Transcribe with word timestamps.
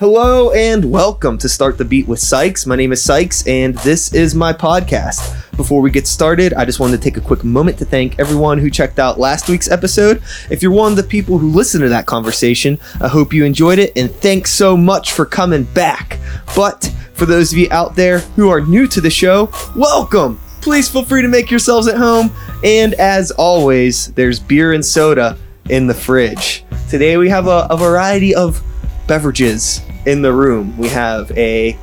Hello 0.00 0.52
and 0.52 0.92
welcome 0.92 1.38
to 1.38 1.48
Start 1.48 1.76
the 1.76 1.84
Beat 1.84 2.06
with 2.06 2.20
Sykes. 2.20 2.66
My 2.66 2.76
name 2.76 2.92
is 2.92 3.02
Sykes 3.02 3.44
and 3.48 3.74
this 3.78 4.14
is 4.14 4.32
my 4.32 4.52
podcast. 4.52 5.56
Before 5.56 5.82
we 5.82 5.90
get 5.90 6.06
started, 6.06 6.54
I 6.54 6.64
just 6.64 6.78
wanted 6.78 6.98
to 6.98 7.02
take 7.02 7.16
a 7.16 7.20
quick 7.20 7.42
moment 7.42 7.78
to 7.78 7.84
thank 7.84 8.16
everyone 8.20 8.58
who 8.58 8.70
checked 8.70 9.00
out 9.00 9.18
last 9.18 9.48
week's 9.48 9.68
episode. 9.68 10.22
If 10.50 10.62
you're 10.62 10.70
one 10.70 10.92
of 10.92 10.96
the 10.96 11.02
people 11.02 11.38
who 11.38 11.50
listened 11.50 11.82
to 11.82 11.88
that 11.88 12.06
conversation, 12.06 12.78
I 13.00 13.08
hope 13.08 13.32
you 13.32 13.44
enjoyed 13.44 13.80
it 13.80 13.92
and 13.96 14.08
thanks 14.08 14.52
so 14.52 14.76
much 14.76 15.14
for 15.14 15.26
coming 15.26 15.64
back. 15.64 16.20
But 16.54 16.94
for 17.14 17.26
those 17.26 17.50
of 17.50 17.58
you 17.58 17.66
out 17.72 17.96
there 17.96 18.20
who 18.36 18.50
are 18.50 18.60
new 18.60 18.86
to 18.86 19.00
the 19.00 19.10
show, 19.10 19.50
welcome! 19.74 20.40
Please 20.60 20.88
feel 20.88 21.04
free 21.04 21.22
to 21.22 21.28
make 21.28 21.50
yourselves 21.50 21.88
at 21.88 21.96
home. 21.96 22.30
And 22.62 22.94
as 22.94 23.32
always, 23.32 24.12
there's 24.12 24.38
beer 24.38 24.74
and 24.74 24.86
soda 24.86 25.36
in 25.70 25.88
the 25.88 25.94
fridge. 25.94 26.64
Today 26.88 27.16
we 27.16 27.28
have 27.30 27.48
a, 27.48 27.66
a 27.68 27.76
variety 27.76 28.32
of 28.32 28.62
beverages 29.08 29.80
in 30.06 30.22
the 30.22 30.32
room. 30.32 30.76
We 30.78 30.88
have 30.90 31.36
a 31.36 31.76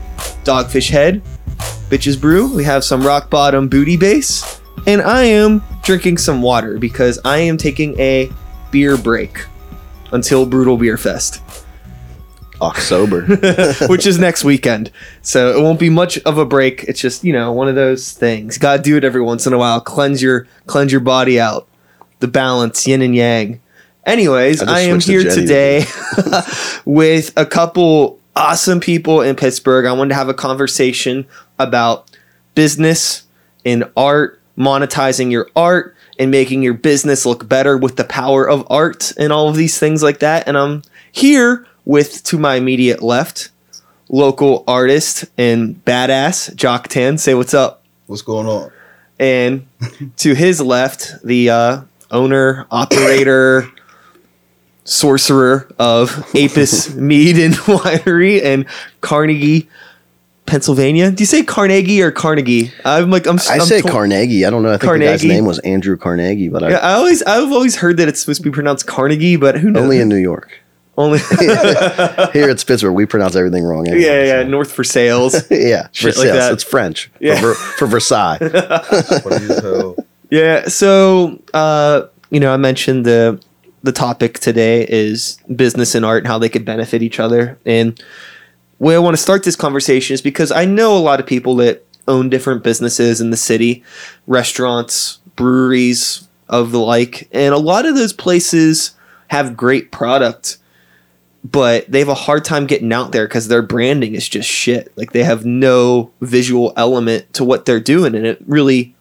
Dogfish 0.46 0.90
Head, 0.90 1.22
Bitches 1.90 2.20
Brew. 2.20 2.56
We 2.56 2.64
have 2.64 2.86
some 2.86 3.06
Rock 3.06 3.30
Bottom 3.30 3.68
Booty 3.68 3.98
Base. 3.98 4.62
And 4.88 5.02
I 5.02 5.24
am 5.24 5.64
drinking 5.84 6.20
some 6.20 6.42
water 6.42 6.78
because 6.78 7.20
I 7.26 7.40
am 7.40 7.58
taking 7.58 8.00
a 8.00 8.32
beer 8.72 8.96
break 8.96 9.46
until 10.12 10.46
Brutal 10.46 10.78
Beer 10.78 10.98
Fest, 10.98 11.42
October. 12.62 13.24
which 13.88 14.06
is 14.06 14.20
next 14.20 14.44
weekend. 14.44 14.92
So 15.24 15.58
it 15.58 15.62
won't 15.62 15.80
be 15.80 15.90
much 15.90 16.20
of 16.20 16.38
a 16.38 16.46
break. 16.46 16.84
It's 16.84 17.00
just, 17.00 17.24
you 17.24 17.34
know, 17.34 17.52
one 17.52 17.68
of 17.68 17.76
those 17.76 18.12
things. 18.12 18.60
Gotta 18.60 18.82
do 18.82 18.98
it 18.98 19.04
every 19.04 19.22
once 19.22 19.48
in 19.48 19.54
a 19.54 19.58
while. 19.58 19.82
Cleanse 19.82 20.22
your 20.22 20.48
cleanse 20.68 20.92
your 20.92 21.02
body 21.02 21.40
out. 21.40 21.68
The 22.20 22.28
balance, 22.28 22.88
yin 22.88 23.02
and 23.02 23.16
yang. 23.16 23.60
Anyways, 24.06 24.62
I 24.62 24.78
I, 24.78 24.80
am 24.82 25.02
switched 25.02 25.08
to 25.08 25.12
here 25.12 25.24
Jenny 25.24 25.42
today 25.42 25.86
with 26.86 27.34
a 27.36 27.46
couple 27.46 28.20
awesome 28.36 28.80
people 28.80 29.22
in 29.22 29.36
Pittsburgh. 29.36 29.86
I 29.86 29.94
wanted 29.94 30.10
to 30.10 30.16
have 30.16 30.30
a 30.30 30.34
conversation 30.34 31.26
about 31.58 32.12
business 32.54 33.26
and 33.66 33.90
art, 33.98 34.40
monetizing 34.58 35.32
your 35.32 35.50
art 35.56 35.96
and 36.20 36.32
making 36.32 36.62
your 36.62 36.74
business 36.74 37.26
look 37.26 37.48
better 37.48 37.78
with 37.78 37.96
the 37.96 38.04
power 38.04 38.48
of 38.48 38.66
art 38.70 39.12
and 39.18 39.34
all 39.34 39.50
of 39.50 39.56
these 39.56 39.80
things 39.80 40.04
like 40.04 40.20
that. 40.20 40.48
And 40.48 40.58
I'm 40.58 40.84
here 41.12 41.68
with 41.84 42.24
to 42.26 42.38
my 42.38 42.56
immediate 42.56 43.02
left, 43.02 43.50
local 44.10 44.64
artist 44.68 45.26
and 45.38 45.84
badass 45.84 46.56
Jock 46.56 46.88
Tan. 46.88 47.18
Say 47.18 47.34
what's 47.34 47.54
up. 47.54 47.84
What's 48.06 48.22
going 48.22 48.48
on? 48.48 48.72
And 49.20 49.68
to 50.18 50.36
his 50.36 50.62
left, 50.62 51.16
the 51.24 51.50
uh, 51.50 51.82
owner, 52.12 52.68
operator, 52.70 53.70
sorcerer 54.86 55.68
of 55.78 56.18
Apis 56.36 56.94
Mead 56.96 57.38
and 57.38 57.54
Winery 57.56 58.42
and 58.44 58.66
Carnegie, 59.02 59.68
Pennsylvania. 60.46 61.12
Do 61.12 61.22
you 61.22 61.26
say 61.26 61.44
Carnegie 61.44 62.02
or 62.02 62.12
Carnegie? 62.12 62.72
I'm 62.86 63.10
like 63.10 63.26
I'm. 63.28 63.40
I 63.50 63.56
I'm 63.56 63.62
say 63.62 63.82
to- 63.82 63.90
Carnegie. 63.90 64.46
I 64.46 64.50
don't 64.50 64.64
know. 64.64 64.70
I 64.74 64.78
think 64.78 64.94
the 64.94 65.00
guy's 65.00 65.24
name 65.26 65.46
was 65.46 65.60
Andrew 65.60 65.98
Carnegie, 65.98 66.50
but 66.50 66.64
I, 66.64 66.70
Yeah, 66.72 66.78
I 66.78 66.94
always 66.94 67.22
I've 67.24 67.52
always 67.52 67.76
heard 67.78 67.98
that 67.98 68.08
it's 68.08 68.20
supposed 68.20 68.42
to 68.44 68.50
be 68.50 68.54
pronounced 68.54 68.86
Carnegie, 68.88 69.36
but 69.38 69.58
who 69.58 69.72
knows? 69.72 69.84
only 69.84 70.00
in 70.00 70.08
New 70.08 70.16
York. 70.18 70.60
only. 70.98 71.18
Here 71.40 72.50
it's 72.50 72.64
Pittsburgh. 72.64 72.94
We 72.94 73.06
pronounce 73.06 73.36
everything 73.36 73.64
wrong. 73.64 73.86
yeah, 73.86 73.92
Anyway, 73.94 74.28
yeah. 74.28 74.42
so- 74.44 74.48
North 74.50 74.72
Versailles. 74.76 75.34
yeah. 75.50 75.88
Shit 75.92 76.14
Versailles. 76.16 76.30
like 76.30 76.40
that. 76.40 76.54
It's 76.54 76.64
French 76.64 77.12
Yeah. 77.20 77.42
for, 77.42 77.54
for 77.54 77.88
Versailles. 77.88 78.38
What 78.40 79.24
do 79.40 79.42
you 79.46 79.62
tell? 79.62 79.96
Yeah. 80.30 80.68
So, 80.70 81.42
uh, 81.54 82.04
you 82.30 82.40
know, 82.40 82.54
I 82.54 82.58
mentioned 82.58 83.06
the 83.06 83.42
the 83.86 83.92
topic 83.92 84.40
today 84.40 84.86
is 84.90 85.38
business 85.56 85.94
and 85.94 86.04
art 86.04 86.24
and 86.24 86.28
how 86.28 86.40
they 86.40 86.50
could 86.50 86.66
benefit 86.66 87.04
each 87.04 87.20
other. 87.20 87.58
And 87.66 88.02
where 88.80 88.98
I 88.98 89.00
want 89.00 89.16
to 89.16 89.22
start 89.22 89.44
this 89.44 89.56
conversation 89.56 90.16
is 90.16 90.24
because 90.24 90.52
I 90.52 90.66
know 90.66 90.98
a 90.98 91.00
lot 91.00 91.20
of 91.20 91.28
people 91.28 91.56
that 91.58 91.86
own 92.08 92.30
different 92.30 92.64
businesses 92.64 93.22
in 93.22 93.30
the 93.30 93.38
city, 93.38 93.84
restaurants, 94.26 95.20
breweries 95.36 96.28
of 96.50 96.72
the 96.72 96.80
like, 96.80 97.30
and 97.32 97.54
a 97.54 97.60
lot 97.60 97.86
of 97.86 97.96
those 97.96 98.12
places 98.12 98.96
have 99.28 99.56
great 99.56 99.92
product. 99.92 100.58
But 101.44 101.92
they 101.92 102.00
have 102.00 102.10
a 102.10 102.16
hard 102.16 102.44
time 102.44 102.66
getting 102.66 102.92
out 102.92 103.12
there 103.12 103.28
because 103.28 103.50
their 103.50 103.62
branding 103.62 104.16
is 104.16 104.28
just 104.28 104.50
shit. 104.50 104.92
Like 104.98 105.12
they 105.12 105.24
have 105.24 105.46
no 105.46 106.12
visual 106.22 106.74
element 106.76 107.32
to 107.34 107.44
what 107.44 107.68
they're 107.68 107.80
doing, 107.80 108.16
and 108.16 108.26
it 108.26 108.42
really 108.48 108.96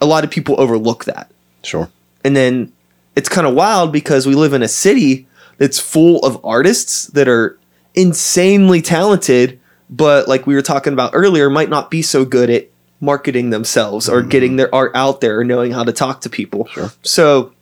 a 0.00 0.06
lot 0.06 0.24
of 0.24 0.30
people 0.30 0.60
overlook 0.60 1.04
that. 1.04 1.30
Sure. 1.62 1.88
And 2.24 2.34
then 2.34 2.72
it's 3.18 3.28
kind 3.28 3.48
of 3.48 3.54
wild 3.54 3.90
because 3.92 4.28
we 4.28 4.36
live 4.36 4.52
in 4.52 4.62
a 4.62 4.68
city 4.68 5.26
that's 5.56 5.80
full 5.80 6.20
of 6.20 6.38
artists 6.44 7.08
that 7.08 7.26
are 7.26 7.58
insanely 7.96 8.80
talented, 8.80 9.58
but 9.90 10.28
like 10.28 10.46
we 10.46 10.54
were 10.54 10.62
talking 10.62 10.92
about 10.92 11.10
earlier, 11.14 11.50
might 11.50 11.68
not 11.68 11.90
be 11.90 12.00
so 12.00 12.24
good 12.24 12.48
at 12.48 12.68
marketing 13.00 13.50
themselves 13.50 14.08
or 14.08 14.20
mm-hmm. 14.20 14.28
getting 14.28 14.54
their 14.54 14.72
art 14.72 14.92
out 14.94 15.20
there 15.20 15.40
or 15.40 15.42
knowing 15.44 15.72
how 15.72 15.82
to 15.82 15.92
talk 15.92 16.20
to 16.20 16.30
people. 16.30 16.68
Sure. 16.68 16.92
So, 17.02 17.52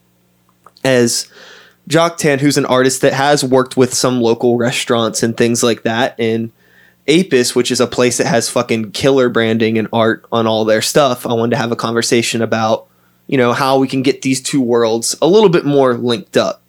as 0.85 1.27
Jock 1.89 2.19
Tan, 2.19 2.39
who's 2.39 2.59
an 2.59 2.67
artist 2.67 3.01
that 3.01 3.15
has 3.15 3.43
worked 3.43 3.79
with 3.79 3.95
some 3.95 4.21
local 4.21 4.59
restaurants 4.59 5.23
and 5.23 5.35
things 5.35 5.63
like 5.63 5.85
that, 5.85 6.21
and 6.21 6.53
Apis, 7.09 7.55
which 7.55 7.71
is 7.71 7.81
a 7.81 7.87
place 7.87 8.19
that 8.19 8.27
has 8.27 8.51
fucking 8.51 8.91
killer 8.91 9.31
branding 9.31 9.79
and 9.79 9.89
art 9.91 10.27
on 10.31 10.47
all 10.47 10.67
their 10.67 10.83
stuff, 10.83 11.25
I 11.25 11.33
wanted 11.33 11.53
to 11.53 11.63
have 11.63 11.73
a 11.73 11.77
conversation 11.77 12.43
about, 12.43 12.89
you 13.27 13.37
know, 13.37 13.53
how 13.53 13.79
we 13.79 13.89
can 13.89 14.03
get 14.03 14.23
these 14.23 14.41
two 14.41 14.61
worlds 14.61 15.17
a 15.21 15.27
little 15.27 15.49
bit 15.49 15.65
more 15.65 15.95
linked 15.95 16.37
up. 16.37 16.63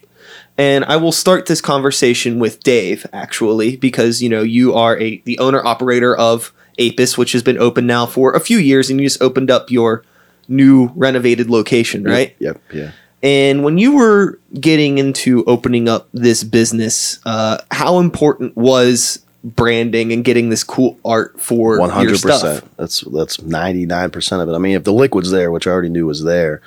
And 0.57 0.85
I 0.85 0.97
will 0.97 1.11
start 1.11 1.45
this 1.45 1.61
conversation 1.61 2.39
with 2.39 2.63
Dave, 2.63 3.05
actually, 3.13 3.77
because 3.77 4.23
you 4.23 4.29
know 4.29 4.41
you 4.41 4.73
are 4.73 4.99
a 4.99 5.21
the 5.25 5.37
owner 5.37 5.63
operator 5.63 6.15
of 6.15 6.51
Apis, 6.79 7.17
which 7.17 7.31
has 7.33 7.43
been 7.43 7.59
open 7.59 7.85
now 7.85 8.05
for 8.07 8.33
a 8.33 8.39
few 8.39 8.57
years, 8.57 8.89
and 8.89 8.99
you 8.99 9.05
just 9.05 9.21
opened 9.21 9.51
up 9.51 9.69
your 9.69 10.03
new 10.47 10.91
renovated 10.95 11.49
location, 11.49 12.03
right? 12.03 12.35
Yep. 12.39 12.61
Yeah. 12.73 12.91
And 13.23 13.63
when 13.63 13.77
you 13.77 13.95
were 13.95 14.39
getting 14.59 14.97
into 14.97 15.43
opening 15.45 15.89
up 15.89 16.07
this 16.13 16.43
business, 16.43 17.19
uh, 17.25 17.57
how 17.71 17.99
important 17.99 18.55
was 18.55 19.25
branding 19.55 20.11
and 20.11 20.23
getting 20.23 20.49
this 20.49 20.63
cool 20.63 20.99
art 21.05 21.39
for 21.39 21.79
One 21.79 21.89
your 21.89 21.95
hundred 21.95 22.17
stuff? 22.17 22.41
percent. 22.41 22.77
That's 22.77 23.01
that's 23.01 23.41
ninety 23.41 23.85
nine 23.85 24.09
percent 24.11 24.41
of 24.41 24.49
it. 24.49 24.53
I 24.53 24.57
mean, 24.57 24.75
if 24.75 24.83
the 24.83 24.93
liquid's 24.93 25.31
there, 25.31 25.51
which 25.51 25.67
I 25.67 25.71
already 25.71 25.89
knew 25.89 26.05
was 26.05 26.23
there, 26.23 26.61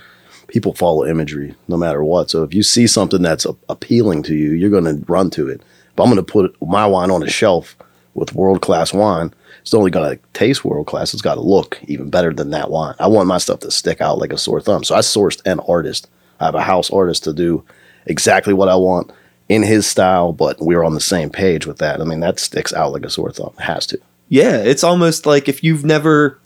people 0.48 0.74
follow 0.74 1.06
imagery 1.06 1.54
no 1.68 1.76
matter 1.76 2.02
what. 2.02 2.30
So 2.30 2.42
if 2.42 2.54
you 2.54 2.62
see 2.62 2.86
something 2.86 3.22
that's 3.22 3.44
a- 3.46 3.56
appealing 3.68 4.22
to 4.24 4.34
you, 4.34 4.52
you're 4.52 4.70
going 4.70 4.84
to 4.84 5.04
run 5.12 5.30
to 5.30 5.48
it. 5.48 5.62
But 5.96 6.04
I'm 6.04 6.10
going 6.10 6.24
to 6.24 6.32
put 6.32 6.56
my 6.62 6.86
wine 6.86 7.10
on 7.10 7.22
a 7.22 7.28
shelf 7.28 7.76
with 8.14 8.34
world 8.34 8.62
class 8.62 8.92
wine. 8.92 9.32
It's 9.62 9.74
only 9.74 9.90
going 9.90 10.16
to 10.16 10.22
taste 10.32 10.64
world 10.64 10.86
class; 10.86 11.12
it's 11.12 11.22
got 11.22 11.34
to 11.34 11.40
look 11.40 11.78
even 11.86 12.08
better 12.10 12.32
than 12.32 12.50
that 12.50 12.70
wine. 12.70 12.94
I 12.98 13.08
want 13.08 13.28
my 13.28 13.38
stuff 13.38 13.60
to 13.60 13.70
stick 13.70 14.00
out 14.00 14.18
like 14.18 14.32
a 14.32 14.38
sore 14.38 14.60
thumb. 14.60 14.84
So 14.84 14.94
I 14.94 15.00
sourced 15.00 15.40
an 15.44 15.60
artist. 15.68 16.08
I 16.40 16.46
have 16.46 16.54
a 16.54 16.62
house 16.62 16.90
artist 16.90 17.24
to 17.24 17.34
do 17.34 17.62
exactly 18.06 18.54
what 18.54 18.68
I 18.70 18.76
want 18.76 19.12
in 19.50 19.64
his 19.64 19.84
style, 19.84 20.32
but 20.32 20.60
we're 20.60 20.84
on 20.84 20.94
the 20.94 21.00
same 21.00 21.28
page 21.28 21.66
with 21.66 21.78
that. 21.78 22.00
I 22.00 22.04
mean, 22.04 22.20
that 22.20 22.38
sticks 22.38 22.72
out 22.72 22.92
like 22.92 23.04
a 23.04 23.10
sore 23.10 23.32
thumb. 23.32 23.52
It 23.58 23.62
has 23.64 23.84
to. 23.88 23.98
Yeah, 24.28 24.58
it's 24.58 24.84
almost 24.84 25.26
like 25.26 25.48
if 25.48 25.64
you've 25.64 25.84
never 25.84 26.38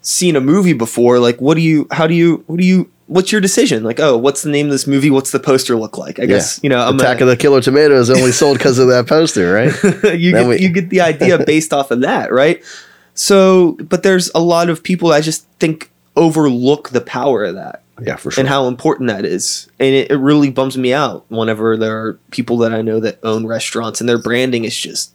seen 0.00 0.36
a 0.36 0.40
movie 0.40 0.72
before, 0.72 1.18
like 1.18 1.40
what 1.40 1.54
do 1.54 1.60
you, 1.60 1.88
how 1.90 2.06
do 2.06 2.14
you, 2.14 2.44
what 2.46 2.60
do 2.60 2.64
you, 2.64 2.88
what's 3.08 3.32
your 3.32 3.40
decision? 3.40 3.82
Like, 3.82 3.98
oh, 3.98 4.16
what's 4.16 4.42
the 4.42 4.50
name 4.50 4.66
of 4.66 4.72
this 4.72 4.86
movie? 4.86 5.10
What's 5.10 5.32
the 5.32 5.40
poster 5.40 5.74
look 5.74 5.98
like? 5.98 6.20
I 6.20 6.26
guess 6.26 6.60
you 6.62 6.70
know, 6.70 6.78
I'm 6.78 7.00
Attack 7.00 7.20
of 7.20 7.26
the 7.26 7.36
Killer 7.36 7.60
Tomatoes 7.60 8.10
only 8.10 8.30
sold 8.42 8.58
because 8.58 8.78
of 8.78 8.86
that 8.86 9.08
poster, 9.08 9.52
right? 9.52 9.72
you 10.16 10.30
Then 10.30 10.44
get 10.44 10.48
we- 10.48 10.60
you 10.60 10.68
get 10.68 10.88
the 10.90 11.00
idea 11.00 11.38
based 11.44 11.72
off 11.72 11.90
of 11.90 12.02
that, 12.02 12.30
right? 12.32 12.62
So, 13.14 13.72
but 13.82 14.04
there's 14.04 14.30
a 14.36 14.40
lot 14.40 14.70
of 14.70 14.84
people 14.84 15.10
I 15.12 15.20
just 15.20 15.46
think 15.58 15.90
overlook 16.14 16.90
the 16.90 17.00
power 17.00 17.42
of 17.44 17.56
that 17.56 17.82
Yeah, 18.04 18.16
for 18.16 18.30
sure. 18.30 18.40
and 18.42 18.48
how 18.48 18.66
important 18.68 19.08
that 19.08 19.24
is. 19.24 19.68
And 19.78 19.94
it, 19.94 20.10
it 20.10 20.16
really 20.16 20.50
bums 20.50 20.76
me 20.76 20.92
out 20.92 21.24
whenever 21.28 21.76
there 21.76 21.98
are 22.04 22.12
people 22.30 22.58
that 22.58 22.72
I 22.72 22.82
know 22.82 23.00
that 23.00 23.18
own 23.22 23.46
restaurants 23.46 24.00
and 24.00 24.08
their 24.08 24.18
branding 24.18 24.64
is 24.64 24.76
just 24.76 25.14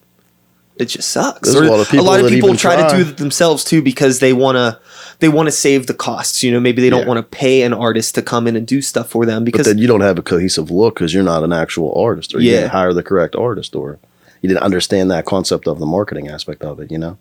it 0.78 0.86
just 0.90 1.10
sucks. 1.10 1.56
Or 1.56 1.64
a 1.64 1.68
lot 1.68 1.80
of 1.80 1.90
people 1.90 2.06
that 2.06 2.30
people 2.30 2.56
try, 2.56 2.76
try. 2.76 2.90
to 2.92 3.04
do 3.04 3.10
it 3.10 3.18
themselves 3.18 3.64
too 3.64 3.82
because 3.82 4.20
they 4.20 4.32
want 4.32 4.58
to 4.58 4.80
they 5.20 5.28
want 5.28 5.48
to 5.48 5.52
save 5.52 5.88
the 5.88 5.96
costs. 5.96 6.44
You 6.44 6.52
know, 6.52 6.60
maybe 6.60 6.82
they 6.84 6.92
don't 6.92 7.02
Yeah. 7.02 7.08
want 7.08 7.18
to 7.18 7.24
pay 7.24 7.64
an 7.64 7.74
artist 7.74 8.14
to 8.16 8.22
come 8.22 8.46
in 8.48 8.56
and 8.56 8.68
do 8.68 8.82
stuff 8.84 9.10
for 9.10 9.26
them 9.26 9.42
but 9.44 9.46
because 9.46 9.66
then 9.66 9.80
you 9.80 9.88
don't 9.88 10.02
have 10.02 10.20
a 10.20 10.22
cohesive 10.22 10.70
look 10.70 10.96
because 10.96 11.14
you're 11.14 11.24
not 11.24 11.44
an 11.44 11.52
actual 11.52 11.94
artist, 11.96 12.36
or 12.36 12.40
you 12.40 12.52
Yeah. 12.52 12.60
didn't 12.62 12.72
hire 12.74 12.94
the 12.94 13.02
correct 13.04 13.36
artist, 13.36 13.76
or 13.76 13.98
you 14.44 14.50
didn't 14.50 14.62
understand 14.62 15.10
that 15.10 15.26
concept 15.26 15.68
of 15.68 15.80
the 15.80 15.88
marketing 15.88 16.28
aspect 16.28 16.62
of 16.62 16.80
it. 16.80 16.92
You 16.92 17.00
know, 17.00 17.18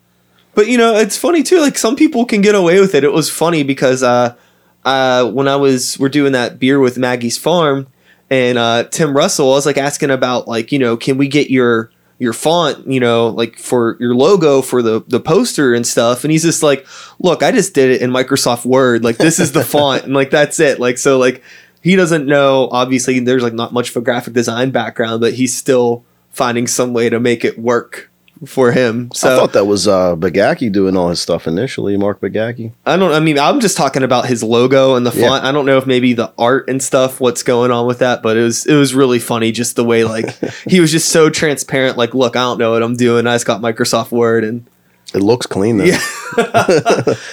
But 0.54 0.68
you 0.68 0.76
know, 0.76 0.94
it's 0.94 1.16
funny 1.16 1.42
too. 1.42 1.58
Like 1.60 1.78
some 1.78 1.96
people 1.96 2.26
can 2.26 2.42
get 2.42 2.54
away 2.54 2.78
with 2.78 2.94
it. 2.94 3.04
It 3.04 3.12
was 3.12 3.30
funny 3.30 3.62
because 3.62 4.02
uh, 4.02 4.34
uh, 4.86 5.28
when 5.28 5.48
I 5.48 5.56
was 5.56 5.98
we're 5.98 6.08
doing 6.08 6.32
that 6.32 6.58
beer 6.58 6.78
with 6.78 6.96
Maggie's 6.96 7.36
Farm 7.36 7.88
and 8.30 8.56
uh, 8.56 8.84
Tim 8.84 9.14
Russell, 9.14 9.52
I 9.52 9.56
was 9.56 9.66
like 9.66 9.76
asking 9.76 10.10
about 10.10 10.48
like 10.48 10.72
you 10.72 10.78
know, 10.78 10.96
can 10.96 11.18
we 11.18 11.28
get 11.28 11.50
your 11.50 11.90
your 12.18 12.32
font, 12.32 12.86
you 12.86 13.00
know, 13.00 13.28
like 13.28 13.58
for 13.58 13.96
your 14.00 14.14
logo 14.14 14.62
for 14.62 14.82
the 14.82 15.04
the 15.08 15.20
poster 15.20 15.74
and 15.74 15.86
stuff. 15.86 16.24
And 16.24 16.30
he's 16.30 16.44
just 16.44 16.62
like, 16.62 16.86
look, 17.18 17.42
I 17.42 17.50
just 17.50 17.74
did 17.74 17.90
it 17.90 18.00
in 18.00 18.10
Microsoft 18.10 18.64
Word. 18.64 19.04
Like 19.04 19.18
this 19.18 19.38
is 19.38 19.52
the 19.52 19.64
font, 19.64 20.04
and 20.04 20.14
like 20.14 20.30
that's 20.30 20.60
it. 20.60 20.78
Like 20.78 20.98
so, 20.98 21.18
like 21.18 21.42
he 21.82 21.96
doesn't 21.96 22.26
know. 22.26 22.68
Obviously, 22.70 23.18
there's 23.18 23.42
like 23.42 23.54
not 23.54 23.72
much 23.72 23.90
of 23.90 23.96
a 23.96 24.00
graphic 24.00 24.34
design 24.34 24.70
background, 24.70 25.20
but 25.20 25.34
he's 25.34 25.54
still 25.56 26.04
finding 26.30 26.66
some 26.66 26.92
way 26.92 27.10
to 27.10 27.18
make 27.18 27.44
it 27.44 27.58
work 27.58 28.10
for 28.44 28.72
him. 28.72 29.10
So 29.14 29.32
I 29.32 29.38
thought 29.38 29.52
that 29.54 29.64
was 29.64 29.88
uh, 29.88 30.14
Bagaki 30.16 30.70
doing 30.70 30.96
all 30.96 31.08
his 31.08 31.20
stuff 31.20 31.46
initially. 31.46 31.96
Mark 31.96 32.20
Bagaki. 32.20 32.72
I 32.84 32.96
don't. 32.96 33.12
I 33.12 33.20
mean, 33.20 33.38
I'm 33.38 33.60
just 33.60 33.76
talking 33.76 34.02
about 34.02 34.26
his 34.26 34.42
logo 34.42 34.94
and 34.94 35.06
the 35.06 35.10
Yeah. 35.12 35.28
font. 35.28 35.44
I 35.44 35.52
don't 35.52 35.64
know 35.66 35.78
if 35.78 35.86
maybe 35.86 36.12
the 36.12 36.32
art 36.38 36.68
and 36.68 36.82
stuff, 36.82 37.20
what's 37.20 37.42
going 37.42 37.70
on 37.70 37.86
with 37.86 38.00
that, 38.00 38.22
but 38.22 38.36
it 38.36 38.42
was 38.42 38.66
it 38.66 38.74
was 38.74 38.94
really 38.94 39.18
funny 39.18 39.52
just 39.52 39.76
the 39.76 39.84
way 39.84 40.04
like 40.04 40.26
he 40.68 40.80
was 40.80 40.92
just 40.92 41.08
so 41.08 41.30
transparent. 41.30 41.96
Like, 41.96 42.14
look, 42.14 42.36
I 42.36 42.40
don't 42.40 42.58
know 42.58 42.72
what 42.72 42.82
I'm 42.82 42.96
doing. 42.96 43.26
I 43.26 43.34
just 43.34 43.46
got 43.46 43.60
Microsoft 43.62 44.10
Word 44.10 44.44
and 44.44 44.66
It 45.14 45.22
looks 45.22 45.46
clean 45.46 45.78
though. 45.78 45.84
yeah, 45.84 45.98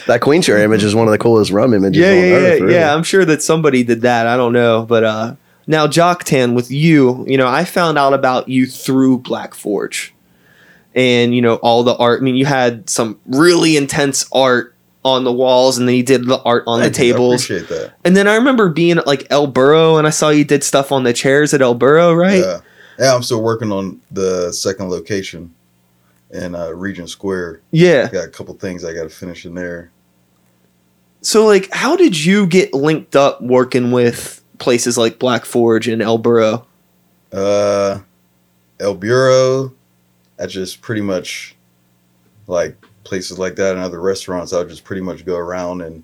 that 0.07 0.19
Queen 0.21 0.41
Share 0.41 0.59
image 0.63 0.83
is 0.83 0.95
one 0.95 1.07
of 1.07 1.11
the 1.11 1.17
coolest 1.17 1.51
rum 1.51 1.73
images. 1.73 1.99
yeah, 2.01 2.11
yeah, 2.13 2.21
earth, 2.35 2.43
yeah, 2.59 2.63
really. 2.65 2.73
yeah. 2.75 2.93
I'm 2.95 3.03
sure 3.03 3.25
that 3.25 3.41
somebody 3.41 3.83
did 3.83 4.01
that. 4.01 4.27
I 4.27 4.37
don't 4.37 4.53
know, 4.53 4.85
but 4.87 5.03
uh, 5.03 5.35
now 5.67 5.87
Jocktan 5.87 6.53
with 6.55 6.71
you, 6.71 7.25
you 7.27 7.37
know, 7.37 7.47
I 7.47 7.65
found 7.65 7.97
out 7.97 8.13
about 8.13 8.47
you 8.49 8.65
through 8.67 9.19
Black 9.19 9.53
Forge, 9.53 10.12
and 10.95 11.35
you 11.35 11.41
know 11.41 11.55
all 11.55 11.83
the 11.83 11.95
art. 11.95 12.21
I 12.21 12.23
mean, 12.23 12.35
you 12.35 12.45
had 12.45 12.89
some 12.89 13.19
really 13.25 13.77
intense 13.77 14.27
art 14.31 14.75
on 15.05 15.23
the 15.23 15.33
walls, 15.33 15.77
and 15.77 15.87
then 15.87 15.95
you 15.95 16.03
did 16.03 16.25
the 16.25 16.41
art 16.43 16.63
on 16.67 16.79
Thank 16.81 16.95
the. 16.95 17.01
I 17.01 17.03
tables. 17.11 17.43
appreciate 17.43 17.69
that. 17.69 17.93
And 18.05 18.15
then 18.15 18.27
I 18.27 18.35
remember 18.35 18.69
being 18.69 18.97
at 18.97 19.07
like 19.07 19.27
El 19.29 19.47
Burro, 19.47 19.97
and 19.97 20.07
I 20.07 20.11
saw 20.11 20.29
you 20.29 20.45
did 20.45 20.63
stuff 20.63 20.91
on 20.91 21.03
the 21.03 21.13
chairs 21.13 21.53
at 21.53 21.61
El 21.61 21.75
Burro, 21.75 22.13
right? 22.13 22.39
Yeah. 22.39 22.59
Yeah, 22.99 23.15
I'm 23.15 23.23
still 23.23 23.41
working 23.41 23.71
on 23.71 23.99
the 24.11 24.51
second 24.53 24.89
location 24.89 25.53
in 26.29 26.53
uh, 26.53 26.69
Regent 26.69 27.09
Square. 27.09 27.61
Yeah. 27.71 28.07
Got 28.09 28.25
a 28.25 28.29
couple 28.29 28.53
things 28.53 28.85
I 28.85 28.93
got 28.93 29.03
to 29.03 29.09
finish 29.09 29.45
in 29.47 29.55
there. 29.55 29.91
So, 31.21 31.45
like, 31.45 31.69
how 31.71 31.95
did 31.95 32.23
you 32.23 32.45
get 32.45 32.73
linked 32.73 33.15
up 33.15 33.41
working 33.41 33.91
with 33.91 34.43
places 34.59 34.97
like 34.97 35.17
Black 35.19 35.43
Forge 35.45 35.87
and 35.87 36.01
El 36.03 36.17
Burro? 36.19 36.67
Uh, 37.31 38.01
El 38.79 38.93
Burro, 38.93 39.73
I 40.43 40.45
just 40.45 40.81
pretty 40.81 41.01
much 41.01 41.55
like 42.47 42.75
places 43.05 43.39
like 43.39 43.55
that 43.55 43.75
and 43.75 43.83
other 43.83 44.01
restaurants. 44.01 44.51
I 44.51 44.57
would 44.59 44.69
just 44.69 44.83
pretty 44.83 45.01
much 45.01 45.25
go 45.25 45.37
around 45.37 45.81
and 45.81 46.03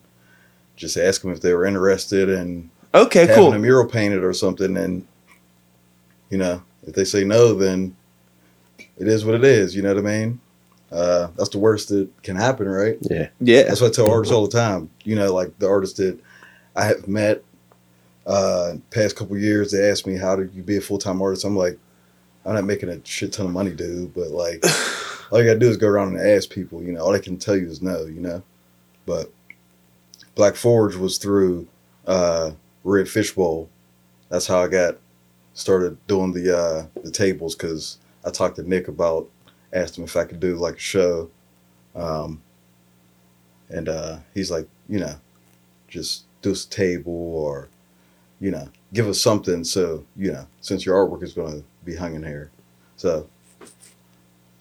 just 0.78 0.96
ask 0.96 1.22
them 1.22 1.32
if 1.32 1.42
they 1.42 1.54
were 1.54 1.66
interested 1.66 2.30
in 2.30 2.70
Okay, 2.96 3.28
having 3.28 3.36
cool. 3.36 3.54
a 3.54 3.60
mural 3.60 3.86
painted 3.86 4.24
or 4.24 4.34
something. 4.34 4.78
And 4.78 5.06
you 6.30 6.38
know, 6.38 6.64
if 6.88 6.96
they 6.96 7.04
say 7.04 7.26
no, 7.26 7.54
then 7.54 7.96
it 8.98 9.08
is 9.10 9.26
what 9.26 9.36
it 9.36 9.44
is. 9.44 9.76
You 9.76 9.82
know 9.82 9.94
what 9.94 10.06
I 10.06 10.08
mean? 10.08 10.40
Uh, 10.90 11.28
that's 11.36 11.50
the 11.50 11.60
worst 11.60 11.90
that 11.90 12.10
can 12.24 12.36
happen, 12.38 12.68
right? 12.68 12.98
Yeah. 13.02 13.28
Yeah. 13.42 13.64
That's 13.64 13.82
what 13.82 13.92
I 13.92 13.94
tell 13.94 14.10
artists 14.10 14.34
all 14.34 14.48
the 14.48 14.58
time. 14.58 14.90
You 15.04 15.16
know, 15.16 15.34
like 15.34 15.58
the 15.60 15.68
artists 15.68 15.98
that 15.98 16.18
I 16.78 16.86
have 16.86 17.08
met 17.10 17.44
uh 18.26 18.76
past 18.92 19.16
couple 19.18 19.38
years, 19.38 19.72
they 19.72 19.90
ask 19.90 20.08
me 20.08 20.16
how 20.18 20.36
did 20.38 20.54
you 20.54 20.64
be 20.64 20.78
a 20.78 20.82
full 20.82 20.98
time 20.98 21.22
artist? 21.22 21.44
I'm 21.44 21.58
like, 21.58 21.78
I'm 22.46 22.54
not 22.56 22.66
making 22.66 22.90
a 22.90 23.04
shit 23.06 23.34
ton 23.34 23.48
of 23.48 23.52
money, 23.52 23.72
dude, 23.72 24.14
but 24.14 24.30
like 24.30 24.64
all 25.32 25.40
you 25.40 25.46
gotta 25.46 25.60
do 25.60 25.70
is 25.70 25.78
go 25.78 25.88
around 25.88 26.16
and 26.16 26.28
ask 26.28 26.50
people, 26.50 26.82
you 26.82 26.92
know, 26.92 27.02
all 27.02 27.12
they 27.12 27.20
can 27.20 27.38
tell 27.38 27.56
you 27.56 27.68
is 27.68 27.82
no, 27.82 28.06
you 28.06 28.22
know. 28.22 28.42
But 29.06 29.32
Black 30.36 30.56
Forge 30.56 30.96
was 30.96 31.18
through 31.18 31.68
uh 32.08 32.52
Red 32.84 33.10
Fishbowl. 33.10 33.70
That's 34.30 34.48
how 34.48 34.62
I 34.62 34.68
got 34.68 34.98
started 35.54 35.98
doing 36.08 36.34
the 36.34 36.58
uh 36.58 36.86
the 37.04 37.12
tables 37.12 37.56
because 37.56 37.98
I 38.26 38.32
talked 38.32 38.56
to 38.58 38.64
Nick 38.68 38.88
about 38.88 39.30
asked 39.74 39.98
him 39.98 40.04
if 40.04 40.16
I 40.16 40.26
could 40.26 40.40
do 40.40 40.56
like 40.56 40.76
a 40.76 40.80
show. 40.80 41.30
Um 41.96 42.42
and 43.70 43.88
uh, 43.88 44.18
he's 44.34 44.52
like, 44.52 44.68
you 44.88 45.00
know, 45.00 45.16
just 45.88 46.24
do 46.42 46.52
a 46.52 46.56
table 46.56 47.14
or, 47.14 47.70
you 48.40 48.52
know, 48.52 48.68
give 48.94 49.08
us 49.08 49.22
something. 49.22 49.64
So, 49.64 50.06
you 50.16 50.32
know, 50.32 50.48
since 50.62 50.86
your 50.86 50.96
artwork 50.96 51.24
is 51.24 51.34
going 51.34 51.62
to 51.62 51.66
be 51.90 51.96
hung 51.98 52.16
in 52.16 52.24
here. 52.24 52.52
So, 52.98 53.28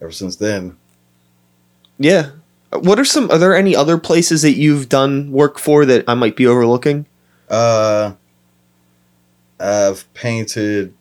ever 0.01 0.11
since 0.11 0.35
then, 0.35 0.77
Yeah. 1.97 2.31
What 2.71 2.99
are 2.99 3.05
some, 3.05 3.31
are 3.31 3.39
there 3.39 3.55
any 3.55 3.75
other 3.75 3.97
places 3.97 4.43
that 4.43 4.53
you've 4.53 4.89
done 4.89 5.31
work 5.31 5.57
for 5.57 5.85
that 5.85 6.05
I 6.07 6.13
might 6.13 6.35
be 6.35 6.45
overlooking? 6.47 7.05
uh, 7.49 8.13
I've 9.59 10.11
painted 10.13 10.93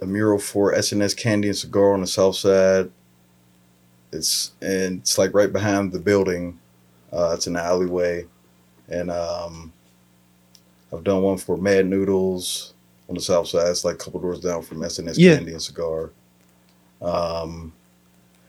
a 0.00 0.06
mural 0.06 0.38
for 0.38 0.74
S&S 0.74 1.14
Candy 1.14 1.48
and 1.48 1.56
Cigar 1.56 1.94
on 1.94 2.02
the 2.02 2.06
south 2.06 2.36
side. 2.36 2.90
It's 4.12 4.52
and 4.60 5.00
it's 5.00 5.16
like 5.18 5.34
right 5.34 5.52
behind 5.52 5.90
the 5.90 5.98
building. 5.98 6.60
Uh, 7.12 7.32
it's 7.34 7.48
an 7.48 7.56
alleyway, 7.56 8.26
and 8.88 9.10
um, 9.10 9.72
I've 10.92 11.02
done 11.02 11.22
one 11.22 11.38
for 11.38 11.56
Mad 11.56 11.86
Noodles 11.86 12.73
on 13.08 13.14
the 13.14 13.20
south 13.20 13.48
side. 13.48 13.68
It's 13.68 13.84
like 13.84 13.94
a 13.94 13.98
couple 13.98 14.20
doors 14.20 14.40
down 14.40 14.62
from 14.62 14.82
S&S 14.82 15.18
Yeah. 15.18 15.36
Candy 15.36 15.52
and 15.52 15.62
Cigar. 15.62 16.10
Um, 17.02 17.72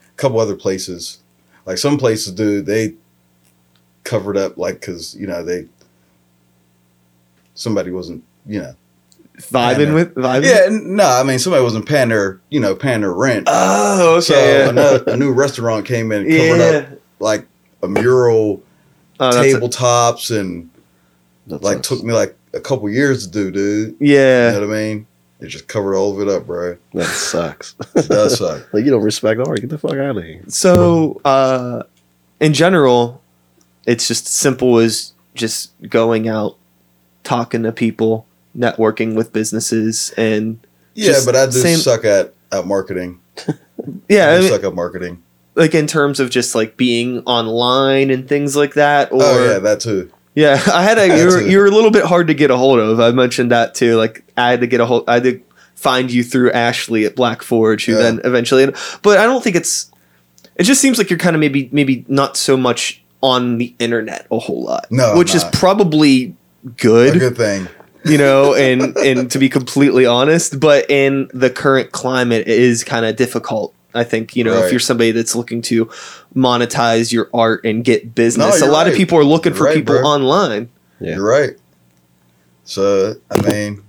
a 0.07 0.17
couple 0.17 0.39
other 0.39 0.55
places, 0.55 1.19
like 1.65 1.77
some 1.77 1.97
places, 1.97 2.33
dude, 2.33 2.65
they 2.65 2.93
covered 4.03 4.37
up 4.37 4.57
like 4.57 4.79
because 4.79 5.15
you 5.15 5.25
know 5.25 5.43
they 5.43 5.67
somebody 7.55 7.89
wasn't 7.89 8.23
you 8.45 8.61
know 8.61 8.75
Vibing 9.39 9.95
with, 9.95 10.13
vibing? 10.13 10.43
yeah 10.43 10.67
no 10.69 11.03
I 11.03 11.23
mean 11.23 11.39
somebody 11.39 11.63
wasn't 11.63 11.87
paying 11.87 12.09
their 12.09 12.39
you 12.49 12.59
know 12.59 12.75
paying 12.75 13.01
their 13.01 13.11
rent. 13.11 13.47
Oh, 13.49 14.17
okay. 14.17 14.21
So 14.21 14.71
yeah. 14.71 15.13
a, 15.13 15.17
new 15.17 15.33
restaurant 15.33 15.85
came 15.85 16.11
in 16.13 16.21
and 16.21 16.29
covered 16.29 16.59
yeah. 16.59 16.93
up 16.93 16.99
like 17.19 17.47
a 17.83 17.87
mural, 17.87 18.61
Oh, 19.19 19.29
tabletops, 19.31 20.37
and 20.37 20.69
That's 21.47 21.63
like 21.63 21.83
took 21.83 22.03
me 22.03 22.13
like 22.13 22.37
a 22.55 22.59
couple 22.59 22.89
years 22.89 23.27
to 23.27 23.31
do, 23.31 23.51
dude. 23.51 23.95
yeah. 23.99 24.53
You 24.53 24.61
know 24.61 24.67
what 24.67 24.75
I 24.75 24.79
mean? 24.79 25.07
It 25.41 25.47
just 25.47 25.67
covered 25.67 25.95
all 25.95 26.13
of 26.19 26.25
it 26.25 26.33
up, 26.33 26.47
bro. 26.47 26.77
That 26.93 27.05
sucks. 27.07 27.75
It 27.95 28.07
does 28.07 28.37
suck. 28.39 28.67
like 28.73 28.85
you 28.85 28.91
don't 28.91 29.03
respect 29.03 29.39
art. 29.45 29.59
Get 29.59 29.69
the 29.69 29.77
fuck 29.77 29.93
out 29.97 30.17
of 30.17 30.23
here. 30.23 30.41
So, 30.47 31.19
uh, 31.25 31.83
in 32.39 32.53
general, 32.53 33.21
it's 33.85 34.07
just 34.07 34.27
simple 34.27 34.77
as 34.77 35.13
just 35.35 35.71
going 35.89 36.29
out, 36.29 36.55
talking 37.23 37.63
to 37.63 37.71
people, 37.73 38.25
networking 38.57 39.15
with 39.15 39.33
businesses, 39.33 40.13
and 40.17 40.57
Yeah, 40.93 41.19
but 41.25 41.35
I 41.35 41.45
do 41.47 41.51
same- 41.51 41.79
suck 41.79 42.05
at 42.05 42.33
at 42.53 42.65
marketing. 42.65 43.19
yeah, 44.07 44.29
I 44.29 44.33
I 44.33 44.35
do 44.37 44.41
mean, 44.43 44.51
suck 44.53 44.63
at 44.63 44.73
marketing. 44.73 45.21
like 45.55 45.75
in 45.75 45.85
terms 45.87 46.21
of 46.21 46.29
just 46.29 46.55
like 46.55 46.77
being 46.77 47.19
online 47.25 48.09
and 48.09 48.27
things 48.27 48.55
like 48.55 48.75
that. 48.75 49.11
Or 49.11 49.19
oh 49.21 49.45
yeah, 49.51 49.59
that 49.59 49.81
too. 49.81 50.09
Yeah, 50.35 50.61
I 50.73 50.83
had 50.83 50.97
a 50.97 51.07
you're 51.17 51.41
you're 51.41 51.65
a 51.65 51.71
little 51.71 51.91
bit 51.91 52.03
hard 52.05 52.27
to 52.27 52.33
get 52.33 52.51
a 52.51 52.57
hold 52.57 52.79
of. 52.79 52.99
I 52.99 53.11
mentioned 53.11 53.51
that 53.51 53.73
too. 53.73 53.95
Like 53.95 54.23
I 54.37 54.51
had 54.51 54.61
to 54.61 54.67
get 54.67 54.79
a 54.81 54.85
hold. 54.85 55.05
I 55.07 55.15
had 55.15 55.23
to 55.23 55.41
find 55.75 56.11
you 56.11 56.23
through 56.23 56.51
Ashley 56.51 57.05
at 57.05 57.15
Black 57.15 57.41
Forge, 57.41 57.85
who 57.85 57.93
Yeah. 57.93 57.99
then 57.99 58.21
eventually. 58.23 58.65
But 59.01 59.17
I 59.17 59.23
don't 59.23 59.43
think 59.43 59.55
it's. 59.55 59.91
It 60.55 60.63
just 60.63 60.79
seems 60.81 60.97
like 60.97 61.09
you're 61.09 61.19
kind 61.19 61.35
of 61.35 61.39
maybe 61.39 61.69
maybe 61.71 62.05
not 62.07 62.37
so 62.37 62.55
much 62.57 63.01
on 63.21 63.57
the 63.57 63.73
internet 63.79 64.25
a 64.31 64.39
whole 64.39 64.63
lot. 64.63 64.87
No, 64.89 65.17
which 65.17 65.35
is 65.35 65.43
probably 65.51 66.35
A 66.65 66.69
good, 66.69 67.19
good 67.19 67.35
thing. 67.37 67.67
you 68.05 68.17
know, 68.17 68.53
and 68.65 68.95
and 68.97 69.29
to 69.31 69.37
be 69.39 69.49
completely 69.49 70.05
honest, 70.05 70.59
but 70.59 70.89
in 70.89 71.29
the 71.33 71.49
current 71.49 71.91
climate, 71.91 72.47
it 72.47 72.59
is 72.59 72.83
kind 72.83 73.05
of 73.05 73.15
difficult. 73.15 73.73
I 73.95 74.03
think 74.03 74.35
you 74.35 74.43
know 74.43 74.53
if 74.63 74.71
you're 74.71 74.79
somebody 74.79 75.11
that's 75.11 75.35
looking 75.35 75.61
to 75.63 75.85
monetize 76.35 77.11
your 77.11 77.29
art 77.33 77.65
and 77.65 77.83
get 77.83 78.13
business, 78.15 78.57
a 78.61 78.65
you're 78.65 78.73
lot 78.73 78.87
of 78.87 78.95
people 78.95 79.17
are 79.17 79.23
looking 79.23 79.51
You're 79.53 79.57
for 79.57 79.63
right, 79.65 79.75
people 79.75 79.95
bro. 79.95 80.05
online. 80.07 80.69
Yeah. 80.99 81.15
You're 81.15 81.25
right. 81.27 81.51
So 82.63 83.15
I 83.31 83.41
mean, 83.49 83.83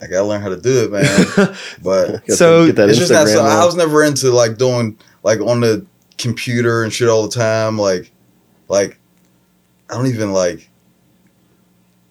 I 0.00 0.06
gotta 0.06 0.24
learn 0.26 0.40
how 0.42 0.48
to 0.48 0.60
do 0.60 0.84
it, 0.84 0.90
man. 0.92 1.56
But 1.82 2.30
So, 2.30 2.62
the- 2.62 2.66
get 2.68 2.76
that 2.76 2.88
it's 2.90 2.98
just 2.98 3.12
not 3.12 3.28
so. 3.28 3.44
I 3.44 3.64
was 3.64 3.76
never 3.76 4.02
into 4.04 4.30
like 4.30 4.56
doing 4.58 4.96
like 5.22 5.40
on 5.40 5.60
the 5.60 5.84
computer 6.18 6.82
and 6.84 6.92
shit 6.92 7.08
all 7.08 7.22
the 7.26 7.34
time. 7.34 7.78
Like, 7.78 8.10
like 8.68 8.98
I 9.90 9.94
don't 9.94 10.06
even 10.06 10.32
like. 10.32 10.68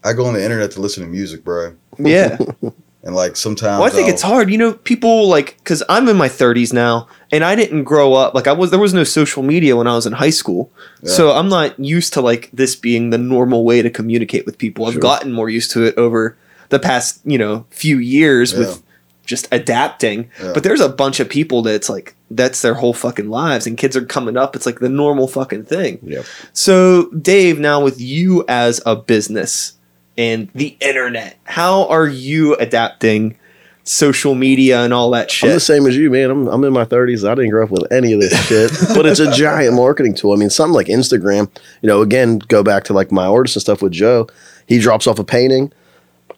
I 0.03 0.13
go 0.13 0.25
on 0.25 0.33
the 0.33 0.43
internet 0.43 0.71
to 0.71 0.81
listen 0.81 1.03
to 1.03 1.09
music, 1.09 1.43
bro, 1.43 1.75
Yeah. 1.99 2.37
and 3.03 3.15
like 3.15 3.35
sometimes. 3.35 3.79
Well, 3.79 3.87
I 3.87 3.89
think 3.89 4.07
I'll- 4.07 4.13
it's 4.13 4.21
hard. 4.21 4.49
You 4.51 4.57
know, 4.57 4.73
people 4.73 5.27
like 5.27 5.57
because 5.59 5.81
I'm 5.89 6.07
in 6.07 6.17
my 6.17 6.29
30s 6.29 6.71
now, 6.73 7.07
and 7.31 7.43
I 7.43 7.55
didn't 7.55 7.83
grow 7.83 8.13
up 8.13 8.33
like 8.33 8.47
I 8.47 8.51
was. 8.53 8.69
There 8.71 8.79
was 8.79 8.93
no 8.93 9.03
social 9.03 9.43
media 9.43 9.75
when 9.75 9.87
I 9.87 9.95
was 9.95 10.05
in 10.05 10.13
high 10.13 10.29
school, 10.29 10.71
Yeah. 11.03 11.11
so 11.11 11.31
I'm 11.31 11.49
not 11.49 11.79
used 11.79 12.13
to 12.13 12.21
like 12.21 12.49
this 12.53 12.75
being 12.75 13.09
the 13.09 13.17
normal 13.17 13.63
way 13.65 13.81
to 13.81 13.89
communicate 13.89 14.45
with 14.45 14.57
people. 14.57 14.85
I've 14.85 14.93
Sure. 14.93 15.01
gotten 15.01 15.31
more 15.31 15.49
used 15.49 15.71
to 15.71 15.83
it 15.83 15.97
over 15.97 16.35
the 16.69 16.79
past 16.79 17.19
you 17.25 17.37
know 17.37 17.65
few 17.69 17.97
years 17.97 18.53
Yeah. 18.53 18.59
with 18.59 18.83
just 19.25 19.47
adapting. 19.51 20.29
Yeah. 20.43 20.51
But 20.53 20.63
there's 20.63 20.81
a 20.81 20.89
bunch 20.89 21.19
of 21.19 21.29
people 21.29 21.61
that's 21.61 21.89
like 21.89 22.15
that's 22.29 22.61
their 22.61 22.73
whole 22.75 22.93
fucking 22.93 23.29
lives, 23.29 23.65
and 23.67 23.77
kids 23.77 23.95
are 23.97 24.05
coming 24.05 24.37
up. 24.37 24.55
It's 24.55 24.65
like 24.65 24.79
the 24.79 24.89
normal 24.89 25.27
fucking 25.27 25.63
thing. 25.65 25.99
Yep. 26.03 26.25
So, 26.53 27.05
Dave, 27.11 27.59
now 27.59 27.81
with 27.83 27.99
you 27.99 28.43
as 28.47 28.79
a 28.85 28.95
business 28.95 29.73
and 30.21 30.49
the 30.53 30.77
internet, 30.79 31.35
how 31.45 31.87
are 31.87 32.07
you 32.07 32.55
adapting 32.57 33.35
social 33.83 34.35
media 34.35 34.83
and 34.83 34.93
all 34.93 35.09
that 35.09 35.31
shit? 35.31 35.49
I'm 35.49 35.55
the 35.55 35.59
same 35.59 35.87
as 35.87 35.97
you, 35.97 36.11
man. 36.11 36.29
I'm, 36.29 36.47
I'm 36.47 36.63
in 36.63 36.71
my 36.71 36.85
30s. 36.85 37.27
I 37.27 37.33
didn't 37.33 37.49
grow 37.49 37.63
up 37.63 37.71
with 37.71 37.91
any 37.91 38.13
of 38.13 38.21
this 38.21 38.39
shit, 38.45 38.71
but 38.95 39.07
it's 39.07 39.19
a 39.19 39.31
giant 39.31 39.75
marketing 39.75 40.13
tool. 40.13 40.33
I 40.33 40.35
mean, 40.35 40.51
something 40.51 40.75
like 40.75 40.87
Instagram, 40.87 41.49
you 41.81 41.87
know, 41.87 42.03
again, 42.03 42.37
go 42.37 42.63
back 42.63 42.83
to 42.83 42.93
like 42.93 43.11
my 43.11 43.25
artist 43.25 43.55
and 43.55 43.61
stuff 43.61 43.81
with 43.81 43.93
Joe. 43.93 44.27
He 44.67 44.77
drops 44.77 45.07
off 45.07 45.17
a 45.17 45.23
painting. 45.23 45.73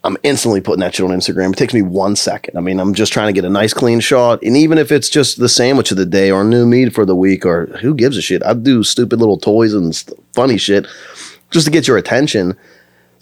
I'm 0.02 0.16
instantly 0.22 0.62
putting 0.62 0.80
that 0.80 0.94
shit 0.94 1.04
on 1.04 1.12
Instagram. 1.12 1.52
It 1.52 1.58
takes 1.58 1.74
me 1.74 1.82
one 1.82 2.16
second. 2.16 2.56
I 2.56 2.62
mean, 2.62 2.80
I'm 2.80 2.94
just 2.94 3.12
trying 3.12 3.26
to 3.28 3.34
get 3.34 3.44
a 3.44 3.50
nice 3.50 3.74
clean 3.74 4.00
shot. 4.00 4.42
And 4.42 4.56
even 4.56 4.78
if 4.78 4.90
it's 4.90 5.10
just 5.10 5.40
the 5.40 5.48
sandwich 5.48 5.90
of 5.90 5.98
the 5.98 6.06
day 6.06 6.30
or 6.30 6.42
new 6.42 6.64
meat 6.66 6.94
for 6.94 7.04
the 7.04 7.16
week 7.16 7.44
or 7.44 7.66
who 7.82 7.94
gives 7.94 8.16
a 8.16 8.22
shit, 8.22 8.42
I 8.44 8.54
do 8.54 8.82
stupid 8.82 9.18
little 9.18 9.38
toys 9.38 9.74
and 9.74 9.94
st- 9.94 10.18
funny 10.32 10.56
shit 10.56 10.86
just 11.50 11.66
to 11.66 11.70
get 11.70 11.86
your 11.86 11.96
attention. 11.96 12.56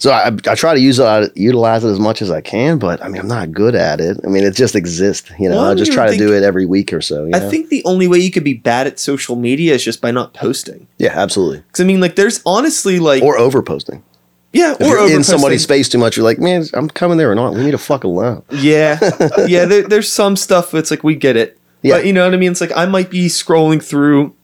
So 0.03 0.11
I, 0.11 0.27
I 0.47 0.55
try 0.55 0.73
to 0.73 0.81
use 0.81 0.99
it, 0.99 1.37
utilize 1.37 1.85
it 1.85 1.89
as 1.89 1.97
much 1.97 2.21
as 2.21 2.29
I 2.29 2.41
can, 2.41 2.77
but 2.77 3.01
I 3.01 3.07
mean, 3.07 3.21
I'm 3.21 3.27
not 3.29 3.53
good 3.53 3.73
at 3.73 4.01
it. 4.01 4.17
I 4.25 4.27
mean, 4.27 4.43
it 4.43 4.53
just 4.53 4.75
exists. 4.75 5.31
You 5.39 5.47
know, 5.47 5.55
Well, 5.61 5.71
I 5.71 5.75
just 5.75 5.93
try 5.93 6.11
to 6.11 6.17
do 6.17 6.33
it 6.33 6.43
every 6.43 6.65
week 6.65 6.91
or 6.91 6.99
so. 6.99 7.23
you 7.23 7.31
I 7.33 7.39
know? 7.39 7.49
think 7.49 7.69
the 7.69 7.81
only 7.85 8.09
way 8.09 8.17
you 8.17 8.29
could 8.29 8.43
be 8.43 8.53
bad 8.53 8.85
at 8.85 8.99
social 8.99 9.37
media 9.37 9.73
is 9.75 9.81
just 9.81 10.01
by 10.01 10.11
not 10.11 10.33
posting. 10.33 10.87
yeah, 10.97 11.13
absolutely. 11.17 11.59
Because 11.59 11.79
I 11.79 11.83
mean, 11.85 12.01
like, 12.01 12.17
there's 12.17 12.41
honestly 12.45 12.99
like, 12.99 13.23
Or 13.23 13.37
over 13.37 13.61
posting. 13.63 14.03
yeah, 14.51 14.75
If 14.77 14.85
or 14.85 15.07
in 15.09 15.23
somebody's 15.23 15.65
face 15.65 15.87
too 15.87 15.99
much, 15.99 16.17
you're 16.17 16.25
like, 16.25 16.37
man, 16.37 16.65
I'm 16.73 16.89
coming 16.89 17.17
there 17.17 17.31
or 17.31 17.35
not. 17.35 17.53
We 17.53 17.63
need 17.63 17.71
to 17.71 17.77
fuck 17.77 18.03
alone. 18.03 18.43
Yeah, 18.51 18.99
yeah. 19.47 19.63
There, 19.63 19.87
there's 19.87 20.11
some 20.11 20.35
stuff 20.35 20.69
that's 20.71 20.91
like 20.91 21.05
we 21.05 21.15
get 21.15 21.37
it, 21.37 21.57
Yeah. 21.81 21.95
but 21.95 22.05
you 22.05 22.11
know 22.11 22.25
what 22.25 22.33
I 22.33 22.37
mean. 22.37 22.51
It's 22.51 22.59
like 22.59 22.75
I 22.75 22.87
might 22.87 23.09
be 23.09 23.27
scrolling 23.27 23.81
through, 23.81 24.35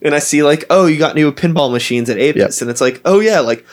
and 0.00 0.14
I 0.14 0.20
see 0.20 0.44
like, 0.44 0.64
oh, 0.70 0.86
you 0.86 0.96
got 0.96 1.16
new 1.16 1.32
pinball 1.32 1.72
machines 1.72 2.08
at 2.08 2.18
Apis, 2.18 2.36
Yep. 2.60 2.62
and 2.62 2.70
it's 2.70 2.80
like, 2.80 3.00
oh 3.04 3.18
yeah, 3.18 3.40
like 3.40 3.66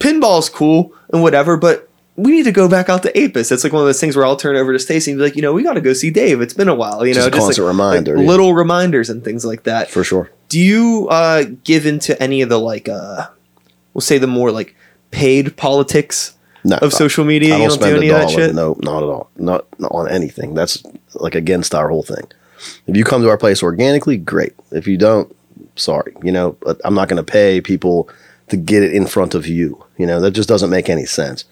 pinball's 0.00 0.48
cool 0.48 0.92
and 1.12 1.22
whatever, 1.22 1.56
but 1.56 1.88
we 2.16 2.32
need 2.32 2.42
to 2.42 2.52
go 2.52 2.68
back 2.68 2.88
out 2.88 3.02
to 3.04 3.16
Apis. 3.18 3.50
It's 3.52 3.64
like 3.64 3.72
one 3.72 3.80
of 3.80 3.86
those 3.86 4.00
things 4.00 4.16
where 4.16 4.26
I'll 4.26 4.36
turn 4.36 4.56
over 4.56 4.72
to 4.72 4.78
Stacy 4.78 5.12
and 5.12 5.18
be 5.18 5.24
like, 5.24 5.36
you 5.36 5.42
know, 5.42 5.52
we 5.52 5.62
got 5.62 5.74
to 5.74 5.80
go 5.80 5.92
see 5.94 6.10
Dave. 6.10 6.40
It's 6.40 6.52
been 6.52 6.68
a 6.68 6.74
while, 6.74 7.06
you 7.06 7.14
Just 7.14 7.24
know, 7.24 7.28
a 7.28 7.40
constant 7.40 7.64
like, 7.64 7.72
reminder, 7.72 8.16
like 8.16 8.24
yeah. 8.24 8.28
little 8.30 8.52
reminders 8.52 9.08
and 9.08 9.24
things 9.24 9.44
like 9.44 9.62
that. 9.62 9.88
For 9.90 10.04
sure. 10.04 10.30
Do 10.48 10.58
you 10.60 11.06
uh, 11.10 11.44
give 11.64 11.86
into 11.86 12.20
any 12.20 12.42
of 12.42 12.48
the 12.48 12.58
like, 12.58 12.88
uh, 12.88 13.28
we'll 13.94 14.02
say 14.02 14.18
the 14.18 14.26
more 14.26 14.50
like 14.50 14.74
paid 15.12 15.56
politics 15.56 16.34
No. 16.64 16.76
of 16.82 16.92
social 16.92 17.24
media? 17.24 17.54
I 17.54 17.58
You 17.58 17.68
don't 17.68 17.68
don't 17.68 17.78
do 17.78 17.84
spend 17.84 17.96
any 17.98 18.08
a 18.08 18.14
of 18.16 18.20
that 18.20 18.28
dollar. 18.34 18.46
shit. 18.48 18.54
No, 18.54 18.76
not 18.82 19.02
at 19.02 19.08
all. 19.08 19.30
Not, 19.36 19.66
not 19.80 19.92
on 19.92 20.08
anything. 20.10 20.52
That's 20.54 20.82
like 21.14 21.34
against 21.34 21.74
our 21.74 21.88
whole 21.88 22.02
thing. 22.02 22.26
If 22.86 22.96
you 22.96 23.04
come 23.04 23.22
to 23.22 23.28
our 23.30 23.38
place 23.38 23.62
organically, 23.62 24.18
great. 24.18 24.52
If 24.72 24.86
you 24.86 24.98
don't, 24.98 25.34
sorry. 25.76 26.14
You 26.22 26.32
know, 26.32 26.56
I'm 26.84 26.94
not 26.94 27.08
going 27.08 27.24
to 27.24 27.32
pay 27.32 27.60
people 27.62 28.10
to 28.50 28.56
get 28.56 28.82
it 28.82 28.92
in 28.92 29.06
front 29.06 29.34
of 29.34 29.46
you. 29.46 29.84
You 29.96 30.06
know, 30.06 30.20
that 30.20 30.32
just 30.32 30.48
doesn't 30.48 30.70
make 30.70 30.88
any 30.88 31.06
sense. 31.06 31.44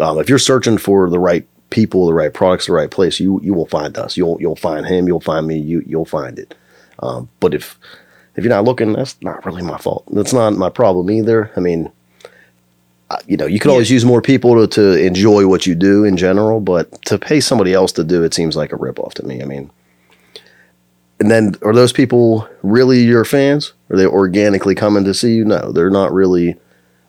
Um, 0.00 0.18
if 0.18 0.28
you're 0.28 0.38
searching 0.38 0.78
for 0.78 1.08
the 1.10 1.18
right 1.18 1.46
people, 1.70 2.06
the 2.06 2.14
right 2.14 2.32
products, 2.32 2.66
the 2.66 2.72
right 2.72 2.90
place, 2.90 3.18
you 3.20 3.40
you 3.42 3.52
will 3.54 3.66
find 3.66 3.96
us. 3.98 4.16
You'll 4.16 4.38
you'll 4.40 4.56
find 4.56 4.86
him. 4.86 5.06
You'll 5.06 5.20
find 5.20 5.46
me. 5.46 5.58
You 5.58 5.82
you'll 5.86 6.04
find 6.04 6.38
it. 6.38 6.54
Um, 7.00 7.28
but 7.40 7.52
if 7.54 7.78
if 8.36 8.44
you're 8.44 8.52
not 8.52 8.64
looking, 8.64 8.92
that's 8.92 9.16
not 9.22 9.44
really 9.46 9.62
my 9.62 9.78
fault. 9.78 10.04
That's 10.10 10.32
not 10.32 10.52
my 10.54 10.68
problem 10.70 11.10
either. 11.10 11.50
I 11.56 11.60
mean, 11.60 11.90
I- 13.10 13.18
you 13.26 13.36
know, 13.36 13.46
you 13.46 13.58
can 13.58 13.70
Yeah. 13.70 13.74
always 13.74 13.90
use 13.90 14.04
more 14.04 14.20
people 14.22 14.54
to, 14.60 14.66
to 14.80 15.04
enjoy 15.06 15.46
what 15.46 15.66
you 15.66 15.74
do 15.74 16.04
in 16.04 16.16
general, 16.16 16.60
but 16.60 16.90
to 17.06 17.18
pay 17.18 17.40
somebody 17.40 17.72
else 17.72 17.92
to 17.92 18.04
do 18.04 18.22
it 18.24 18.34
seems 18.34 18.56
like 18.56 18.72
a 18.72 18.76
ripoff 18.76 19.14
to 19.14 19.26
me. 19.26 19.42
I 19.42 19.46
mean, 19.46 19.70
and 21.20 21.30
then 21.30 21.54
are 21.62 21.72
those 21.72 21.92
people 21.92 22.48
really 22.62 23.02
your 23.02 23.24
fans? 23.24 23.72
Are 23.90 23.96
they 23.96 24.06
organically 24.06 24.74
coming 24.74 25.04
to 25.04 25.14
see 25.14 25.34
you? 25.34 25.44
No, 25.44 25.72
they're 25.72 25.90
not 25.90 26.12
really 26.12 26.56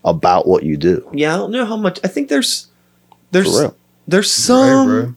about 0.06 0.48
what 0.48 0.64
you 0.64 0.78
do. 0.78 1.08
Yeah, 1.14 1.34
I 1.34 1.38
don't 1.38 1.52
know 1.52 1.66
how 1.66 1.78
much. 1.78 2.00
I 2.04 2.08
think 2.08 2.30
there's 2.30 2.68
there's 3.32 3.62
there's 4.08 4.32
some. 4.32 4.88
bro. 4.88 5.16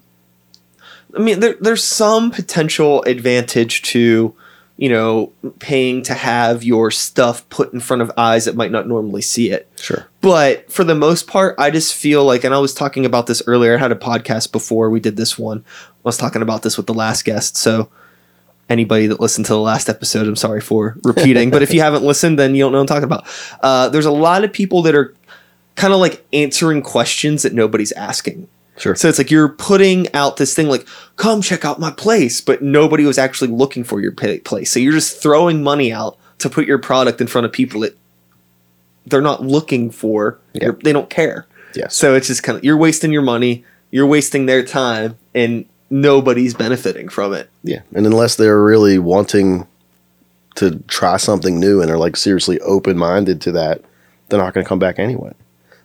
I 1.14 1.18
mean, 1.18 1.40
there, 1.40 1.56
there's 1.61 1.82
some 1.82 2.30
potential 2.30 3.02
advantage 3.02 3.82
to, 3.82 4.32
you 4.76 4.88
know, 4.88 5.32
paying 5.59 6.02
to 6.04 6.14
have 6.14 6.62
your 6.62 6.92
stuff 6.92 7.49
put 7.49 7.73
in 7.73 7.80
front 7.80 8.02
of 8.02 8.12
eyes 8.16 8.44
that 8.44 8.54
might 8.54 8.70
not 8.70 8.87
normally 8.87 9.23
see 9.23 9.50
it. 9.50 9.68
Sure. 9.80 10.06
But 10.20 10.70
for 10.70 10.85
the 10.85 10.94
most 10.94 11.26
part, 11.26 11.56
I 11.59 11.70
just 11.70 11.94
feel 11.94 12.25
like, 12.25 12.44
and 12.44 12.54
I 12.54 12.59
was 12.59 12.75
talking 12.75 13.04
about 13.04 13.26
this 13.26 13.42
earlier. 13.49 13.75
I 13.75 13.78
had 13.78 13.90
a 13.90 13.97
podcast 13.97 14.52
before 14.52 14.88
we 14.88 15.00
did 15.00 15.16
this 15.16 15.37
one. 15.37 15.64
I 15.88 15.92
was 16.04 16.16
talking 16.16 16.42
about 16.42 16.62
this 16.62 16.76
with 16.76 16.87
the 16.87 16.94
last 16.94 17.25
guest. 17.25 17.56
So 17.56 17.90
anybody 18.71 19.07
that 19.09 19.21
listened 19.21 19.47
to 19.47 19.53
the 19.53 19.61
last 19.61 19.89
episode, 19.89 20.27
I'm 20.27 20.37
sorry 20.37 20.61
for 20.61 20.97
repeating. 21.05 21.50
but 21.50 21.62
if 21.62 21.75
you 21.75 21.81
haven't 21.83 22.05
listened, 22.05 22.39
then 22.39 22.55
you 22.55 22.62
don't 22.62 22.73
know 22.73 22.79
what 22.79 22.83
I'm 22.83 22.87
talking 22.87 23.05
about. 23.05 23.27
Uh, 23.62 23.89
there's 23.89 24.07
a 24.07 24.12
lot 24.12 24.45
of 24.45 24.53
people 24.53 24.83
that 24.83 24.95
are 24.95 25.15
kind 25.75 25.93
of 25.93 26.00
like 26.00 26.25
answering 26.33 26.83
questions 26.83 27.43
that 27.43 27.53
nobody's 27.53 27.93
asking. 27.93 28.49
Sure. 28.79 28.95
So 28.95 29.09
it's 29.09 29.19
like 29.19 29.31
you're 29.31 29.49
putting 29.49 30.12
out 30.15 30.39
this 30.39 30.55
thing 30.55 30.69
like, 30.69 30.87
come 31.17 31.43
check 31.43 31.67
out 31.67 31.79
my 31.79 31.91
place, 31.91 32.41
but 32.41 32.62
nobody 32.62 33.05
was 33.05 33.19
actually 33.19 33.50
looking 33.50 33.85
for 33.85 34.00
your 34.00 34.12
place. 34.12 34.73
So 34.73 34.81
you're 34.81 34.93
just 34.93 35.21
throwing 35.21 35.62
money 35.62 35.93
out 35.93 36.17
to 36.39 36.49
put 36.49 36.67
your 36.67 36.79
product 36.79 37.21
in 37.21 37.27
front 37.27 37.45
of 37.45 37.53
people 37.53 37.81
that 37.83 37.99
they're 39.07 39.21
not 39.21 39.43
looking 39.43 39.91
for. 39.91 40.39
Yeah. 40.55 40.71
They 40.83 40.95
don't 40.95 41.11
care. 41.11 41.47
Yes. 41.75 41.95
So 41.95 42.15
it's 42.15 42.29
just 42.29 42.43
kind 42.43 42.57
of, 42.57 42.65
you're 42.65 42.77
wasting 42.77 43.12
your 43.12 43.23
money, 43.23 43.65
you're 43.91 44.07
wasting 44.07 44.47
their 44.47 44.65
time, 44.65 45.17
and 45.35 45.67
nobody's 45.90 46.54
benefiting 46.54 47.09
from 47.09 47.35
it. 47.35 47.50
Yeah. 47.62 47.80
And 47.94 48.06
unless 48.06 48.37
they're 48.37 48.62
really 48.62 48.99
wanting 48.99 49.66
to 50.56 50.78
try 50.88 51.16
something 51.16 51.59
new 51.61 51.80
and 51.82 51.90
are 51.90 51.99
like 51.99 52.16
seriously 52.16 52.61
open 52.61 52.97
minded 52.97 53.40
to 53.42 53.52
that, 53.52 53.82
they're 54.28 54.38
not 54.40 54.54
going 54.54 54.64
to 54.64 54.68
come 54.68 54.78
back 54.78 54.99
anyway. 54.99 55.32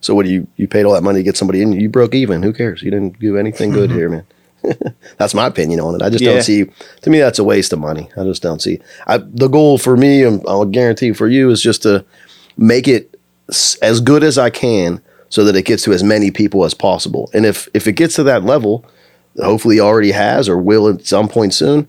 So 0.01 0.13
what 0.13 0.25
do 0.25 0.31
you 0.31 0.47
you 0.55 0.67
paid 0.67 0.85
all 0.85 0.93
that 0.93 1.01
money 1.03 1.19
to 1.19 1.23
get 1.23 1.35
somebody 1.37 1.61
in? 1.61 1.71
You 1.73 1.89
broke 1.89 2.13
even. 2.13 2.43
Who 2.43 2.53
cares? 2.53 2.83
You 2.83 2.91
didn't 2.91 3.19
do 3.19 3.37
anything 3.37 3.71
good 3.71 3.89
here, 3.89 4.09
man. 4.09 4.25
that's 5.17 5.33
my 5.33 5.47
opinion 5.47 5.79
on 5.79 5.95
it. 5.95 6.01
I 6.03 6.09
just 6.09 6.23
Yeah. 6.23 6.33
don't 6.33 6.43
see. 6.43 6.65
To 7.01 7.09
me, 7.09 7.19
that's 7.19 7.39
a 7.39 7.43
waste 7.43 7.73
of 7.73 7.79
money. 7.79 8.09
I 8.17 8.23
just 8.23 8.43
don't 8.43 8.61
see. 8.61 8.79
I, 9.07 9.17
the 9.17 9.47
goal 9.47 9.77
for 9.79 9.97
me, 9.97 10.23
and 10.23 10.43
I'll 10.47 10.65
guarantee 10.65 11.13
for 11.13 11.27
you, 11.27 11.49
is 11.49 11.61
just 11.61 11.83
to 11.83 12.05
make 12.57 12.87
it 12.87 13.19
as 13.81 13.99
good 13.99 14.23
as 14.23 14.37
I 14.37 14.49
can, 14.49 15.01
so 15.29 15.43
that 15.43 15.55
it 15.55 15.65
gets 15.65 15.83
to 15.83 15.93
as 15.93 16.03
many 16.03 16.29
people 16.31 16.65
as 16.65 16.73
possible. 16.75 17.29
And 17.33 17.45
if 17.45 17.67
if 17.73 17.87
it 17.87 17.93
gets 17.93 18.15
to 18.15 18.23
that 18.23 18.43
level, 18.43 18.85
hopefully 19.41 19.79
already 19.79 20.11
has 20.11 20.47
or 20.49 20.57
will 20.57 20.87
at 20.87 21.05
some 21.05 21.27
point 21.27 21.53
soon, 21.53 21.87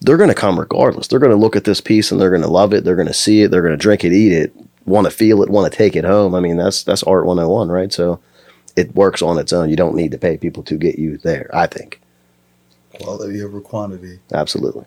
they're 0.00 0.16
going 0.16 0.28
to 0.28 0.34
come 0.34 0.58
regardless. 0.58 1.06
They're 1.06 1.20
going 1.20 1.30
to 1.30 1.36
look 1.36 1.54
at 1.56 1.64
this 1.64 1.80
piece 1.80 2.10
and 2.10 2.20
they're 2.20 2.30
going 2.30 2.42
to 2.42 2.48
love 2.48 2.72
it. 2.72 2.84
They're 2.84 2.96
going 2.96 3.08
to 3.08 3.14
see 3.14 3.42
it. 3.42 3.50
They're 3.50 3.62
going 3.62 3.72
to 3.72 3.76
drink 3.76 4.04
it, 4.04 4.12
eat 4.12 4.32
it, 4.32 4.52
want 4.84 5.04
to 5.06 5.10
feel 5.10 5.42
it, 5.42 5.48
want 5.50 5.70
to 5.70 5.76
take 5.76 5.94
it 5.94 6.04
home. 6.04 6.34
I 6.34 6.40
mean, 6.40 6.56
that's 6.56 6.82
that's 6.82 7.02
art 7.04 7.24
101, 7.24 7.68
right? 7.68 7.92
So 7.92 8.20
it 8.74 8.94
works 8.94 9.22
on 9.22 9.38
its 9.38 9.52
own. 9.52 9.70
You 9.70 9.76
don't 9.76 9.94
need 9.94 10.10
to 10.12 10.18
pay 10.18 10.36
people 10.36 10.62
to 10.64 10.76
get 10.76 10.98
you 10.98 11.18
there. 11.18 11.48
I 11.54 11.66
think 11.66 12.00
Quality 12.94 13.42
over 13.42 13.60
quantity. 13.60 14.18
absolutely. 14.32 14.84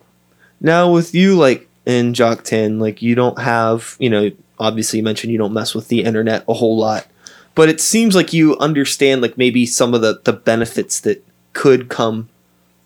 Now 0.62 0.92
with 0.92 1.16
you, 1.16 1.36
like 1.36 1.68
in 1.86 2.14
Jock 2.14 2.44
Tan, 2.44 2.80
like 2.80 3.02
you 3.02 3.16
don't 3.16 3.40
have, 3.40 3.96
you 4.00 4.10
know, 4.10 4.32
obviously 4.60 5.00
you 5.00 5.04
mentioned 5.04 5.32
you 5.32 5.40
don't 5.40 5.54
mess 5.54 5.74
with 5.74 5.88
the 5.88 6.04
internet 6.04 6.44
a 6.48 6.54
whole 6.54 6.78
lot, 6.78 7.08
but 7.56 7.68
it 7.70 7.82
seems 7.82 8.16
like 8.16 8.32
you 8.34 8.58
understand 8.58 9.22
like 9.22 9.38
maybe 9.38 9.66
some 9.66 9.94
of 9.94 10.02
the 10.02 10.20
the 10.24 10.34
benefits 10.34 11.00
that 11.02 11.26
could 11.56 11.90
come 11.90 12.30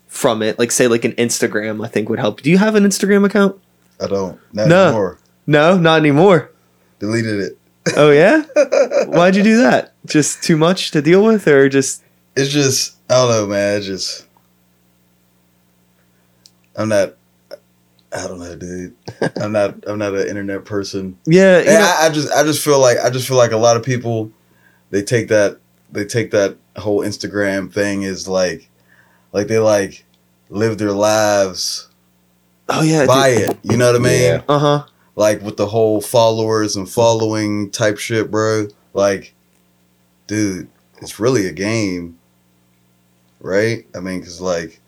from 0.08 0.42
it. 0.42 0.58
Like 0.58 0.72
say 0.72 0.88
like 0.88 1.04
an 1.04 1.12
Instagram, 1.14 1.84
I 1.84 1.90
think 1.90 2.08
would 2.08 2.20
help. 2.20 2.42
Do 2.42 2.50
you 2.50 2.58
have 2.58 2.76
an 2.76 2.86
Instagram 2.86 3.26
account? 3.26 3.60
I 4.02 4.08
don't. 4.08 4.40
Not 4.54 4.70
No. 4.70 4.84
anymore. 4.88 5.20
No, 5.46 5.78
not 5.78 6.00
anymore. 6.00 6.52
Deleted 7.00 7.40
it. 7.42 7.58
Oh 7.98 8.12
yeah? 8.12 8.44
Why'd 9.08 9.36
you 9.36 9.44
do 9.44 9.58
that? 9.64 9.94
Just 10.06 10.42
too 10.44 10.56
much 10.56 10.92
to 10.92 11.02
deal 11.02 11.24
with, 11.24 11.48
or 11.48 11.68
just 11.68 12.04
It's 12.38 12.50
just 12.50 12.96
I 13.10 13.16
don't 13.16 13.30
know, 13.30 13.48
man. 13.48 13.78
It's 13.78 13.86
just 13.88 14.26
I'm 16.76 16.90
not. 16.90 17.16
I 18.12 18.28
don't 18.28 18.40
know, 18.40 18.56
dude. 18.56 18.96
I'm 19.42 19.52
not. 19.52 19.76
I'm 19.88 20.00
not 20.00 20.16
an 20.16 20.28
internet 20.28 20.66
person. 20.66 21.18
yeah? 21.26 21.60
You 21.60 21.66
know, 21.66 21.96
I, 22.00 22.08
I 22.08 22.10
just. 22.10 22.32
I 22.32 22.44
just 22.44 22.64
feel 22.64 22.80
like. 22.80 22.98
I 23.04 23.10
just 23.10 23.28
feel 23.28 23.38
like 23.38 23.52
a 23.52 23.58
lot 23.58 23.76
of 23.78 23.84
people, 23.84 24.32
they 24.90 25.02
take 25.04 25.28
that. 25.28 25.58
They 25.92 26.06
take 26.06 26.32
that 26.32 26.58
whole 26.80 27.02
Instagram 27.02 27.72
thing 27.72 28.04
is 28.04 28.28
like, 28.28 28.70
like 29.34 29.48
they 29.48 29.60
like 29.60 30.06
live 30.50 30.78
their 30.78 30.92
lives 30.92 31.90
oh 32.70 32.82
yeah. 32.82 33.06
buy 33.06 33.30
it. 33.30 33.58
You 33.64 33.78
know 33.78 33.88
what 33.88 33.96
I 33.96 34.04
mean? 34.04 34.22
Yeah. 34.22 34.42
Uh 34.48 34.60
huh. 34.60 34.84
like 35.16 35.42
with 35.42 35.58
the 35.58 35.68
whole 35.68 36.02
followers 36.02 36.76
and 36.76 36.90
following 36.90 37.72
type 37.72 37.98
shit, 37.98 38.32
bro. 38.32 38.68
Like, 38.94 39.34
dude, 40.28 40.70
it's 41.02 41.20
really 41.20 41.48
a 41.48 41.52
game, 41.52 42.18
right? 43.40 43.86
I 43.96 44.00
mean, 44.00 44.20
because 44.20 44.42
like, 44.42 44.80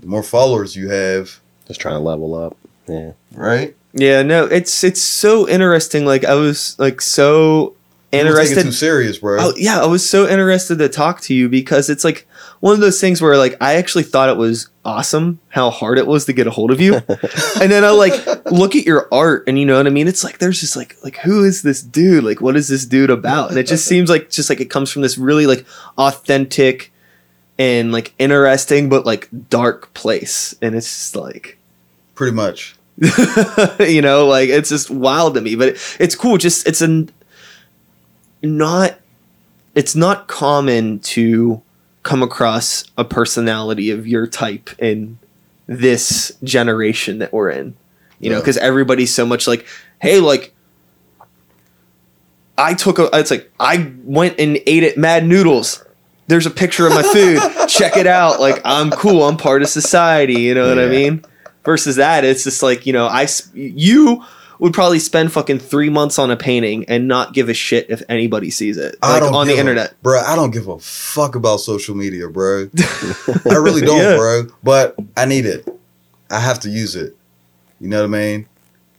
the 0.00 0.06
more 0.06 0.22
followers 0.22 0.76
you 0.76 0.88
have, 0.88 1.40
Just 1.66 1.80
trying 1.80 1.94
to 1.94 2.00
level 2.00 2.34
up. 2.34 2.56
Yeah. 2.88 3.12
right? 3.32 3.74
Yeah. 3.92 4.22
No, 4.22 4.44
it's 4.44 4.84
it's 4.84 5.02
so 5.02 5.48
interesting. 5.48 6.04
Like 6.04 6.24
I 6.24 6.34
was 6.34 6.78
like 6.78 7.00
so 7.00 7.74
People 7.74 7.74
take 7.74 7.74
it 7.74 7.83
interested 8.14 8.62
too 8.62 8.72
serious, 8.72 9.18
bro. 9.18 9.38
Oh 9.40 9.52
yeah, 9.56 9.80
I 9.80 9.86
was 9.86 10.08
so 10.08 10.28
interested 10.28 10.78
to 10.78 10.88
talk 10.88 11.20
to 11.22 11.34
you 11.34 11.48
because 11.48 11.90
it's 11.90 12.04
like 12.04 12.26
one 12.60 12.74
of 12.74 12.80
those 12.80 13.00
things 13.00 13.20
where 13.20 13.36
like 13.36 13.56
I 13.60 13.74
actually 13.74 14.04
thought 14.04 14.28
it 14.28 14.36
was 14.36 14.68
awesome 14.84 15.40
how 15.48 15.70
hard 15.70 15.98
it 15.98 16.06
was 16.06 16.24
to 16.26 16.32
get 16.32 16.46
a 16.46 16.50
hold 16.50 16.70
of 16.70 16.80
you. 16.80 16.94
and 17.60 17.70
then 17.70 17.84
I 17.84 17.90
like 17.90 18.14
look 18.50 18.74
at 18.74 18.84
your 18.84 19.08
art 19.12 19.44
and 19.46 19.58
you 19.58 19.66
know 19.66 19.76
what 19.76 19.86
I 19.86 19.90
mean? 19.90 20.08
It's 20.08 20.24
like 20.24 20.38
there's 20.38 20.60
just 20.60 20.76
like 20.76 20.96
like 21.02 21.16
who 21.18 21.44
is 21.44 21.62
this 21.62 21.82
dude? 21.82 22.24
Like 22.24 22.40
what 22.40 22.56
is 22.56 22.68
this 22.68 22.86
dude 22.86 23.10
about? 23.10 23.50
And 23.50 23.58
it 23.58 23.66
just 23.66 23.86
seems 23.86 24.10
like 24.10 24.30
just 24.30 24.50
like 24.50 24.60
it 24.60 24.70
comes 24.70 24.90
from 24.90 25.02
this 25.02 25.18
really 25.18 25.46
like 25.46 25.66
authentic 25.98 26.92
and 27.58 27.92
like 27.92 28.14
interesting 28.18 28.88
but 28.88 29.06
like 29.06 29.28
dark 29.48 29.92
place. 29.94 30.54
And 30.62 30.74
it's 30.74 30.86
just 30.86 31.16
like 31.16 31.58
Pretty 32.14 32.34
much. 32.34 32.76
you 33.80 34.00
know, 34.00 34.26
like 34.26 34.48
it's 34.48 34.68
just 34.68 34.90
wild 34.90 35.34
to 35.34 35.40
me, 35.40 35.56
but 35.56 35.70
it, 35.70 35.96
it's 35.98 36.14
cool. 36.14 36.38
Just 36.38 36.66
it's 36.66 36.80
an 36.80 37.10
not 38.44 38.98
it's 39.74 39.96
not 39.96 40.28
common 40.28 41.00
to 41.00 41.60
come 42.02 42.22
across 42.22 42.84
a 42.96 43.04
personality 43.04 43.90
of 43.90 44.06
your 44.06 44.26
type 44.26 44.70
in 44.78 45.18
this 45.66 46.36
generation 46.44 47.18
that 47.18 47.32
we're 47.32 47.50
in. 47.50 47.76
You 48.20 48.30
know, 48.30 48.40
because 48.40 48.56
everybody's 48.56 49.12
so 49.12 49.26
much 49.26 49.46
like, 49.46 49.66
hey, 50.00 50.18
like 50.18 50.54
I 52.56 52.74
took 52.74 52.98
a 52.98 53.10
it's 53.12 53.30
like 53.30 53.52
I 53.58 53.92
went 54.04 54.38
and 54.38 54.58
ate 54.66 54.84
at 54.84 54.96
Mad 54.96 55.26
Noodles. 55.26 55.84
There's 56.26 56.46
a 56.46 56.50
picture 56.50 56.86
of 56.86 56.94
my 56.94 57.02
food. 57.02 57.40
Check 57.68 57.96
it 57.96 58.06
out. 58.06 58.40
Like 58.40 58.62
I'm 58.64 58.90
cool. 58.90 59.24
I'm 59.24 59.36
part 59.36 59.62
of 59.62 59.68
society. 59.68 60.40
You 60.40 60.54
know 60.54 60.68
what 60.68 60.78
I 60.78 60.86
mean? 60.86 61.24
Versus 61.64 61.96
that, 61.96 62.24
it's 62.24 62.44
just 62.44 62.62
like 62.62 62.86
you 62.86 62.92
know, 62.92 63.06
I 63.06 63.26
you 63.52 64.24
would 64.64 64.72
probably 64.72 64.98
spend 64.98 65.30
fucking 65.30 65.58
three 65.58 65.90
months 65.90 66.18
on 66.18 66.30
a 66.30 66.36
painting 66.38 66.86
and 66.88 67.06
not 67.06 67.34
give 67.34 67.50
a 67.50 67.54
shit 67.54 67.90
if 67.90 68.02
anybody 68.08 68.50
sees 68.50 68.78
it, 68.78 68.96
like 69.02 69.22
on 69.22 69.46
the 69.46 69.54
a- 69.54 69.60
internet. 69.60 69.94
bro. 70.02 70.18
I 70.20 70.34
don't 70.34 70.52
give 70.52 70.68
a 70.68 70.78
fuck 70.78 71.34
about 71.34 71.58
social 71.58 71.94
media, 71.94 72.28
bro. 72.30 72.70
I 73.44 73.56
really 73.56 73.80
don't, 73.86 73.98
Yeah. 73.98 74.16
bro. 74.16 74.46
But 74.62 74.96
I 75.18 75.26
need 75.26 75.44
it. 75.44 75.68
I 76.30 76.40
have 76.40 76.60
to 76.60 76.70
use 76.70 76.96
it. 76.96 77.14
You 77.78 77.88
know 77.88 77.98
what 77.98 78.16
I 78.16 78.18
mean? 78.18 78.46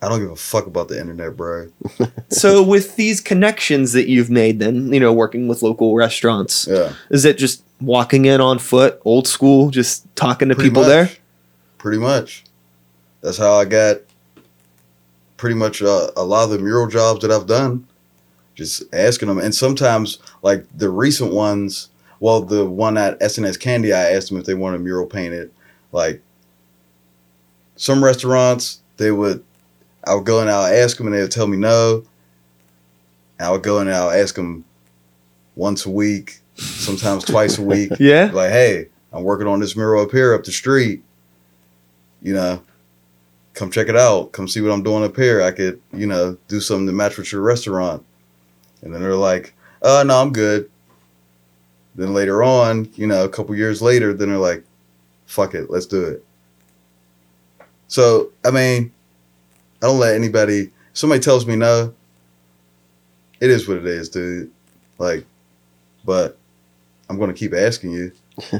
I 0.03 0.07
don't 0.09 0.19
give 0.19 0.29
a 0.29 0.35
fuck 0.35 0.67
about 0.67 0.87
the 0.87 0.99
internet, 0.99 1.35
bro. 1.35 1.71
so 2.29 2.61
with 2.61 2.95
these 2.95 3.19
connections 3.19 3.93
that 3.93 4.07
you've 4.07 4.29
made, 4.29 4.59
then 4.59 4.93
you 4.93 4.99
know, 4.99 5.11
working 5.11 5.47
with 5.47 5.63
local 5.63 5.95
restaurants, 5.95 6.67
Yeah, 6.69 6.93
is 7.09 7.25
it 7.25 7.39
just 7.39 7.63
walking 7.81 8.25
in 8.25 8.39
on 8.39 8.59
foot, 8.59 9.01
old 9.03 9.27
school, 9.27 9.71
just 9.71 10.05
talking 10.15 10.49
to 10.49 10.53
Pretty 10.55 10.69
people 10.69 10.83
much. 10.83 10.89
there? 10.89 11.09
Pretty 11.79 11.97
much. 11.97 12.43
That's 13.21 13.39
how 13.39 13.53
I 13.55 13.65
got 13.65 14.01
pretty 15.37 15.55
much 15.55 15.81
uh, 15.81 16.09
a 16.15 16.23
lot 16.23 16.45
of 16.45 16.49
the 16.51 16.59
mural 16.59 16.87
jobs 16.87 17.21
that 17.21 17.31
I've 17.31 17.47
done. 17.47 17.87
Just 18.55 18.83
asking 18.93 19.27
them, 19.27 19.37
and 19.37 19.53
sometimes 19.53 20.19
like 20.41 20.65
the 20.75 20.89
recent 20.89 21.33
ones. 21.33 21.89
Well, 22.21 22.41
the 22.41 22.65
one 22.65 22.97
at 22.97 23.21
S&S 23.21 23.57
Candy, 23.57 23.91
I 23.91 24.11
asked 24.11 24.29
them 24.29 24.39
if 24.39 24.45
they 24.45 24.53
wanted 24.53 24.79
a 24.79 24.83
mural 24.83 25.05
painted. 25.05 25.51
Like 25.91 26.21
some 27.75 28.03
restaurants, 28.03 28.79
they 28.97 29.11
would. 29.11 29.43
I 30.07 30.13
would 30.15 30.25
go 30.25 30.39
and 30.39 30.49
I'll 30.49 30.65
ask 30.65 30.97
them, 30.97 31.07
and 31.07 31.15
they 31.15 31.21
would 31.21 31.31
tell 31.31 31.47
me 31.47 31.57
no. 31.57 32.03
I 33.39 33.51
would 33.51 33.63
go 33.63 33.79
and 33.79 33.91
I'll 33.91 34.11
ask 34.11 34.35
them 34.35 34.63
once 35.55 35.85
a 35.85 35.89
week, 35.89 36.39
sometimes 36.55 37.25
twice 37.25 37.57
a 37.57 37.61
week. 37.63 37.91
Yeah. 37.99 38.31
Like, 38.33 38.51
hey, 38.51 38.87
I'm 39.11 39.23
working 39.23 39.47
on 39.47 39.59
this 39.59 39.75
mural 39.75 40.03
up 40.03 40.11
here 40.11 40.33
up 40.33 40.43
the 40.43 40.51
street. 40.51 41.03
You 42.21 42.33
know, 42.33 42.63
come 43.55 43.71
check 43.71 43.87
it 43.87 43.95
out. 43.95 44.33
Come 44.33 44.47
see 44.47 44.61
what 44.61 44.71
I'm 44.71 44.83
doing 44.83 45.03
up 45.03 45.15
here. 45.15 45.41
I 45.41 45.51
could, 45.51 45.81
you 45.93 46.05
know, 46.05 46.37
do 46.47 46.59
something 46.59 46.85
to 46.87 46.93
match 46.93 47.17
with 47.17 47.31
your 47.31 47.41
restaurant. 47.41 48.05
And 48.81 48.93
then 48.93 49.01
they're 49.01 49.15
like, 49.15 49.55
uh, 49.81 50.03
no, 50.05 50.21
I'm 50.21 50.33
good. 50.33 50.69
Then 51.95 52.13
later 52.13 52.43
on, 52.43 52.89
you 52.95 53.07
know, 53.07 53.23
a 53.23 53.29
couple 53.29 53.55
years 53.55 53.81
later, 53.81 54.13
then 54.13 54.29
they're 54.29 54.37
like, 54.37 54.65
fuck 55.25 55.55
it, 55.55 55.69
let's 55.69 55.85
do 55.85 56.03
it. 56.03 56.25
So, 57.87 58.31
I 58.43 58.51
mean, 58.51 58.91
I 59.81 59.87
don't 59.87 59.99
let 59.99 60.15
anybody, 60.15 60.71
somebody 60.93 61.21
tells 61.21 61.45
me 61.45 61.55
no, 61.55 61.93
it 63.39 63.49
is 63.49 63.67
what 63.67 63.77
it 63.77 63.85
is, 63.85 64.09
dude. 64.09 64.51
Like, 64.97 65.25
but 66.03 66.37
I'm 67.09 67.17
going 67.17 67.33
to 67.33 67.37
keep 67.37 67.53
asking 67.53 67.91
you. 67.91 68.11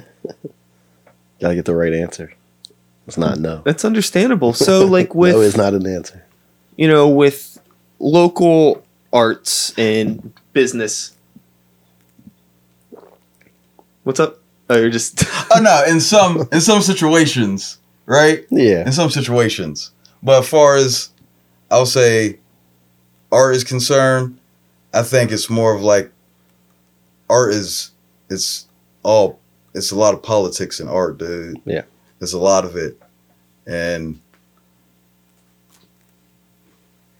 Gotta 1.41 1.55
get 1.55 1.65
the 1.65 1.75
right 1.75 1.93
answer. 1.93 2.31
It's 3.07 3.17
not 3.17 3.39
no. 3.39 3.62
That's 3.63 3.85
understandable. 3.85 4.53
So 4.53 4.85
like 4.97 5.13
with 5.13 5.35
no 5.35 5.41
is 5.41 5.57
not 5.57 5.74
an 5.74 5.85
answer. 5.88 6.24
you 6.75 6.88
know, 6.88 7.07
with 7.09 7.59
local 8.00 8.83
arts 9.13 9.77
and 9.77 10.33
business. 10.53 11.15
What's 14.03 14.19
up? 14.19 14.39
Oh, 14.69 14.77
you're 14.77 14.89
just 14.89 15.24
Oh 15.53 15.62
no, 15.62 15.83
in 15.88 16.00
some 16.00 16.47
in 16.51 16.62
some 16.62 16.81
situations, 16.81 17.77
right? 18.05 18.45
Yeah. 18.50 18.85
In 18.85 18.91
some 18.91 19.09
situations. 19.09 19.91
But 20.24 20.39
as 20.39 20.50
far 20.50 20.75
as 20.75 21.09
I'll 21.69 21.85
say 21.85 22.39
art 23.32 23.56
is 23.56 23.63
concerned, 23.63 24.39
I 24.93 25.03
think 25.03 25.32
it's 25.32 25.49
more 25.49 25.75
of 25.75 25.82
like 25.82 26.12
art 27.30 27.53
is 27.53 27.91
it's 28.30 28.67
all 29.03 29.39
it's 29.73 29.91
a 29.91 29.95
lot 29.95 30.13
of 30.13 30.23
politics 30.23 30.80
in 30.80 30.88
art, 30.88 31.17
dude. 31.17 31.62
Yeah. 31.65 31.84
There's 32.25 32.33
a 32.33 32.39
lot 32.39 32.65
of 32.65 32.75
it. 32.75 32.99
And 33.67 34.19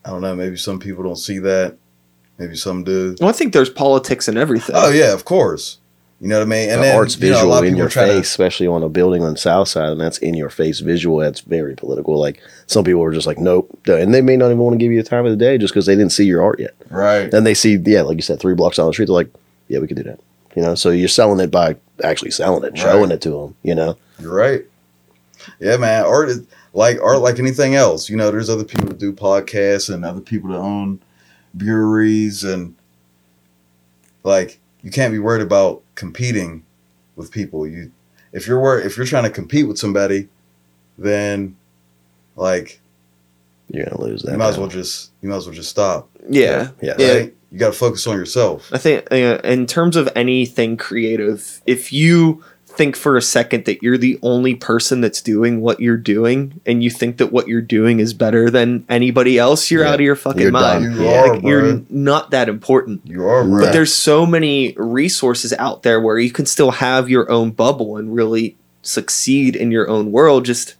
I 0.04 0.10
don't 0.10 0.22
know, 0.22 0.36
maybe 0.36 0.58
some 0.58 0.80
people 0.80 1.04
don't 1.04 1.16
see 1.16 1.38
that. 1.38 1.78
Maybe 2.40 2.56
some 2.56 2.84
do. 2.84 3.16
well, 3.20 3.30
I 3.30 3.34
think 3.34 3.54
there's 3.54 3.70
politics 3.70 4.28
in 4.28 4.36
everything. 4.36 4.76
Oh 4.76 4.90
yeah, 4.90 5.14
of 5.14 5.24
course. 5.24 5.78
You 6.20 6.28
know 6.30 6.40
what 6.40 6.48
I 6.48 6.50
mean? 6.50 6.70
the 6.70 6.78
then, 6.78 6.96
art's 6.98 7.20
you 7.20 7.30
know, 7.30 7.36
visual 7.36 7.58
in 7.64 7.76
your 7.78 7.88
try 7.88 8.08
to- 8.08 8.14
face, 8.14 8.26
especially 8.28 8.66
on 8.66 8.82
a 8.82 8.90
building 8.90 9.22
on 9.24 9.34
the 9.34 9.38
south 9.38 9.68
side, 9.68 9.90
and 9.90 10.02
that's 10.02 10.18
in 10.18 10.34
your 10.34 10.50
face 10.50 10.80
visual. 10.80 11.20
That's 11.20 11.42
very 11.42 11.76
political. 11.76 12.18
Like 12.20 12.42
some 12.66 12.84
people 12.84 13.04
are 13.04 13.12
just 13.14 13.28
like, 13.28 13.38
nope, 13.38 13.70
and 13.86 14.12
they 14.12 14.22
may 14.24 14.38
not 14.38 14.48
even 14.48 14.58
want 14.58 14.74
to 14.74 14.80
give 14.84 14.92
you 14.92 15.02
the 15.04 15.08
time 15.08 15.26
of 15.26 15.32
the 15.32 15.38
day 15.38 15.60
just 15.60 15.72
because 15.72 15.86
they 15.86 15.96
didn't 15.96 16.14
see 16.14 16.26
your 16.26 16.42
art 16.44 16.60
yet. 16.60 16.74
Right. 16.90 17.30
Then 17.30 17.44
they 17.44 17.54
see, 17.54 17.76
yeah, 17.76 18.02
like 18.02 18.16
you 18.16 18.24
said, 18.24 18.40
three 18.40 18.56
blocks 18.56 18.78
down 18.78 18.88
the 18.88 18.94
street, 18.94 19.06
they're 19.06 19.14
like, 19.14 19.32
yeah, 19.68 19.78
we 19.78 19.88
could 19.88 19.98
do 19.98 20.04
that. 20.04 20.20
You 20.56 20.62
know, 20.64 20.74
so 20.74 20.90
you're 20.90 21.08
selling 21.10 21.40
it 21.42 21.52
by 21.52 21.76
actually 22.04 22.32
selling 22.32 22.64
it, 22.64 22.78
showing 22.78 23.04
Right. 23.10 23.12
it 23.14 23.22
to 23.22 23.30
them. 23.32 23.56
You 23.64 23.76
know, 23.76 23.98
You're 24.20 24.34
right. 24.34 24.66
Yeah, 25.60 25.78
man. 25.78 26.06
Art 26.06 26.30
is 26.30 26.46
like 26.74 27.00
art, 27.02 27.20
like 27.20 27.40
anything 27.40 27.76
else. 27.76 28.10
You 28.10 28.18
know, 28.18 28.32
there's 28.32 28.50
other 28.50 28.64
people 28.64 28.88
that 28.88 28.98
do 28.98 29.14
podcasts 29.14 29.94
and 29.94 30.04
other 30.06 30.22
people 30.22 30.50
that 30.52 30.58
own 30.58 31.00
breweries, 31.54 32.44
and 32.44 32.76
like 34.24 34.60
you 34.82 34.92
can't 34.92 35.12
be 35.14 35.20
worried 35.20 35.42
about 35.42 35.82
competing 35.96 36.64
with 37.16 37.32
people. 37.32 37.68
You, 37.68 37.92
if 38.34 38.48
you're 38.48 38.60
worried, 38.60 38.86
if 38.86 38.98
you're 38.98 39.06
trying 39.06 39.24
to 39.24 39.30
compete 39.30 39.68
with 39.68 39.78
somebody, 39.78 40.28
then 40.98 41.56
like 42.36 42.82
you're 43.70 43.86
gonna 43.86 44.02
lose 44.02 44.22
that. 44.24 44.34
you 44.34 44.38
might 44.38 44.50
as 44.50 44.58
well 44.58 44.68
just 44.68 45.12
you 45.22 45.30
might 45.30 45.38
as 45.38 45.46
well 45.46 45.56
just 45.56 45.70
stop. 45.70 46.10
yeah. 46.30 46.70
Yeah. 46.82 46.96
Yeah. 46.98 47.14
Right? 47.14 47.36
You 47.52 47.60
got 47.60 47.68
to 47.68 47.74
focus 47.74 48.06
on 48.06 48.18
yourself. 48.18 48.70
I 48.74 48.78
think 48.78 49.10
uh, 49.14 49.40
in 49.46 49.66
terms 49.66 49.96
of 49.96 50.10
anything 50.14 50.76
creative, 50.76 51.62
if 51.66 51.94
you 51.94 52.44
think 52.78 52.96
for 52.96 53.18
a 53.18 53.22
second 53.22 53.66
that 53.66 53.82
you're 53.84 53.98
the 53.98 54.20
only 54.22 54.56
person 54.56 55.02
that's 55.02 55.22
doing 55.22 55.62
what 55.62 55.80
you're 55.80 55.98
doing 55.98 56.60
and 56.66 56.84
you 56.84 56.90
think 56.90 57.18
that 57.18 57.32
what 57.32 57.48
you're 57.48 57.62
doing 57.62 58.00
is 58.00 58.14
better 58.14 58.50
than 58.50 58.86
anybody 58.90 59.38
else, 59.38 59.72
you're 59.72 59.84
Yeah. 59.84 59.90
out 59.90 59.96
of 59.96 60.02
your 60.02 60.16
fucking 60.16 60.42
You're 60.42 60.52
mind. 60.52 60.84
You 60.96 61.04
Yeah. 61.04 61.22
are, 61.22 61.34
Like, 61.36 61.44
you're 61.44 61.82
not 61.90 62.32
that 62.32 62.50
important. 62.50 63.02
You 63.06 63.26
are, 63.26 63.44
bro. 63.44 63.60
But 63.60 63.66
But 63.66 63.74
there's 63.74 63.94
so 63.94 64.26
many 64.26 64.74
resources 64.78 65.54
out 65.58 65.84
there 65.84 66.00
where 66.00 66.18
you 66.20 66.32
can 66.32 66.46
still 66.46 66.72
have 66.72 67.10
your 67.10 67.30
own 67.32 67.52
bubble 67.52 67.98
and 67.98 68.14
really 68.14 68.56
succeed 68.82 69.56
in 69.56 69.72
your 69.72 69.90
own 69.90 70.12
world. 70.12 70.46
Just 70.46 70.76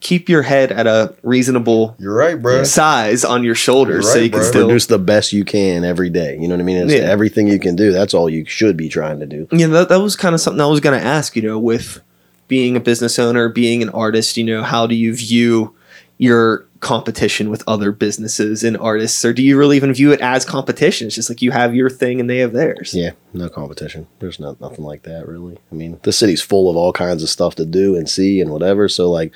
keep 0.00 0.28
your 0.28 0.42
head 0.42 0.70
at 0.70 0.86
a 0.86 1.14
reasonable 1.22 1.96
You're 1.98 2.14
right, 2.14 2.40
bro. 2.40 2.62
size 2.64 3.24
on 3.24 3.42
your 3.42 3.54
shoulders 3.56 4.04
You're 4.04 4.12
so 4.14 4.18
you 4.20 4.30
can 4.30 4.38
bro. 4.40 4.48
still 4.48 4.66
produce 4.66 4.86
the 4.86 4.98
best 4.98 5.32
you 5.32 5.44
can 5.44 5.84
every 5.84 6.08
day. 6.10 6.38
You 6.38 6.46
know 6.48 6.54
what 6.54 6.60
I 6.60 6.64
mean? 6.64 6.76
It's 6.76 6.92
Yeah. 6.92 7.00
everything 7.00 7.48
you 7.48 7.58
can 7.58 7.74
do. 7.76 7.90
That's 7.92 8.14
all 8.14 8.30
you 8.30 8.44
should 8.44 8.76
be 8.76 8.88
trying 8.88 9.18
to 9.20 9.26
do. 9.26 9.48
yeah 9.50 9.66
that, 9.68 9.88
that 9.88 10.00
was 10.00 10.14
kind 10.16 10.34
of 10.34 10.40
something 10.40 10.60
i 10.60 10.66
was 10.66 10.80
going 10.80 10.98
to 10.98 11.04
ask 11.04 11.34
you 11.34 11.42
know 11.42 11.58
with 11.58 12.00
being 12.46 12.76
a 12.76 12.80
business 12.80 13.18
owner 13.18 13.48
being 13.48 13.82
an 13.82 13.88
artist 13.90 14.36
you 14.36 14.44
know 14.44 14.62
how 14.62 14.86
do 14.86 14.94
you 14.94 15.14
view 15.14 15.74
your 16.16 16.64
competition 16.80 17.50
with 17.50 17.62
other 17.66 17.90
businesses 17.90 18.62
and 18.62 18.76
artists 18.78 19.24
or 19.24 19.32
do 19.32 19.42
you 19.42 19.58
really 19.58 19.76
even 19.76 19.92
view 19.92 20.12
it 20.12 20.20
as 20.20 20.44
competition 20.44 21.08
it's 21.08 21.16
just 21.16 21.28
like 21.28 21.42
you 21.42 21.50
have 21.50 21.74
your 21.74 21.90
thing 21.90 22.20
and 22.20 22.30
they 22.30 22.38
have 22.38 22.52
theirs 22.52 22.94
Yeah, 22.94 23.10
no 23.32 23.48
competition. 23.48 24.06
There's 24.20 24.38
not 24.38 24.60
nothing 24.60 24.84
like 24.84 25.02
that 25.02 25.26
really. 25.26 25.58
I 25.72 25.74
mean, 25.74 25.98
the 26.04 26.12
city's 26.12 26.40
full 26.40 26.70
of 26.70 26.76
all 26.76 26.92
kinds 26.92 27.22
of 27.24 27.28
stuff 27.28 27.56
to 27.56 27.66
do 27.66 27.96
and 27.96 28.08
see 28.08 28.40
and 28.40 28.50
whatever. 28.52 28.88
So 28.88 29.10
like, 29.10 29.32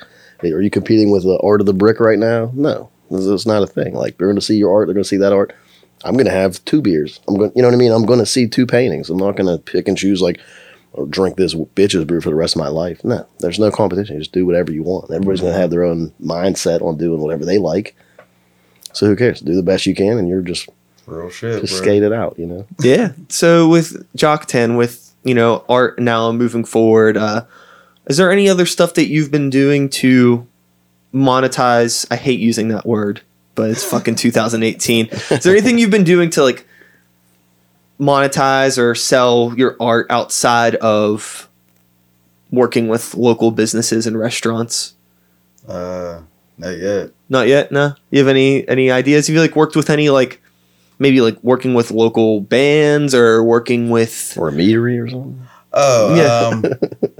are 0.51 0.61
you 0.61 0.69
competing 0.69 1.11
with 1.11 1.23
the 1.23 1.39
art 1.43 1.61
of 1.61 1.65
the 1.67 1.73
brick 1.73 1.99
right 1.99 2.19
now? 2.19 2.51
No, 2.53 2.89
it's 3.11 3.25
it's 3.25 3.45
not 3.45 3.63
a 3.63 3.67
thing. 3.67 3.93
Like 3.93 4.17
they're 4.17 4.27
going 4.27 4.35
to 4.35 4.41
see 4.41 4.57
your 4.57 4.73
art. 4.73 4.87
They're 4.87 4.93
going 4.95 5.03
to 5.03 5.07
see 5.07 5.17
that 5.17 5.33
art. 5.33 5.55
I'm 6.03 6.15
going 6.15 6.25
to 6.25 6.31
have 6.31 6.63
two 6.65 6.81
beers. 6.81 7.19
I'm 7.27 7.37
going. 7.37 7.51
You 7.55 7.61
know 7.61 7.69
what 7.69 7.75
I 7.75 7.77
mean? 7.77 7.91
I'm 7.91 8.05
going 8.05 8.19
to 8.19 8.25
see 8.25 8.47
two 8.47 8.65
paintings. 8.65 9.09
I'm 9.09 9.17
not 9.17 9.35
going 9.37 9.55
to 9.55 9.61
pick 9.63 9.87
and 9.87 9.97
choose 9.97 10.21
like. 10.21 10.39
Or 10.95 11.07
drink 11.07 11.37
this 11.37 11.55
bitch's 11.55 12.05
brew 12.05 12.21
for 12.21 12.29
the 12.29 12.35
rest 12.35 12.55
of 12.55 12.59
my 12.59 12.67
life. 12.67 13.03
No, 13.03 13.25
there's 13.39 13.57
no 13.57 13.71
competition. 13.71 14.19
Just 14.19 14.31
do 14.31 14.45
whatever 14.45 14.71
you 14.71 14.83
want. 14.83 15.09
Everybody's 15.09 15.41
gonna 15.41 15.53
have 15.53 15.71
their 15.71 15.81
own 15.83 16.13
mindset 16.23 16.83
on 16.83 16.99
doing 16.99 17.19
whatever 17.19 17.45
they 17.45 17.57
like. 17.57 17.95
So 18.93 19.07
who 19.07 19.15
cares? 19.15 19.41
Do 19.41 19.55
the 19.55 19.63
best 19.63 19.87
you 19.87 19.95
can, 19.95 20.19
and 20.19 20.29
you're 20.29 20.43
just 20.43 20.69
Real 21.07 21.31
shit, 21.31 21.61
just 21.61 21.73
bro. 21.73 21.81
skate 21.81 22.03
it 22.03 22.13
out. 22.13 22.37
You 22.37 22.45
know. 22.45 22.67
yeah 22.81 23.13
so 23.27 23.67
with 23.67 24.05
Jock 24.15 24.45
Tan 24.45 24.75
with 24.75 25.15
you 25.23 25.33
know 25.33 25.65
art 25.67 25.97
now 25.97 26.31
moving 26.31 26.63
forward 26.63 27.17
uh 27.17 27.43
is 28.07 28.17
there 28.17 28.31
any 28.31 28.49
other 28.49 28.65
stuff 28.65 28.93
that 28.95 29.07
you've 29.07 29.31
been 29.31 29.49
doing 29.49 29.89
to 29.89 30.47
monetize 31.13 32.05
i 32.11 32.15
hate 32.15 32.39
using 32.39 32.67
that 32.69 32.85
word 32.85 33.21
but 33.55 33.69
it's 33.69 33.83
fucking 33.83 34.15
2018 34.25 35.07
is 35.07 35.43
there 35.43 35.53
anything 35.53 35.77
you've 35.77 35.91
been 35.91 36.03
doing 36.03 36.29
to 36.29 36.43
like 36.43 36.65
monetize 37.99 38.77
or 38.77 38.95
sell 38.95 39.53
your 39.55 39.77
art 39.79 40.07
outside 40.09 40.75
of 40.75 41.47
working 42.51 42.87
with 42.87 43.15
local 43.15 43.51
businesses 43.51 44.05
and 44.07 44.17
restaurants 44.17 44.93
Uh, 45.67 46.21
not 46.57 46.77
yet. 46.77 47.11
not 47.29 47.47
yet 47.47 47.71
no 47.71 47.93
you 48.11 48.19
have 48.19 48.27
any 48.27 48.67
any 48.67 48.91
ideas 48.91 49.27
have 49.27 49.33
you 49.35 49.39
like 49.41 49.55
worked 49.55 49.75
with 49.75 49.89
any 49.89 50.09
like 50.09 50.41
maybe 50.99 51.21
like 51.21 51.41
working 51.43 51.73
with 51.73 51.91
local 51.91 52.41
bands 52.41 53.13
or 53.15 53.43
working 53.43 53.89
with 53.89 54.33
or 54.37 54.49
a 54.49 54.51
meadery 54.51 55.01
or 55.03 55.07
something. 55.09 55.47
Oh, 55.73 56.15
Yeah. 56.15 56.47
um, 56.49 56.63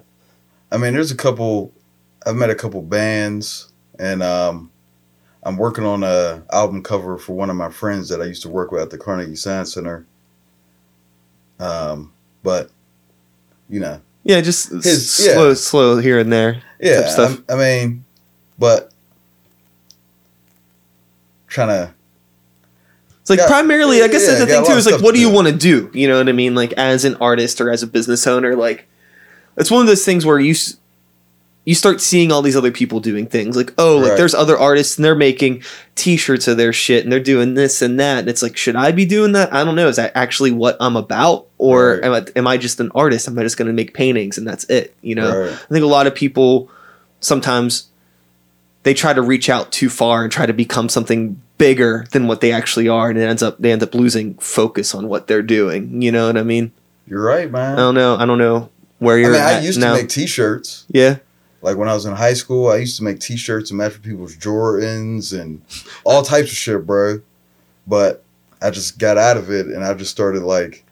I 0.74 0.78
mean, 0.78 0.94
there's 0.94 1.12
a 1.12 1.16
couple. 1.16 1.72
I've 2.26 2.36
met 2.36 2.50
a 2.50 2.56
couple 2.56 2.82
bands, 2.82 3.72
and 4.00 4.24
um, 4.24 4.72
I'm 5.44 5.58
working 5.58 5.86
on 5.86 6.04
a 6.04 6.44
album 6.52 6.82
cover 6.84 7.18
for 7.18 7.34
one 7.34 7.50
of 7.50 7.56
my 7.56 7.70
friends 7.70 8.10
that 8.10 8.22
I 8.22 8.26
used 8.26 8.42
to 8.44 8.50
work 8.50 8.72
with 8.72 8.82
at 8.82 8.90
the 8.90 8.98
Carnegie 8.98 9.36
Science 9.36 9.74
Center. 9.74 10.06
Um, 11.60 12.12
but 12.42 12.72
you 13.70 13.80
know, 13.80 14.02
yeah, 14.24 14.42
just 14.42 14.70
His- 14.70 15.12
slow, 15.12 15.54
slow 15.54 15.98
here 16.00 16.18
and 16.20 16.32
there. 16.34 16.62
yeah. 16.80 17.02
Type 17.02 17.10
stuff. 17.10 17.42
I, 17.50 17.54
I 17.54 17.58
mean, 17.58 18.04
but 18.58 18.92
trying 21.48 21.68
to 21.70 21.94
It's 23.22 23.30
like 23.30 23.40
Got- 23.40 23.48
primarily, 23.50 24.02
I 24.02 24.08
guess 24.08 24.24
yeah, 24.24 24.36
that's 24.36 24.40
the 24.42 24.48
thing 24.48 24.66
too. 24.66 24.72
Is 24.74 24.86
like, 24.86 25.02
what 25.02 25.14
do 25.14 25.22
you 25.22 25.30
want 25.30 25.48
to 25.48 25.54
do? 25.54 25.92
You 25.94 26.08
know 26.08 26.18
what 26.18 26.28
I 26.30 26.32
mean? 26.34 26.56
Like 26.56 26.74
as 26.74 27.06
an 27.06 27.16
artist 27.16 27.62
or 27.62 27.70
as 27.70 27.84
a 27.84 27.88
business 27.88 28.26
owner, 28.28 28.56
like 28.56 28.88
it's 29.58 29.72
one 29.72 29.82
of 29.82 29.88
those 29.88 30.06
things 30.06 30.26
where 30.26 30.40
you 30.40 30.56
you 31.66 31.74
start 31.76 32.02
seeing 32.02 32.30
all 32.30 32.42
these 32.42 32.58
other 32.58 32.72
people 32.72 33.00
doing 33.00 33.26
things. 33.26 33.56
Like, 33.56 33.74
oh, 33.78 33.98
like 34.00 34.10
Right. 34.10 34.18
there's 34.18 34.34
other 34.34 34.58
artists 34.58 34.98
and 34.98 35.06
they're 35.06 35.16
making 35.16 35.64
T-shirts 35.96 36.50
of 36.50 36.58
their 36.58 36.74
shit 36.74 37.04
and 37.06 37.12
they're 37.12 37.22
doing 37.22 37.54
this 37.54 37.82
and 37.82 37.98
that. 38.02 38.20
And 38.20 38.28
it's 38.28 38.44
like, 38.44 38.58
should 38.58 38.76
I 38.76 38.92
be 38.92 39.06
doing 39.06 39.32
that? 39.32 39.54
I 39.54 39.64
don't 39.64 39.78
know. 39.78 39.88
Is 39.88 39.96
that 39.96 40.12
actually 40.14 40.52
what 40.52 40.76
I'm 40.82 40.98
about, 40.98 41.46
or 41.58 41.94
Right. 41.94 42.04
am, 42.04 42.12
I, 42.14 42.26
am 42.36 42.48
I 42.48 42.58
just 42.58 42.82
an 42.82 42.92
artist? 42.94 43.30
Am 43.30 43.40
I 43.40 43.44
just 43.44 43.56
going 43.58 43.68
to 43.68 43.74
make 43.74 43.94
paintings 43.94 44.38
and 44.38 44.46
that's 44.46 44.66
it? 44.66 44.94
You 45.02 45.16
know. 45.16 45.40
Right. 45.44 45.54
I 45.54 45.74
think 45.74 45.84
a 45.84 45.88
lot 45.88 46.06
of 46.06 46.14
people 46.14 46.70
sometimes 47.22 47.88
they 48.84 48.94
try 48.94 49.14
to 49.14 49.22
reach 49.22 49.50
out 49.50 49.72
too 49.72 49.88
far 49.90 50.24
and 50.24 50.32
try 50.34 50.46
to 50.46 50.52
become 50.54 50.90
something 50.90 51.42
bigger 51.58 52.06
than 52.12 52.28
what 52.28 52.42
they 52.42 52.52
actually 52.52 52.90
are, 52.90 53.10
and 53.10 53.18
it 53.18 53.24
ends 53.24 53.42
up 53.42 53.56
they 53.60 53.72
end 53.72 53.82
up 53.84 53.96
losing 53.96 54.34
focus 54.36 54.94
on 54.94 55.08
what 55.08 55.28
they're 55.28 55.42
doing. 55.42 56.02
You 56.02 56.12
know 56.12 56.28
what 56.28 56.36
I 56.36 56.44
mean? 56.44 56.74
You're 57.08 57.24
right, 57.24 57.50
man. 57.50 57.76
I 57.76 57.78
don't 57.78 57.96
know. 57.96 58.18
I 58.18 58.26
don't 58.26 58.38
know 58.38 58.70
where 59.04 59.18
I 59.18 59.20
you're 59.20 59.32
mean, 59.32 59.42
I 59.42 59.60
used 59.62 59.80
now. 59.80 59.96
to 59.96 60.02
make 60.02 60.10
T-shirts. 60.10 60.86
yeah, 60.90 61.18
Like 61.62 61.78
when 61.78 61.88
I 61.90 61.94
was 61.94 62.06
in 62.06 62.14
high 62.16 62.34
school, 62.34 62.70
I 62.70 62.78
used 62.78 62.98
to 62.98 63.04
make 63.04 63.20
T-shirts 63.20 63.70
and 63.72 63.78
match 63.78 63.94
with 63.94 64.04
people's 64.04 64.36
Jordans 64.36 65.38
and 65.40 65.62
all 66.04 66.24
types 66.24 66.50
of 66.52 66.58
shit, 66.58 66.86
bro. 66.86 67.22
But 67.88 68.24
I 68.62 68.70
just 68.70 68.98
got 68.98 69.18
out 69.18 69.38
of 69.38 69.52
it, 69.52 69.68
and 69.68 69.84
I 69.84 69.94
just 69.94 70.12
started 70.12 70.44
like, 70.44 70.84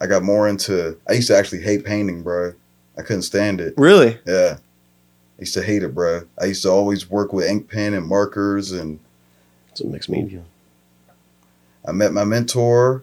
I 0.00 0.06
got 0.06 0.22
more 0.22 0.48
into. 0.48 0.96
I 1.08 1.12
used 1.14 1.28
to 1.28 1.36
actually 1.36 1.62
hate 1.62 1.84
painting, 1.84 2.22
bro. 2.22 2.54
I 2.96 3.02
couldn't 3.02 3.22
stand 3.22 3.60
it. 3.60 3.74
really. 3.76 4.18
Yeah, 4.26 4.56
I 4.58 5.40
used 5.40 5.54
to 5.54 5.62
hate 5.62 5.82
it, 5.82 5.94
bro. 5.94 6.22
I 6.40 6.46
used 6.46 6.62
to 6.62 6.70
always 6.70 7.08
work 7.10 7.32
with 7.32 7.46
ink 7.46 7.68
pen 7.70 7.94
and 7.94 8.06
markers, 8.06 8.72
and 8.72 8.98
It's 9.70 9.80
a 9.80 9.86
mixed 9.86 10.08
media. 10.08 10.42
I 11.86 11.92
met 11.92 12.12
my 12.12 12.24
mentor 12.24 13.02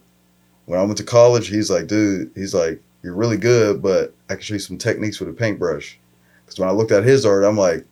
when 0.66 0.78
I 0.78 0.82
went 0.82 0.98
to 0.98 1.04
college. 1.04 1.48
He's 1.48 1.70
like, 1.70 1.86
dude, 1.86 2.30
he's 2.34 2.54
like, 2.54 2.80
you're 3.06 3.14
really 3.14 3.36
good, 3.36 3.80
but 3.80 4.12
I 4.28 4.34
can 4.34 4.42
show 4.42 4.54
you 4.54 4.58
some 4.60 4.76
techniques 4.78 5.20
with 5.20 5.28
a 5.28 5.32
paintbrush. 5.32 5.96
Because 6.44 6.58
when 6.58 6.68
I 6.68 6.72
looked 6.72 6.90
at 6.90 7.04
his 7.04 7.24
art, 7.24 7.44
I'm 7.44 7.56
like, 7.56 7.86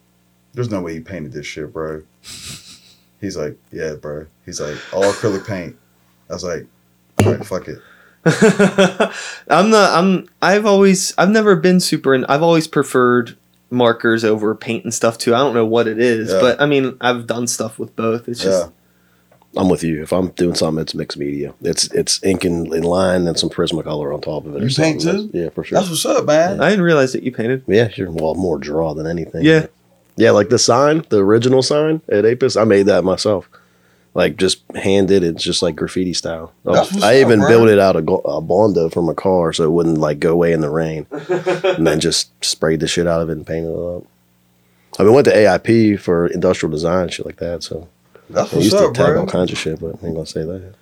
there's 0.55 0.70
no 0.70 0.81
way 0.83 0.94
he 0.94 1.00
painted 1.00 1.33
this 1.33 1.46
shit, 1.46 1.72
bro. 1.72 2.03
He's 3.20 3.37
like, 3.37 3.57
yeah, 3.72 3.94
bro. 3.94 4.27
He's 4.44 4.61
like, 4.61 4.77
all 4.92 5.05
acrylic 5.05 5.46
paint. 5.46 5.77
I 6.29 6.33
was 6.35 6.42
like, 6.44 6.66
all 7.24 7.33
right, 7.33 7.46
fuck 7.46 7.68
it. 7.68 7.79
I'm 9.48 9.70
not. 9.70 9.96
I'm 9.98 10.29
I've 10.42 10.66
always 10.66 11.14
I've 11.18 11.31
never 11.31 11.57
been 11.57 11.79
super 11.79 12.14
and 12.14 12.24
I've 12.27 12.42
always 12.42 12.66
preferred 12.66 13.37
markers 13.70 14.24
over 14.24 14.55
paint 14.55 14.85
and 14.85 14.92
stuff 14.94 15.18
too. 15.18 15.35
I 15.35 15.38
don't 15.38 15.55
know 15.55 15.66
what 15.66 15.87
it 15.87 15.98
is, 15.98 16.33
Yeah. 16.33 16.40
but 16.40 16.61
I 16.61 16.66
mean 16.66 16.96
I've 17.00 17.27
done 17.27 17.46
stuff 17.46 17.79
with 17.79 17.94
both. 17.96 18.27
It's 18.29 18.40
just 18.42 18.66
Yeah. 18.66 18.70
I'm 19.56 19.68
with 19.68 19.82
you. 19.84 20.02
If 20.02 20.12
I'm 20.12 20.28
doing 20.28 20.54
something, 20.54 20.82
it's 20.82 20.94
mixed 20.94 21.16
media. 21.18 21.54
It's 21.62 21.84
it's 21.92 22.22
ink 22.24 22.44
in, 22.44 22.72
in 22.74 22.82
line 22.82 23.26
and 23.28 23.38
some 23.38 23.50
Prismacolor 23.50 24.12
on 24.14 24.20
top 24.20 24.46
of 24.46 24.56
it. 24.56 24.62
or 24.62 24.66
You 24.66 24.74
paint 24.74 25.02
something. 25.02 25.30
too? 25.30 25.38
Yeah, 25.38 25.48
for 25.50 25.62
sure. 25.64 25.78
That's 25.78 25.90
what's 25.90 26.04
up, 26.06 26.24
man. 26.24 26.60
I 26.60 26.70
didn't 26.70 26.84
realize 26.84 27.12
that 27.12 27.22
you 27.22 27.32
painted. 27.32 27.62
Yeah, 27.66 27.88
sure. 27.88 28.10
Well, 28.10 28.34
more 28.34 28.58
draw 28.58 28.94
than 28.94 29.06
anything. 29.06 29.44
Yeah. 29.44 29.66
Yeah, 30.16 30.30
like 30.30 30.48
the 30.48 30.58
sign, 30.58 31.04
the 31.08 31.18
original 31.18 31.60
sign 31.62 32.00
at 32.08 32.24
Apis, 32.24 32.56
I 32.56 32.64
made 32.64 32.86
that 32.86 33.02
myself. 33.04 33.48
Like 34.14 34.36
just 34.36 34.62
hand 34.76 35.08
did 35.08 35.24
it. 35.24 35.34
It's 35.34 35.42
just 35.42 35.60
like 35.60 35.74
graffiti 35.74 36.12
style. 36.14 36.52
Oh, 36.64 36.72
that's 36.74 36.92
what's 36.92 37.02
I 37.02 37.16
even 37.20 37.40
bro. 37.40 37.48
built 37.48 37.68
it 37.68 37.80
out 37.80 37.96
of 37.96 38.06
a 38.24 38.40
bondo 38.40 38.88
from 38.88 39.08
a 39.08 39.14
car 39.14 39.52
so 39.52 39.64
it 39.64 39.72
wouldn't 39.72 39.98
like 39.98 40.20
go 40.20 40.32
away 40.32 40.52
in 40.52 40.60
the 40.60 40.70
rain, 40.70 41.06
and 41.10 41.84
then 41.84 41.98
just 41.98 42.30
sprayed 42.44 42.78
the 42.78 42.86
shit 42.86 43.08
out 43.08 43.20
of 43.22 43.28
it 43.28 43.32
and 43.36 43.44
painted 43.46 43.70
it 43.72 43.96
up. 43.96 44.04
I 45.00 45.02
mean, 45.02 45.14
went 45.14 45.24
to 45.24 45.34
AIP 45.34 45.98
for 45.98 46.28
industrial 46.28 46.70
design 46.70 47.02
and 47.04 47.12
shit 47.12 47.26
like 47.26 47.38
that. 47.38 47.64
So 47.64 47.88
That's 48.30 48.52
I 48.54 48.58
used 48.58 48.70
to 48.76 48.87
up, 48.87 48.94
tag 48.94 49.06
bro. 49.12 49.20
all 49.20 49.26
kinds 49.26 49.52
of 49.52 49.58
shit, 49.58 49.80
but 49.80 49.96
I 50.02 50.06
ain't 50.06 50.14
gonna 50.14 50.26
say 50.26 50.44
that. 50.44 50.74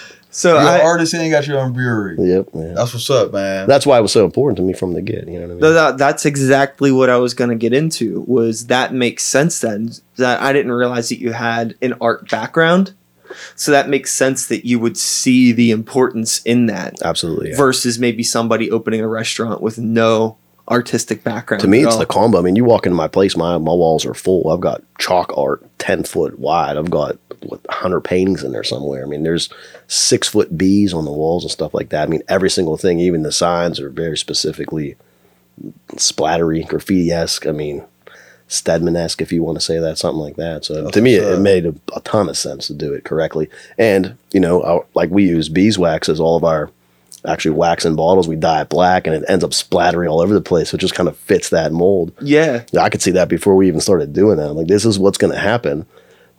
So 0.36 0.50
You're 0.58 0.68
I, 0.68 0.78
an 0.80 0.86
artist 0.86 1.14
and 1.14 1.24
you 1.24 1.30
got 1.30 1.46
your 1.46 1.58
own 1.58 1.72
brewery. 1.72 2.16
Yep. 2.18 2.48
Yeah. 2.52 2.72
That's 2.74 2.92
what's 2.92 3.08
up, 3.08 3.32
man. 3.32 3.66
That's 3.66 3.86
why 3.86 3.98
it 3.98 4.02
was 4.02 4.12
so 4.12 4.22
important 4.26 4.58
to 4.58 4.62
me 4.62 4.74
from 4.74 4.92
the 4.92 5.00
get. 5.00 5.26
You 5.26 5.40
know 5.40 5.46
what 5.46 5.64
I 5.64 5.68
mean? 5.68 5.74
That- 5.74 5.96
that's 5.96 6.26
exactly 6.26 6.92
what 6.92 7.08
I 7.08 7.16
was 7.16 7.32
going 7.32 7.48
to 7.48 7.56
get 7.56 7.72
into. 7.72 8.20
Was 8.26 8.66
that 8.66 8.92
makes 8.92 9.22
sense 9.24 9.58
then? 9.62 9.92
That 10.16 10.42
I 10.42 10.52
didn't 10.52 10.72
realize 10.72 11.08
that 11.08 11.20
you 11.20 11.32
had 11.32 11.74
an 11.80 11.94
art 12.02 12.28
background, 12.28 12.92
so 13.54 13.70
that 13.72 13.88
makes 13.88 14.12
sense 14.12 14.46
that 14.48 14.66
you 14.66 14.78
would 14.78 14.98
see 14.98 15.52
the 15.52 15.70
importance 15.70 16.42
in 16.44 16.66
that 16.66 17.00
Absolutely. 17.02 17.52
yeah. 17.52 17.56
versus 17.56 17.98
maybe 17.98 18.22
somebody 18.22 18.70
opening 18.70 19.00
a 19.00 19.08
restaurant 19.08 19.62
with 19.62 19.78
no 19.78 20.36
artistic 20.68 21.22
background. 21.22 21.60
To 21.62 21.68
me, 21.68 21.82
it's 21.82 21.94
all. 21.94 21.98
the 21.98 22.06
combo. 22.06 22.38
I 22.38 22.42
mean, 22.42 22.56
you 22.56 22.64
walk 22.64 22.86
into 22.86 22.96
my 22.96 23.08
place, 23.08 23.36
my 23.36 23.58
my 23.58 23.72
walls 23.72 24.04
are 24.04 24.14
full. 24.14 24.50
I've 24.50 24.60
got 24.60 24.82
chalk 24.98 25.36
art 25.36 25.64
ten 25.78 26.04
foot 26.04 26.38
wide. 26.38 26.76
I've 26.76 26.90
got 26.90 27.18
what, 27.42 27.60
hundred 27.70 28.00
paintings 28.00 28.42
in 28.42 28.52
there 28.52 28.64
somewhere. 28.64 29.04
I 29.04 29.06
mean, 29.06 29.22
there's 29.22 29.48
six 29.88 30.28
foot 30.28 30.56
bees 30.56 30.92
on 30.92 31.04
the 31.04 31.12
walls 31.12 31.44
and 31.44 31.50
stuff 31.50 31.74
like 31.74 31.90
that. 31.90 32.08
I 32.08 32.10
mean, 32.10 32.22
every 32.28 32.50
single 32.50 32.76
thing, 32.76 33.00
even 33.00 33.22
the 33.22 33.32
signs, 33.32 33.80
are 33.80 33.90
very 33.90 34.18
specifically 34.18 34.96
splattery, 35.92 36.66
graffiti 36.66 37.10
esque. 37.10 37.46
I 37.46 37.52
mean, 37.52 37.84
Steadman 38.48 38.96
esque, 38.96 39.22
if 39.22 39.32
you 39.32 39.42
want 39.42 39.58
to 39.58 39.64
say 39.64 39.78
that, 39.78 39.98
something 39.98 40.20
like 40.20 40.36
that. 40.36 40.64
So 40.64 40.82
That's 40.82 40.94
to 40.94 41.02
me, 41.02 41.14
it, 41.14 41.24
it 41.24 41.40
made 41.40 41.66
a, 41.66 41.74
a 41.94 42.00
ton 42.00 42.28
of 42.28 42.36
sense 42.36 42.66
to 42.68 42.74
do 42.74 42.92
it 42.92 43.04
correctly. 43.04 43.48
And 43.78 44.16
you 44.32 44.40
know, 44.40 44.62
our, 44.62 44.86
like 44.94 45.10
we 45.10 45.24
use 45.24 45.48
beeswax 45.48 46.08
as 46.08 46.20
all 46.20 46.36
of 46.36 46.44
our 46.44 46.70
actually 47.26 47.52
wax 47.52 47.84
in 47.84 47.96
bottles. 47.96 48.28
We 48.28 48.36
dye 48.36 48.62
it 48.62 48.68
black, 48.68 49.06
and 49.06 49.14
it 49.16 49.24
ends 49.28 49.44
up 49.44 49.54
splattering 49.54 50.08
all 50.08 50.20
over 50.20 50.32
the 50.34 50.40
place. 50.40 50.70
So 50.70 50.76
it 50.76 50.80
just 50.80 50.94
kind 50.94 51.08
of 51.08 51.16
fits 51.16 51.50
that 51.50 51.72
mold. 51.72 52.12
yeah. 52.20 52.64
Yeah, 52.72 52.82
I 52.82 52.88
could 52.90 53.02
see 53.02 53.10
that 53.12 53.28
before 53.28 53.56
we 53.56 53.68
even 53.68 53.80
started 53.80 54.12
doing 54.12 54.36
that. 54.38 54.50
I'm 54.50 54.56
like, 54.56 54.66
this 54.66 54.84
is 54.84 54.98
what's 54.98 55.18
going 55.18 55.32
to 55.32 55.38
happen. 55.38 55.86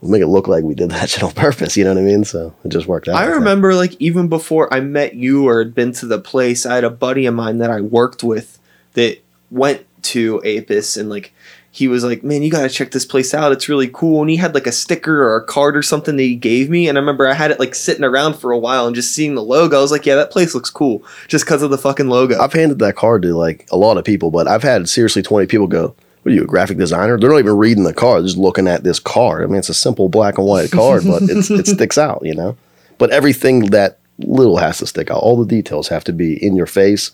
We'll 0.00 0.12
make 0.12 0.22
it 0.22 0.28
look 0.28 0.46
like 0.46 0.62
we 0.64 0.74
did 0.74 0.90
that 0.90 1.10
shit 1.10 1.22
on 1.24 1.32
purpose. 1.32 1.76
You 1.76 1.84
know 1.84 1.94
what 1.94 2.00
I 2.00 2.04
mean? 2.04 2.24
So 2.24 2.54
it 2.64 2.68
just 2.68 2.86
worked 2.86 3.08
out. 3.08 3.16
I 3.16 3.20
like 3.22 3.28
that. 3.30 3.34
remember 3.36 3.74
like 3.74 3.94
even 4.00 4.28
before 4.28 4.72
I 4.72 4.80
met 4.80 5.14
you 5.14 5.48
or 5.48 5.58
had 5.58 5.74
been 5.74 5.92
to 5.94 6.06
the 6.06 6.20
place, 6.20 6.64
I 6.66 6.76
had 6.76 6.84
a 6.84 6.90
buddy 6.90 7.26
of 7.26 7.34
mine 7.34 7.58
that 7.58 7.70
I 7.70 7.80
worked 7.80 8.22
with 8.22 8.58
that 8.92 9.18
went 9.50 9.84
to 10.02 10.40
Apis 10.44 10.96
and 10.96 11.10
like 11.10 11.32
he 11.78 11.86
was 11.86 12.02
like, 12.02 12.24
Man, 12.24 12.42
you 12.42 12.50
gotta 12.50 12.68
check 12.68 12.90
this 12.90 13.06
place 13.06 13.32
out. 13.32 13.52
It's 13.52 13.68
really 13.68 13.88
cool. 13.88 14.20
And 14.20 14.28
he 14.28 14.36
had 14.36 14.52
like 14.52 14.66
a 14.66 14.72
sticker 14.72 15.22
or 15.22 15.36
a 15.36 15.44
card 15.44 15.76
or 15.76 15.82
something 15.82 16.16
that 16.16 16.22
he 16.22 16.34
gave 16.34 16.68
me. 16.68 16.88
And 16.88 16.98
I 16.98 17.00
remember 17.00 17.28
I 17.28 17.34
had 17.34 17.52
it 17.52 17.60
like 17.60 17.74
sitting 17.74 18.04
around 18.04 18.34
for 18.34 18.50
a 18.50 18.58
while 18.58 18.86
and 18.86 18.96
just 18.96 19.14
seeing 19.14 19.36
the 19.36 19.42
logo. 19.42 19.78
I 19.78 19.80
was 19.80 19.92
like, 19.92 20.04
Yeah, 20.04 20.16
that 20.16 20.32
place 20.32 20.54
looks 20.54 20.70
cool. 20.70 21.04
Just 21.28 21.44
because 21.44 21.62
of 21.62 21.70
the 21.70 21.78
fucking 21.78 22.08
logo. 22.08 22.40
I've 22.40 22.52
handed 22.52 22.80
that 22.80 22.96
card 22.96 23.22
to 23.22 23.36
like 23.36 23.68
a 23.70 23.76
lot 23.76 23.96
of 23.96 24.04
people, 24.04 24.30
but 24.30 24.48
I've 24.48 24.64
had 24.64 24.88
seriously 24.88 25.22
20 25.22 25.46
people 25.46 25.68
go, 25.68 25.94
What 26.22 26.32
are 26.32 26.34
you, 26.34 26.42
a 26.42 26.46
graphic 26.46 26.78
designer? 26.78 27.16
They're 27.16 27.30
not 27.30 27.38
even 27.38 27.56
reading 27.56 27.84
the 27.84 27.94
card, 27.94 28.22
they're 28.22 28.28
just 28.28 28.38
looking 28.38 28.66
at 28.66 28.82
this 28.82 28.98
card. 28.98 29.44
I 29.44 29.46
mean, 29.46 29.56
it's 29.56 29.68
a 29.68 29.74
simple 29.74 30.08
black 30.08 30.38
and 30.38 30.46
white 30.46 30.72
card, 30.72 31.04
but 31.04 31.22
it's, 31.22 31.48
it 31.48 31.66
sticks 31.76 31.96
out, 31.96 32.22
you 32.24 32.34
know? 32.34 32.56
But 32.98 33.10
everything 33.10 33.66
that 33.66 33.98
little 34.18 34.56
has 34.56 34.78
to 34.78 34.86
stick 34.86 35.10
out. 35.10 35.22
All 35.22 35.36
the 35.36 35.46
details 35.46 35.88
have 35.88 36.02
to 36.04 36.12
be 36.12 36.44
in 36.44 36.56
your 36.56 36.66
face, 36.66 37.12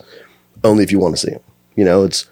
only 0.63 0.83
if 0.83 0.91
you 0.91 0.99
want 0.99 1.15
to 1.17 1.21
see 1.21 1.33
them. 1.33 1.43
You 1.77 1.85
know, 1.85 2.05
it's 2.05 2.27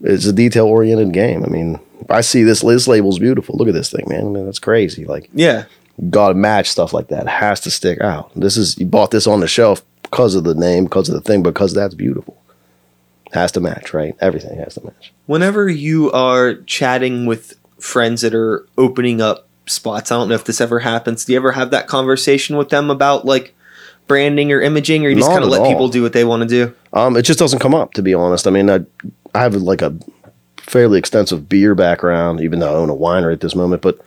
it's 0.00 0.26
a 0.26 0.32
detail 0.32 0.66
oriented 0.66 1.12
game. 1.12 1.44
I 1.44 1.48
mean, 1.48 1.78
if 2.00 2.10
I 2.10 2.20
see 2.20 2.42
this, 2.42 2.60
this 2.60 2.88
label's 2.88 3.18
beautiful. 3.18 3.56
Look 3.56 3.68
at 3.68 3.74
this 3.74 3.90
thing, 3.90 4.04
man. 4.08 4.26
I 4.26 4.28
mean, 4.28 4.44
that's 4.44 4.58
crazy. 4.58 5.04
Like, 5.04 5.30
yeah. 5.32 5.64
got 6.10 6.28
to 6.28 6.34
match 6.34 6.68
stuff 6.68 6.92
like 6.92 7.08
that. 7.08 7.22
It 7.22 7.28
has 7.28 7.60
to 7.60 7.70
stick 7.70 8.00
out. 8.00 8.30
This 8.34 8.56
is 8.56 8.78
you 8.78 8.86
bought 8.86 9.10
this 9.10 9.26
on 9.26 9.40
the 9.40 9.48
shelf 9.48 9.82
because 10.02 10.34
of 10.34 10.44
the 10.44 10.54
name, 10.54 10.84
because 10.84 11.08
of 11.08 11.14
the 11.14 11.20
thing, 11.20 11.42
because 11.42 11.72
that's 11.72 11.94
beautiful. 11.94 12.40
Has 13.32 13.50
to 13.52 13.60
match, 13.60 13.92
right? 13.92 14.14
Everything 14.20 14.58
has 14.58 14.74
to 14.74 14.84
match. 14.84 15.12
Whenever 15.26 15.68
you 15.68 16.12
are 16.12 16.54
chatting 16.54 17.26
with 17.26 17.58
friends 17.80 18.20
that 18.20 18.34
are 18.34 18.66
opening 18.78 19.20
up 19.20 19.48
spots, 19.66 20.12
I 20.12 20.16
don't 20.16 20.28
know 20.28 20.36
if 20.36 20.44
this 20.44 20.60
ever 20.60 20.78
happens. 20.78 21.24
Do 21.24 21.32
you 21.32 21.38
ever 21.38 21.52
have 21.52 21.70
that 21.70 21.88
conversation 21.88 22.56
with 22.56 22.68
them 22.68 22.90
about 22.90 23.24
like 23.24 23.54
branding 24.06 24.52
or 24.52 24.60
imaging, 24.60 25.04
or 25.04 25.08
you 25.08 25.16
just 25.16 25.30
kind 25.30 25.42
of 25.42 25.50
let 25.50 25.62
all. 25.62 25.68
people 25.68 25.88
do 25.88 26.02
what 26.02 26.12
they 26.12 26.24
want 26.24 26.42
to 26.42 26.48
do? 26.48 26.74
Um, 26.92 27.16
it 27.16 27.22
just 27.22 27.38
doesn't 27.38 27.58
come 27.58 27.74
up, 27.74 27.94
to 27.94 28.02
be 28.02 28.14
honest. 28.14 28.46
I 28.46 28.50
mean, 28.50 28.70
I, 28.70 28.80
I 29.34 29.40
have 29.42 29.54
like 29.54 29.82
a 29.82 29.96
fairly 30.58 30.98
extensive 30.98 31.48
beer 31.48 31.74
background, 31.74 32.40
even 32.40 32.58
though 32.60 32.72
I 32.72 32.76
own 32.76 32.90
a 32.90 32.94
winery 32.94 33.32
at 33.32 33.40
this 33.40 33.54
moment. 33.54 33.82
But 33.82 33.98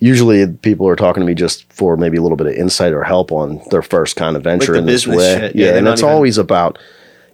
usually, 0.00 0.46
people 0.46 0.88
are 0.88 0.96
talking 0.96 1.20
to 1.20 1.26
me 1.26 1.34
just 1.34 1.70
for 1.72 1.96
maybe 1.96 2.16
a 2.16 2.22
little 2.22 2.36
bit 2.36 2.46
of 2.46 2.54
insight 2.54 2.92
or 2.92 3.02
help 3.02 3.32
on 3.32 3.60
their 3.70 3.82
first 3.82 4.16
kind 4.16 4.36
of 4.36 4.44
venture 4.44 4.72
the 4.72 4.78
in 4.78 4.86
this 4.86 5.06
way. 5.06 5.16
shit. 5.38 5.56
Yeah, 5.56 5.66
Yeah, 5.72 5.76
and 5.78 5.88
it's 5.88 6.00
even- 6.02 6.12
always 6.12 6.38
about 6.38 6.78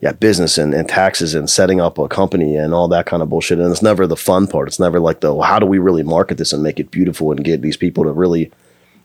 yeah 0.01 0.13
business 0.13 0.59
and, 0.59 0.75
and 0.75 0.89
taxes 0.89 1.35
and 1.35 1.49
setting 1.49 1.81
up 1.81 1.99
a 1.99 2.09
company 2.09 2.57
and 2.57 2.75
all 2.75 2.89
that 2.89 3.07
kind 3.07 3.23
of 3.23 3.29
bullshit. 3.31 3.59
And 3.59 3.71
it's 3.71 3.83
never 3.83 4.07
the 4.07 4.17
fun 4.17 4.47
part. 4.47 4.69
It's 4.69 4.81
never 4.81 5.01
like 5.01 5.21
the 5.21 5.33
well, 5.33 5.43
how 5.47 5.59
do 5.59 5.67
we 5.67 5.79
really 5.79 6.03
market 6.03 6.37
this 6.39 6.53
and 6.53 6.63
make 6.63 6.79
it 6.81 6.91
beautiful 6.91 7.31
and 7.33 7.43
get 7.45 7.63
these 7.63 7.77
people 7.77 8.05
to 8.05 8.13
really 8.13 8.51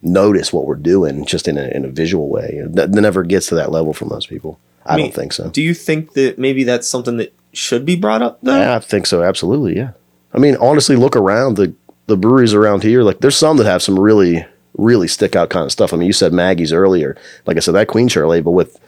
notice 0.01 0.51
what 0.53 0.65
we're 0.65 0.75
doing 0.75 1.25
just 1.25 1.47
in 1.47 1.57
a, 1.57 1.67
in 1.69 1.83
a 1.85 1.89
visual 1.89 2.29
way. 2.29 2.62
That, 2.65 2.91
that 2.93 3.01
never 3.01 3.23
gets 3.23 3.47
to 3.47 3.55
that 3.55 3.71
level 3.71 3.93
for 3.93 4.05
most 4.05 4.29
people. 4.29 4.57
I, 4.85 4.93
I 4.93 4.95
mean, 4.95 5.05
don't 5.07 5.15
think 5.15 5.33
so. 5.33 5.49
Do 5.49 5.62
you 5.62 5.73
think 5.73 6.13
that 6.13 6.39
maybe 6.39 6.63
that's 6.63 6.88
something 6.88 7.17
that 7.17 7.33
should 7.53 7.85
be 7.85 7.95
brought 7.95 8.21
up 8.21 8.39
though? 8.41 8.57
Yeah, 8.57 8.75
I 8.75 8.79
think 8.79 9.05
so. 9.05 9.23
Absolutely. 9.23 9.75
Yeah. 9.75 9.91
I 10.33 10.38
mean, 10.38 10.55
honestly, 10.57 10.95
look 10.95 11.15
around 11.15 11.55
the 11.57 11.73
the 12.07 12.17
breweries 12.17 12.53
around 12.53 12.83
here. 12.83 13.03
Like, 13.03 13.19
there's 13.19 13.38
some 13.38 13.57
that 13.57 13.65
have 13.65 13.81
some 13.81 13.99
really 13.99 14.45
really 14.77 15.07
stick 15.07 15.35
out 15.35 15.49
kind 15.49 15.65
of 15.65 15.71
stuff. 15.71 15.93
I 15.93 15.97
mean, 15.97 16.07
you 16.07 16.13
said 16.13 16.33
Maggie's 16.33 16.73
earlier. 16.73 17.17
Like 17.45 17.57
I 17.57 17.59
said, 17.59 17.75
that 17.75 17.88
Queen 17.88 18.07
Share 18.07 18.27
label 18.27 18.53
with 18.53 18.79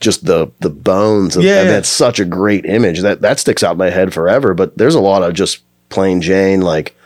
just 0.00 0.26
the 0.26 0.50
the 0.60 0.70
bones. 0.70 1.36
Of, 1.36 1.44
Yeah, 1.44 1.60
and 1.60 1.68
that's 1.70 1.88
such 1.88 2.20
a 2.20 2.24
great 2.24 2.66
image. 2.66 3.00
That 3.00 3.20
that 3.22 3.38
sticks 3.38 3.62
out 3.62 3.72
in 3.72 3.78
my 3.78 3.90
head 3.90 4.12
forever. 4.12 4.54
But 4.54 4.76
there's 4.76 4.94
a 4.94 5.00
lot 5.00 5.22
of 5.22 5.34
just 5.34 5.62
plain 5.88 6.20
Jane 6.20 6.60
like. 6.60 6.96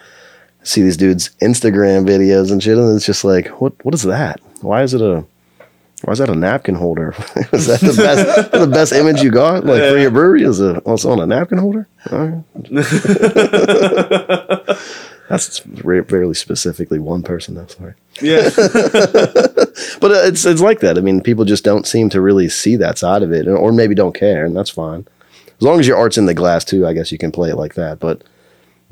See 0.63 0.83
these 0.83 0.97
dudes 0.97 1.31
Instagram 1.41 2.09
videos 2.09 2.51
and 2.51 2.61
shit, 2.61 2.77
and 2.77 2.97
it's 2.97 3.07
just 3.07 3.23
like, 3.23 3.47
what? 3.61 3.73
What 3.85 3.95
is 3.95 4.03
that? 4.03 4.41
Why 4.63 4.83
is 4.83 4.95
it 4.95 5.01
a? 5.01 5.25
Why 6.03 6.13
is 6.13 6.19
that 6.19 6.29
a 6.29 6.35
napkin 6.35 6.75
holder? 6.75 7.15
is 7.53 7.67
that 7.67 7.81
the 7.81 7.95
best? 7.97 8.53
the 8.53 8.67
best 8.67 8.93
image 8.93 9.23
you 9.23 9.31
got, 9.31 9.65
like 9.65 9.81
for 9.81 9.99
your 9.99 10.11
brewery, 10.11 10.43
is 10.43 10.61
a 10.61 10.79
also 10.81 11.11
on 11.11 11.21
a 11.21 11.27
napkin 11.27 11.59
holder? 11.59 11.89
All 12.13 12.27
right. 12.27 12.45
That's 15.29 15.59
fairly 15.59 16.35
specifically 16.35 16.99
one 17.01 17.23
person. 17.23 17.57
though. 17.57 17.67
sorry, 17.67 17.95
Yeah. 18.21 18.49
but 18.55 20.11
uh, 20.13 20.23
it's 20.25 20.45
it's 20.45 20.61
like 20.61 20.81
that. 20.81 20.97
I 20.97 21.01
mean, 21.01 21.21
people 21.21 21.45
just 21.45 21.65
don't 21.65 21.87
seem 21.87 22.09
to 22.11 22.21
really 22.21 22.49
see 22.49 22.77
that 22.77 22.99
side 22.99 23.23
of 23.23 23.33
it, 23.33 23.49
or 23.49 23.73
maybe 23.73 23.95
don't 23.95 24.15
care, 24.15 24.45
and 24.45 24.57
that's 24.57 24.71
fine. 24.71 25.07
As 25.59 25.63
long 25.63 25.81
as 25.81 25.89
your 25.89 25.97
art's 25.97 26.19
in 26.19 26.27
the 26.27 26.35
glass 26.35 26.65
too, 26.65 26.87
I 26.87 26.93
guess 26.93 27.11
you 27.11 27.19
can 27.19 27.33
play 27.33 27.51
it 27.51 27.57
like 27.57 27.75
that. 27.75 27.99
But 27.99 28.23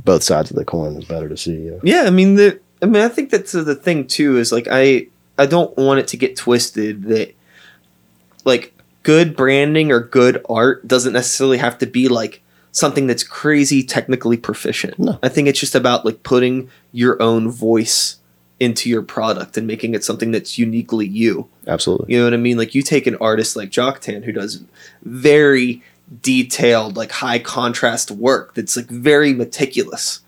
both 0.05 0.23
sides 0.23 0.51
of 0.51 0.57
the 0.57 0.65
coin 0.65 0.97
is 0.97 1.05
better 1.05 1.29
to 1.29 1.37
see. 1.37 1.69
Yeah. 1.69 1.79
Yeah, 1.83 2.03
I 2.07 2.11
mean 2.11 2.35
the 2.35 2.59
I 2.83 2.87
mean 2.87 3.03
I 3.03 3.09
think 3.09 3.31
that's 3.31 3.53
the 3.53 3.75
thing 3.77 4.07
too 4.07 4.39
is 4.39 4.51
like 4.51 4.67
I 4.71 5.07
I 5.39 5.47
don't 5.47 5.77
want 5.77 6.01
it 6.01 6.09
to 6.09 6.17
get 6.17 6.37
twisted 6.37 7.05
that 7.05 7.35
like 8.45 8.73
good 9.03 9.37
branding 9.37 9.91
or 9.91 10.01
good 10.01 10.45
art 10.49 10.87
doesn't 10.87 11.13
necessarily 11.13 11.59
have 11.59 11.79
to 11.79 11.87
be 11.87 12.09
like 12.09 12.43
something 12.73 13.07
that's 13.07 13.23
crazy 13.23 13.83
technically 13.83 14.37
proficient. 14.37 14.99
No. 14.99 15.19
I 15.23 15.29
think 15.29 15.49
it's 15.49 15.61
just 15.61 15.75
about 15.75 16.05
like 16.05 16.23
putting 16.23 16.71
your 16.93 17.21
own 17.23 17.51
voice 17.51 18.17
into 18.61 18.89
your 18.89 19.03
product 19.03 19.57
and 19.57 19.67
making 19.67 19.95
it 19.95 20.05
something 20.05 20.31
that's 20.31 20.59
uniquely 20.59 21.07
you. 21.07 21.49
Absolutely. 21.67 22.13
You 22.13 22.19
know 22.19 22.25
what 22.25 22.35
I 22.35 22.39
mean? 22.39 22.57
Like 22.57 22.75
you 22.75 22.83
take 22.83 23.07
an 23.07 23.17
artist 23.21 23.57
like 23.57 23.71
Jocktan 23.71 24.25
who 24.25 24.33
does 24.33 24.63
very 25.03 25.83
detailed, 26.23 26.97
like 26.97 27.13
high 27.13 27.39
contrast 27.39 28.11
work 28.11 28.55
that's 28.55 28.77
like 28.77 28.87
very 28.87 29.33
meticulous. 29.33 30.21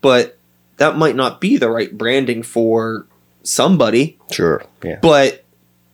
But 0.00 0.38
that 0.78 0.96
might 0.96 1.16
not 1.16 1.40
be 1.40 1.56
the 1.56 1.70
right 1.70 1.96
branding 1.96 2.42
for 2.42 3.06
somebody. 3.42 4.18
Sure. 4.30 4.64
Yeah. 4.82 4.98
But 5.00 5.44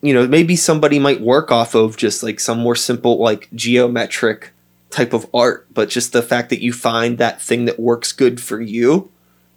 you 0.00 0.14
know, 0.14 0.28
maybe 0.28 0.54
somebody 0.54 0.98
might 0.98 1.20
work 1.20 1.50
off 1.50 1.74
of 1.74 1.96
just 1.96 2.22
like 2.22 2.38
some 2.38 2.58
more 2.58 2.76
simple 2.76 3.18
like 3.18 3.48
geometric 3.54 4.52
type 4.90 5.12
of 5.12 5.28
art, 5.34 5.66
but 5.74 5.88
just 5.88 6.12
the 6.12 6.22
fact 6.22 6.50
that 6.50 6.62
you 6.62 6.72
find 6.72 7.18
that 7.18 7.42
thing 7.42 7.64
that 7.64 7.80
works 7.80 8.12
good 8.12 8.40
for 8.40 8.60
you 8.60 9.10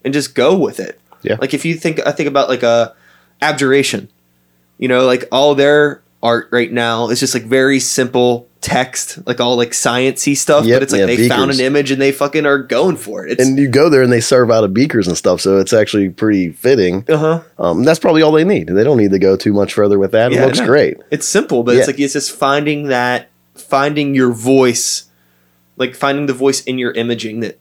and 0.04 0.14
just 0.14 0.34
go 0.34 0.58
with 0.58 0.80
it. 0.80 1.00
Yeah. 1.22 1.38
Like 1.40 1.54
if 1.54 1.64
you 1.64 1.76
think 1.76 2.06
I 2.06 2.12
think 2.12 2.28
about 2.28 2.50
like 2.50 2.64
a 2.64 2.96
abjuration. 3.42 4.10
You 4.78 4.88
know, 4.88 5.06
like 5.06 5.28
all 5.32 5.56
their 5.56 6.02
art 6.24 6.50
right 6.52 6.72
now 6.72 7.10
is 7.10 7.20
just 7.20 7.34
like 7.34 7.44
very 7.44 7.80
simple 7.80 8.48
text, 8.62 9.26
like 9.28 9.40
all 9.40 9.58
like 9.58 9.72
sciencey 9.72 10.38
stuff. 10.38 10.66
Yep, 10.66 10.76
but 10.76 10.84
it's 10.84 10.92
like 10.92 11.00
yeah, 11.00 11.06
they 11.08 11.28
found 11.28 11.52
an 11.52 11.60
image 11.60 11.92
and 11.92 12.02
they 12.02 12.12
fucking 12.12 12.46
are 12.46 12.60
going 12.60 12.96
for 12.96 13.26
it. 13.26 13.34
It's 13.34 13.46
And 13.48 13.58
you 13.58 13.68
go 13.68 13.90
there 13.90 14.04
and 14.04 14.12
they 14.12 14.22
serve 14.22 14.52
out 14.52 14.64
of 14.64 14.74
beakers 14.74 15.08
and 15.08 15.18
stuff, 15.18 15.42
so 15.42 15.58
it's 15.58 15.74
actually 15.74 16.10
pretty 16.10 16.52
fitting. 16.52 17.04
uh 17.10 17.18
huh. 17.18 17.42
Um, 17.58 17.84
that's 17.84 18.00
probably 18.00 18.22
all 18.22 18.32
they 18.32 18.44
need. 18.44 18.68
They 18.68 18.84
don't 18.84 18.98
need 18.98 19.12
to 19.12 19.20
go 19.20 19.36
too 19.36 19.54
much 19.54 19.74
further 19.74 20.00
with 20.00 20.12
that. 20.12 20.32
It 20.32 20.40
looks 20.46 20.60
no. 20.60 20.66
great. 20.66 20.98
It's 21.12 21.28
simple, 21.28 21.64
but 21.64 21.76
it's 21.76 21.88
like 21.88 22.00
it's 22.00 22.14
just 22.14 22.32
finding 22.32 22.88
that 22.88 23.30
finding 23.56 24.16
your 24.16 24.32
voice, 24.32 25.10
like 25.78 25.96
finding 25.96 26.28
the 26.28 26.34
voice 26.34 26.64
in 26.64 26.78
your 26.78 26.92
imaging 26.92 27.42
that 27.42 27.60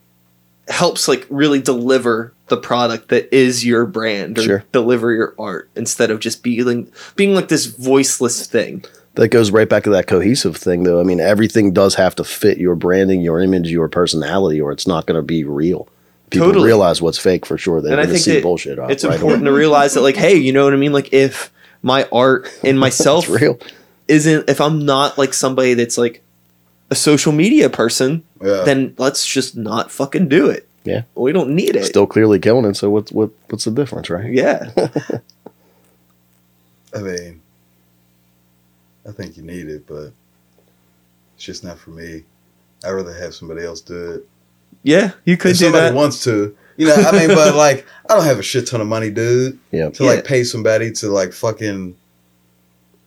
helps 0.68 1.08
like 1.08 1.26
really 1.30 1.60
deliver 1.60 2.32
the 2.46 2.56
product 2.56 3.08
that 3.08 3.34
is 3.34 3.64
your 3.64 3.86
brand 3.86 4.38
or 4.38 4.42
Sure. 4.42 4.64
deliver 4.72 5.12
your 5.12 5.34
art 5.38 5.68
instead 5.74 6.10
of 6.10 6.20
just 6.20 6.42
being 6.42 6.90
being 7.16 7.34
like 7.34 7.48
this 7.48 7.66
voiceless 7.66 8.46
thing. 8.46 8.84
That 9.14 9.28
goes 9.28 9.50
right 9.50 9.68
back 9.68 9.84
to 9.84 9.90
that 9.90 10.06
cohesive 10.06 10.56
thing, 10.56 10.84
though. 10.84 11.00
I 11.00 11.02
mean, 11.02 11.18
everything 11.20 11.72
does 11.72 11.96
have 11.96 12.14
to 12.16 12.24
fit 12.24 12.58
your 12.58 12.74
branding, 12.76 13.20
your 13.22 13.40
image, 13.40 13.68
your 13.70 13.88
personality, 13.88 14.60
or 14.60 14.70
it's 14.72 14.86
not 14.86 15.06
going 15.06 15.16
to 15.16 15.22
be 15.22 15.42
real. 15.44 15.88
People 16.30 16.46
Totally. 16.48 16.66
realize 16.66 17.02
what's 17.02 17.18
fake 17.18 17.44
for 17.44 17.58
sure. 17.58 17.80
They're 17.80 17.90
And 17.92 18.00
I 18.00 18.04
going 18.04 18.16
to 18.16 18.22
think 18.22 18.36
see 18.36 18.40
bullshit. 18.40 18.78
off 18.78 18.88
It's 18.90 19.04
right 19.04 19.14
important 19.14 19.42
away. 19.42 19.50
to 19.50 19.56
realize 19.58 19.94
that 19.94 20.02
like, 20.02 20.14
hey, 20.16 20.36
you 20.36 20.52
know 20.52 20.62
what 20.64 20.72
I 20.72 20.76
mean? 20.76 20.92
Like 20.92 21.12
if 21.12 21.52
my 21.82 22.06
art 22.12 22.48
and 22.62 22.78
myself 22.86 23.28
real. 23.28 23.58
isn't 24.06 24.48
if 24.48 24.60
I'm 24.60 24.86
not 24.86 25.18
like 25.18 25.34
somebody 25.34 25.74
that's 25.74 25.98
like 25.98 26.22
a 26.88 26.94
social 26.94 27.32
media 27.32 27.68
person, 27.68 28.22
Yeah. 28.40 28.62
then 28.62 28.94
let's 28.96 29.26
just 29.26 29.56
not 29.56 29.90
fucking 29.90 30.28
do 30.28 30.48
it. 30.48 30.68
Yeah. 30.84 31.02
We 31.16 31.32
don't 31.32 31.50
need 31.50 31.74
it. 31.74 31.84
Still 31.84 32.06
clearly 32.06 32.38
killing 32.38 32.64
it. 32.64 32.76
So 32.76 32.90
what's 32.90 33.10
what 33.10 33.30
what's 33.48 33.64
the 33.64 33.70
difference, 33.72 34.08
right? 34.08 34.32
Yeah. 34.32 34.70
I 36.94 36.98
mean, 36.98 37.40
I 39.08 39.12
think 39.12 39.36
you 39.36 39.42
need 39.42 39.68
it, 39.68 39.86
but 39.86 40.12
it's 41.34 41.44
just 41.44 41.64
not 41.64 41.78
for 41.78 41.90
me. 41.90 42.24
I'd 42.84 42.90
rather 42.90 43.14
have 43.14 43.34
somebody 43.34 43.64
else 43.64 43.80
do 43.80 44.12
it. 44.12 44.28
Yeah, 44.82 45.12
you 45.24 45.36
could 45.36 45.52
if 45.52 45.58
do 45.58 45.64
somebody 45.66 45.86
that. 45.88 45.94
wants 45.94 46.24
to, 46.24 46.56
you 46.76 46.86
know. 46.86 46.94
I 46.94 47.12
mean, 47.12 47.28
but 47.28 47.54
like, 47.54 47.86
I 48.10 48.14
don't 48.14 48.24
have 48.24 48.38
a 48.38 48.42
shit 48.42 48.66
ton 48.66 48.80
of 48.80 48.86
money, 48.86 49.10
dude, 49.10 49.58
Yeah. 49.70 49.90
to 49.90 50.04
Yeah. 50.04 50.10
like 50.10 50.24
pay 50.24 50.44
somebody 50.44 50.90
to 50.92 51.08
like 51.08 51.32
fucking, 51.32 51.96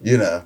you 0.01 0.17
know, 0.17 0.45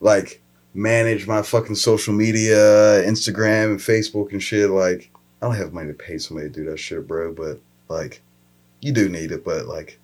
like 0.00 0.40
manage 0.74 1.26
my 1.26 1.42
fucking 1.42 1.74
social 1.76 2.12
media, 2.14 2.56
Instagram 3.04 3.70
and 3.70 3.78
Facebook 3.80 4.32
and 4.32 4.42
shit. 4.42 4.68
Like, 4.70 5.10
I 5.40 5.46
don't 5.46 5.56
have 5.56 5.72
money 5.72 5.88
to 5.88 5.94
pay 5.94 6.18
somebody 6.18 6.48
to 6.48 6.54
do 6.54 6.64
that 6.70 6.78
shit, 6.78 7.06
bro. 7.08 7.32
But 7.32 7.60
like, 7.88 8.20
you 8.80 8.92
do 8.92 9.08
need 9.08 9.32
it, 9.32 9.44
but 9.44 9.66
like, 9.66 9.98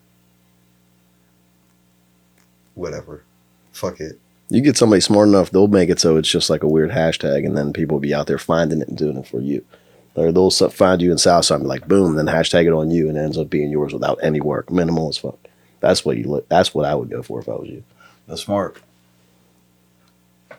whatever. 2.74 3.22
Fuck 3.72 4.00
it. 4.00 4.18
You 4.48 4.60
get 4.60 4.76
somebody 4.76 5.00
smart 5.00 5.28
enough, 5.28 5.50
they'll 5.50 5.68
make 5.68 5.90
it 5.90 6.00
so 6.00 6.16
it's 6.16 6.28
just 6.28 6.50
like 6.50 6.62
a 6.64 6.68
weird 6.68 6.90
hashtag, 6.90 7.46
and 7.46 7.56
then 7.56 7.72
people 7.72 7.96
will 7.96 8.00
be 8.00 8.14
out 8.14 8.26
there 8.26 8.38
finding 8.38 8.80
it 8.82 8.88
and 8.88 8.98
doing 8.98 9.16
it 9.16 9.26
for 9.28 9.40
you. 9.40 9.64
Or 10.16 10.32
they'll 10.32 10.50
find 10.50 11.00
you 11.00 11.12
in 11.12 11.18
Southside 11.18 11.56
and 11.56 11.64
be 11.64 11.68
like, 11.68 11.86
boom, 11.86 12.16
then 12.16 12.26
hashtag 12.26 12.66
it 12.66 12.72
on 12.72 12.90
you, 12.90 13.08
and 13.08 13.16
it 13.16 13.20
ends 13.20 13.38
up 13.38 13.48
being 13.48 13.70
yours 13.70 13.92
without 13.92 14.18
any 14.22 14.40
work, 14.40 14.70
minimal 14.70 15.08
as 15.08 15.18
fuck. 15.18 15.38
That's 15.78 16.04
what 16.04 16.16
you 16.18 16.24
look. 16.24 16.48
That's 16.48 16.74
what 16.74 16.84
I 16.84 16.94
would 16.96 17.08
go 17.10 17.22
for 17.22 17.40
if 17.40 17.48
I 17.48 17.52
was 17.52 17.68
you. 17.68 17.84
That's 18.26 18.42
smart. 18.42 18.76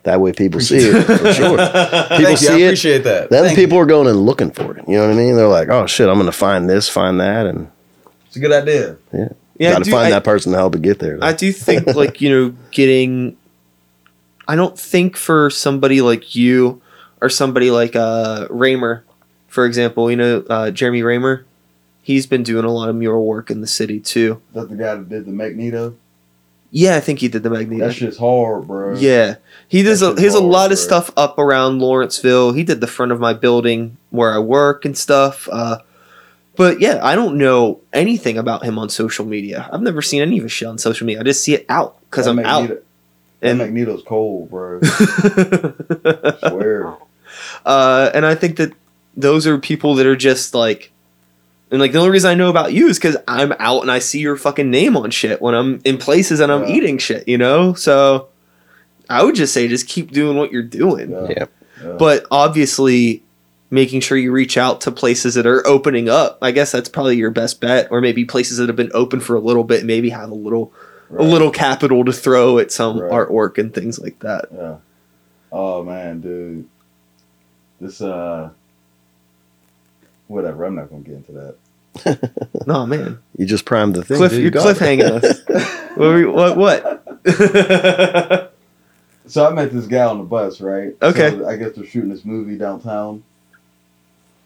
That 0.04 0.20
way, 0.20 0.32
people 0.32 0.58
see 0.60 0.78
it 0.78 1.04
for 1.04 1.32
sure. 1.32 1.56
People 1.58 2.08
Thank 2.08 2.20
you. 2.20 2.26
I 2.26 2.34
see 2.34 2.62
it. 2.62 2.66
appreciate 2.66 3.04
that. 3.04 3.30
Then 3.30 3.44
Thank 3.44 3.56
people 3.56 3.76
you. 3.76 3.82
are 3.82 3.86
going 3.86 4.08
and 4.08 4.26
looking 4.26 4.50
for 4.50 4.76
it. 4.76 4.88
You 4.88 4.96
know 4.96 5.06
what 5.06 5.12
I 5.12 5.16
mean? 5.16 5.36
They're 5.36 5.46
like, 5.46 5.68
oh 5.68 5.86
shit, 5.86 6.08
I'm 6.08 6.14
going 6.16 6.26
to 6.26 6.32
find 6.32 6.68
this, 6.68 6.88
find 6.88 7.20
that, 7.20 7.46
and 7.46 7.70
It's 8.26 8.34
a 8.34 8.40
good 8.40 8.50
idea. 8.52 8.96
Yeah, 9.12 9.28
got 9.70 9.80
I 9.82 9.84
to 9.84 9.90
find 9.90 10.06
I- 10.08 10.10
that 10.10 10.24
person 10.24 10.52
to 10.52 10.58
help 10.58 10.74
it 10.74 10.82
get 10.82 10.98
there. 10.98 11.18
I 11.22 11.32
do 11.32 11.52
think 11.52 11.86
like 11.94 12.20
you 12.20 12.30
know 12.30 12.56
getting. 12.70 13.36
I 14.48 14.56
don't 14.56 14.78
think 14.78 15.16
for 15.16 15.50
somebody 15.50 16.00
like 16.00 16.34
you 16.34 16.82
or 17.20 17.28
somebody 17.28 17.70
like 17.70 17.94
uh, 17.94 18.48
Raymer, 18.50 19.04
for 19.46 19.64
example, 19.64 20.10
you 20.10 20.16
know 20.16 20.44
uh, 20.50 20.70
Jeremy 20.72 21.02
Raymer, 21.02 21.46
he's 22.02 22.26
been 22.26 22.42
doing 22.42 22.64
a 22.64 22.70
lot 22.72 22.88
of 22.88 22.96
mural 22.96 23.24
work 23.24 23.50
in 23.50 23.60
the 23.60 23.66
city 23.66 24.00
too. 24.00 24.42
That 24.52 24.68
the 24.68 24.76
guy 24.76 24.96
that 24.96 25.08
did 25.08 25.26
the 25.26 25.32
Magneto. 25.32 25.94
Yeah, 26.74 26.96
I 26.96 27.00
think 27.00 27.18
he 27.18 27.28
did 27.28 27.42
the 27.42 27.50
Magneto. 27.50 27.86
That 27.86 27.92
shit's 27.92 28.16
hard, 28.16 28.66
bro. 28.66 28.96
Yeah, 28.96 29.36
he 29.68 29.82
does. 29.82 30.00
A, 30.00 30.16
he 30.16 30.24
has 30.24 30.34
a 30.34 30.38
hard, 30.40 30.50
lot 30.50 30.72
of 30.72 30.78
stuff 30.78 31.10
up 31.18 31.38
around 31.38 31.80
Lawrenceville. 31.80 32.52
He 32.54 32.64
did 32.64 32.80
the 32.80 32.86
front 32.86 33.12
of 33.12 33.20
my 33.20 33.34
building 33.34 33.98
where 34.08 34.32
I 34.32 34.38
work 34.38 34.86
and 34.86 34.96
stuff. 34.96 35.48
Uh, 35.52 35.78
but 36.56 36.80
yeah, 36.80 37.00
I 37.02 37.14
don't 37.14 37.38
know 37.38 37.80
anything 37.92 38.38
about 38.38 38.64
him 38.64 38.78
on 38.78 38.88
social 38.88 39.24
media. 39.24 39.68
I've 39.72 39.82
never 39.82 40.02
seen 40.02 40.22
any 40.22 40.38
of 40.38 40.44
his 40.44 40.52
shit 40.52 40.68
on 40.68 40.78
social 40.78 41.06
media. 41.06 41.20
I 41.20 41.24
just 41.24 41.42
see 41.44 41.54
it 41.54 41.64
out 41.68 41.98
because 42.10 42.26
I'm 42.26 42.38
out. 42.40 42.68
That 42.68 42.84
And 43.40 43.58
Magneto's 43.58 44.02
cold, 44.04 44.50
bro. 44.50 44.80
Swear. 46.48 46.96
uh, 47.64 48.10
and 48.14 48.24
I 48.26 48.34
think 48.34 48.56
that 48.56 48.72
those 49.16 49.46
are 49.46 49.58
people 49.58 49.94
that 49.96 50.06
are 50.06 50.16
just 50.16 50.54
like, 50.54 50.90
and 51.70 51.80
like 51.80 51.92
the 51.92 51.98
only 51.98 52.10
reason 52.10 52.30
I 52.30 52.34
know 52.34 52.50
about 52.50 52.72
you 52.72 52.88
is 52.88 52.98
because 52.98 53.16
I'm 53.26 53.52
out 53.58 53.82
and 53.82 53.90
I 53.90 53.98
see 53.98 54.20
your 54.20 54.36
fucking 54.36 54.70
name 54.70 54.96
on 54.96 55.10
shit 55.10 55.40
when 55.40 55.54
I'm 55.54 55.80
in 55.84 55.96
places 55.98 56.40
and 56.40 56.52
I'm 56.52 56.64
Yeah. 56.68 56.74
eating 56.74 56.98
shit, 56.98 57.26
you 57.28 57.38
know. 57.38 57.72
So 57.74 58.28
I 59.08 59.22
would 59.22 59.34
just 59.34 59.54
say 59.54 59.68
just 59.68 59.88
keep 59.88 60.10
doing 60.12 60.36
what 60.36 60.52
you're 60.52 60.62
doing. 60.62 61.10
Yeah. 61.10 61.26
Yeah. 61.30 61.44
Yeah. 61.82 61.96
but 61.98 62.26
obviously 62.30 63.22
making 63.72 64.00
sure 64.00 64.16
you 64.16 64.30
reach 64.30 64.56
out 64.56 64.80
to 64.82 64.92
places 64.92 65.34
that 65.34 65.46
are 65.46 65.66
opening 65.66 66.08
up 66.08 66.38
i 66.42 66.50
guess 66.52 66.70
that's 66.70 66.88
probably 66.88 67.16
your 67.16 67.30
best 67.30 67.60
bet 67.60 67.88
or 67.90 68.00
maybe 68.00 68.24
places 68.24 68.58
that 68.58 68.68
have 68.68 68.76
been 68.76 68.90
open 68.94 69.18
for 69.18 69.34
a 69.34 69.40
little 69.40 69.64
bit 69.64 69.84
maybe 69.84 70.10
have 70.10 70.30
a 70.30 70.34
little 70.34 70.72
a 71.18 71.22
little 71.24 71.50
capital 71.50 72.04
to 72.04 72.12
throw 72.12 72.58
at 72.58 72.70
some 72.70 72.98
Right. 73.00 73.10
artwork 73.10 73.58
and 73.58 73.74
things 73.74 73.98
like 73.98 74.18
that 74.20 74.46
Yeah. 74.54 74.76
Oh 75.50 75.82
man, 75.84 76.20
dude. 76.22 76.68
This 77.80 78.00
uh 78.00 78.50
whatever, 80.28 80.64
I'm 80.64 80.74
not 80.76 80.88
gonna 80.88 81.02
get 81.02 81.14
into 81.16 81.32
that. 81.32 81.56
no 82.66 82.86
man, 82.86 83.18
You 83.36 83.44
just 83.44 83.64
primed 83.66 83.94
the 83.96 84.04
thing. 84.04 84.16
cliff, 84.16 84.30
dude. 84.30 84.38
You 84.38 84.42
you're 84.44 84.50
got 84.50 84.66
it. 84.68 84.76
cliffhanging 84.78 85.22
us. 85.22 85.40
what, 85.96 85.98
were 85.98 86.18
you- 86.20 86.32
what? 86.32 86.56
What? 86.56 88.54
So 89.26 89.46
I 89.46 89.52
met 89.52 89.70
this 89.72 89.86
guy 89.86 90.04
on 90.04 90.18
the 90.18 90.24
bus, 90.24 90.60
right? 90.60 90.94
Okay. 91.00 91.30
So 91.30 91.46
I 91.48 91.56
guess 91.56 91.72
they're 91.76 91.86
shooting 91.86 92.10
this 92.10 92.24
movie 92.24 92.56
downtown. 92.58 93.22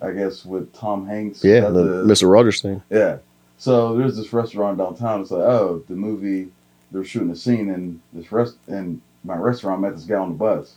I 0.00 0.12
guess 0.12 0.44
with 0.44 0.72
Tom 0.74 1.06
Hanks. 1.06 1.42
Yeah, 1.42 1.60
Got 1.60 1.74
the, 1.74 2.04
Mr. 2.04 2.30
Rogers 2.30 2.60
thing. 2.60 2.82
Yeah. 2.90 3.18
So 3.58 3.96
there's 3.96 4.16
this 4.16 4.32
restaurant 4.32 4.78
downtown. 4.78 5.22
It's 5.22 5.30
like, 5.30 5.42
oh, 5.42 5.82
the 5.88 5.94
movie 5.94 6.50
they're 6.90 7.04
shooting 7.04 7.30
a 7.30 7.36
scene 7.36 7.68
in 7.68 8.00
this 8.12 8.30
rest 8.30 8.56
in 8.68 9.00
my 9.24 9.36
restaurant. 9.36 9.78
I 9.78 9.88
met 9.88 9.96
this 9.96 10.04
guy 10.04 10.16
on 10.16 10.30
the 10.30 10.34
bus. 10.36 10.74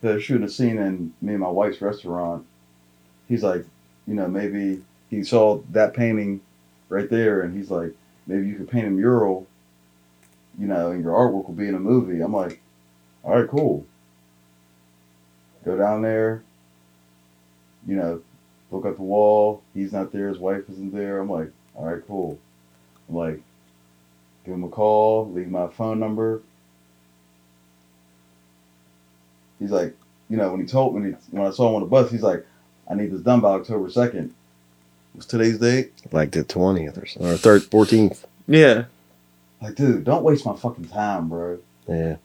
They're 0.00 0.20
shooting 0.20 0.44
a 0.44 0.48
scene 0.48 0.78
in 0.78 1.12
me 1.20 1.32
and 1.32 1.40
my 1.40 1.50
wife's 1.50 1.80
restaurant. 1.80 2.46
He's 3.28 3.42
like, 3.42 3.64
you 4.06 4.14
know, 4.14 4.28
maybe 4.28 4.82
he 5.08 5.22
saw 5.22 5.60
that 5.72 5.94
painting 5.94 6.40
right 6.88 7.10
there, 7.10 7.42
and 7.42 7.56
he's 7.56 7.70
like, 7.70 7.94
maybe 8.26 8.48
you 8.48 8.56
could 8.56 8.70
paint 8.70 8.86
a 8.86 8.90
mural. 8.90 9.46
You 10.58 10.66
know, 10.66 10.90
and 10.90 11.02
your 11.02 11.12
artwork 11.12 11.46
will 11.46 11.54
be 11.54 11.68
in 11.68 11.74
a 11.74 11.80
movie. 11.80 12.20
I'm 12.20 12.34
like, 12.34 12.60
all 13.22 13.38
right, 13.38 13.48
cool. 13.48 13.86
Go 15.64 15.76
down 15.76 16.02
there. 16.02 16.42
You 17.86 17.96
know, 17.96 18.22
look 18.70 18.86
at 18.86 18.96
the 18.96 19.02
wall. 19.02 19.62
He's 19.74 19.92
not 19.92 20.12
there. 20.12 20.28
His 20.28 20.38
wife 20.38 20.62
isn't 20.70 20.92
there. 20.94 21.20
I'm 21.20 21.30
like, 21.30 21.50
all 21.74 21.86
right, 21.86 22.02
cool. 22.06 22.38
I'm 23.08 23.16
like, 23.16 23.40
give 24.44 24.54
him 24.54 24.64
a 24.64 24.68
call, 24.68 25.30
leave 25.30 25.48
my 25.48 25.68
phone 25.68 25.98
number. 26.00 26.42
He's 29.58 29.70
like, 29.70 29.94
you 30.28 30.36
know, 30.36 30.50
when 30.52 30.60
he 30.60 30.66
told 30.66 30.94
me, 30.94 31.14
when 31.30 31.46
I 31.46 31.50
saw 31.50 31.68
him 31.68 31.74
on 31.76 31.80
the 31.82 31.86
bus, 31.86 32.10
he's 32.10 32.22
like, 32.22 32.46
I 32.90 32.94
need 32.94 33.12
this 33.12 33.20
done 33.20 33.40
by 33.40 33.50
October 33.50 33.88
2nd. 33.88 34.30
What's 35.12 35.26
today's 35.26 35.58
date? 35.58 35.92
Like 36.12 36.30
the 36.30 36.44
20th 36.44 37.02
or 37.02 37.06
something. 37.06 37.30
Or 37.32 37.36
third, 37.36 37.62
14th. 37.62 38.24
yeah. 38.46 38.84
Like, 39.60 39.74
dude, 39.74 40.04
don't 40.04 40.22
waste 40.22 40.46
my 40.46 40.56
fucking 40.56 40.86
time, 40.88 41.28
bro. 41.28 41.58
Yeah. 41.86 42.16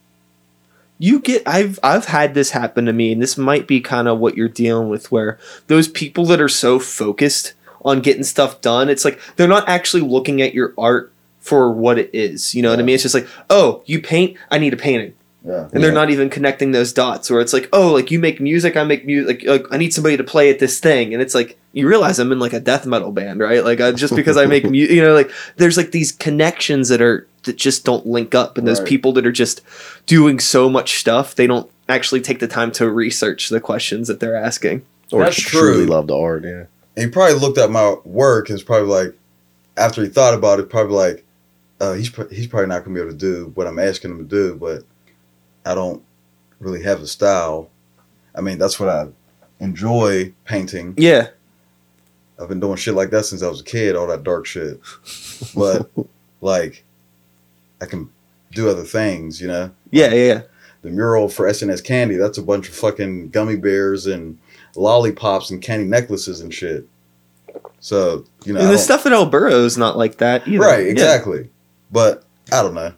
You 0.98 1.20
get 1.20 1.44
I've 1.46 1.80
I've 1.84 2.06
had 2.06 2.34
this 2.34 2.52
happen 2.52 2.86
to 2.86 2.94
me 2.94 3.12
and 3.12 3.22
this 3.22 3.38
might 3.38 3.68
be 3.68 3.82
kind 3.82 4.08
of 4.08 4.20
what 4.20 4.38
you're 4.38 4.48
dealing 4.48 4.88
with 4.90 5.12
where 5.12 5.38
those 5.68 5.88
people 5.88 6.26
that 6.28 6.40
are 6.42 6.48
so 6.50 6.80
focused 6.80 7.54
on 7.84 8.00
getting 8.00 8.24
stuff 8.24 8.62
done 8.62 8.90
it's 8.90 9.04
like 9.06 9.20
they're 9.36 9.48
not 9.48 9.68
actually 9.68 10.02
looking 10.02 10.42
at 10.42 10.54
your 10.54 10.74
art 10.78 11.12
for 11.40 11.72
what 11.72 12.00
it 12.00 12.10
is 12.14 12.56
you 12.56 12.62
know 12.62 12.70
what 12.72 12.80
I 12.80 12.84
mean? 12.84 12.96
It's 12.96 13.04
just 13.04 13.14
like 13.16 13.28
oh 13.50 13.84
you 13.86 14.02
paint 14.02 14.38
I 14.50 14.58
need 14.58 14.74
a 14.74 14.78
painting. 14.78 15.14
Yeah. 15.46 15.70
and 15.72 15.84
they're 15.84 15.92
Yeah. 15.92 15.96
not 15.96 16.10
even 16.10 16.32
connecting 16.32 16.72
those 16.72 16.92
dots 16.92 17.30
or 17.30 17.40
it's 17.40 17.54
like 17.54 17.70
oh 17.74 17.92
like 17.94 18.10
you 18.10 18.18
make 18.18 18.40
music 18.42 18.76
I 18.78 18.84
make 18.84 19.06
music 19.06 19.44
like, 19.46 19.62
like 19.62 19.74
I 19.74 19.78
need 19.78 19.94
somebody 19.94 20.18
to 20.18 20.24
play 20.24 20.50
at 20.50 20.58
this 20.60 20.80
thing. 20.80 21.14
And 21.14 21.22
it's 21.22 21.36
like 21.36 21.58
you 21.74 21.88
realize 21.88 22.18
I'm 22.20 22.32
in 22.32 22.40
like 22.40 22.54
a 22.54 22.60
death 22.60 22.86
metal 22.88 23.12
band 23.12 23.40
right? 23.42 23.64
Like 23.64 23.82
I, 23.82 23.92
just 23.92 24.16
because 24.16 24.38
I 24.38 24.46
make 24.48 24.64
music 24.70 24.96
you 24.96 25.02
know 25.04 25.14
like 25.14 25.30
there's 25.58 25.78
like 25.78 25.92
these 25.92 26.12
connections 26.14 26.90
that 26.90 27.02
are 27.02 27.28
that 27.46 27.56
just 27.56 27.86
don't 27.86 28.06
link 28.06 28.36
up 28.36 28.58
and 28.58 28.68
those 28.68 28.80
people 28.82 29.12
that 29.14 29.26
are 29.26 29.32
just 29.32 29.62
doing 30.06 30.40
so 30.40 30.70
much 30.70 31.00
stuff 31.00 31.34
they 31.36 31.48
don't 31.48 31.70
actually 31.88 32.22
take 32.22 32.40
the 32.40 32.48
time 32.48 32.72
to 32.72 32.90
research 32.90 33.50
the 33.50 33.60
questions 33.62 34.08
that 34.08 34.20
they're 34.20 34.36
asking 34.36 34.84
Or 35.12 35.24
That's 35.24 35.40
truly 35.40 35.86
true. 35.86 35.94
love 35.94 36.08
the 36.08 36.18
art. 36.18 36.44
Yeah. 36.44 36.66
And 36.98 37.06
he 37.06 37.08
probably 37.08 37.38
looked 37.40 37.58
at 37.58 37.70
my 37.70 37.96
work 38.04 38.50
and 38.50 38.56
was 38.56 38.64
probably 38.64 38.88
like, 38.88 39.16
after 39.78 40.02
he 40.02 40.10
thought 40.10 40.34
about 40.34 40.60
it, 40.60 40.70
probably 40.70 40.96
like, 40.96 41.26
uh, 41.80 41.94
he's 41.94 42.10
he's 42.32 42.48
probably 42.48 42.68
not 42.68 42.84
gonna 42.84 42.96
be 42.96 43.02
able 43.02 43.12
to 43.12 43.18
do 43.18 43.52
what 43.54 43.68
I'm 43.68 43.78
asking 43.80 44.12
him 44.12 44.18
to 44.18 44.24
do, 44.24 44.56
but 44.56 44.84
I 45.66 45.76
don't 45.76 46.02
really 46.60 46.82
have 46.84 47.02
a 47.02 47.08
style. 47.08 47.70
I 48.34 48.42
mean, 48.42 48.58
that's 48.58 48.80
what 48.80 48.90
I 48.90 49.08
enjoy 49.60 50.34
painting. 50.46 50.94
yeah 50.98 51.28
I've 52.42 52.50
been 52.50 52.60
doing 52.60 52.76
shit 52.78 52.96
like 52.96 53.12
that 53.12 53.26
since 53.26 53.42
I 53.44 53.48
was 53.48 53.62
a 53.62 53.64
kid, 53.64 53.96
all 53.96 54.08
that 54.08 54.24
dark 54.24 54.46
shit. 54.46 54.80
But 55.56 55.90
like, 56.42 56.84
I 57.86 57.90
can 57.90 58.10
do 58.52 58.70
other 58.70 58.84
things, 58.84 59.40
you 59.42 59.48
know. 59.48 59.72
yeah 59.92 60.08
yeah, 60.14 60.34
yeah. 60.34 60.42
The 60.82 60.90
mural 60.92 61.30
for 61.30 61.48
S&S 61.48 61.82
Candy, 61.82 62.16
that's 62.16 62.38
a 62.38 62.44
bunch 62.44 62.70
of 62.70 62.76
fucking 62.76 63.30
gummy 63.30 63.56
bears 63.56 64.06
and 64.06 64.38
lollipops 64.76 65.50
and 65.50 65.62
candy 65.62 65.86
necklaces 65.86 66.42
and 66.42 66.54
shit. 66.54 66.88
So 67.80 68.26
you 68.46 68.54
know, 68.54 68.60
and 68.60 68.70
the 68.70 68.78
stuff 68.78 69.06
at 69.06 69.12
El 69.14 69.26
Burro 69.28 69.64
is 69.66 69.78
not 69.78 69.98
like 69.98 70.18
that 70.18 70.48
either 70.48 70.60
Right, 70.60 70.86
Yeah. 70.86 70.92
exactly. 70.92 71.50
But 71.92 72.24
I 72.52 72.62
don't 72.62 72.74
know. 72.76 72.94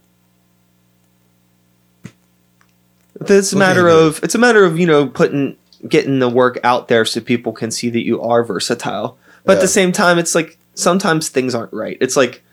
It's 3.21 3.51
a 3.53 3.57
matter 3.57 3.87
of 3.87 4.23
it's 4.23 4.35
a 4.35 4.39
matter 4.39 4.63
of 4.63 4.77
you 4.77 4.85
know 4.85 5.07
putting 5.07 5.57
getting 5.87 6.19
the 6.19 6.29
work 6.29 6.59
out 6.63 6.87
there 6.87 7.05
so 7.05 7.19
people 7.21 7.51
can 7.51 7.71
see 7.71 7.89
that 7.89 8.05
you 8.05 8.21
are 8.21 8.43
versatile. 8.43 9.17
But 9.43 9.57
at 9.57 9.61
the 9.61 9.67
same 9.67 9.91
time, 9.91 10.19
it's 10.19 10.35
like 10.35 10.57
sometimes 10.73 11.29
things 11.29 11.55
aren't 11.55 11.73
right. 11.73 11.97
It's 12.01 12.15
like 12.17 12.43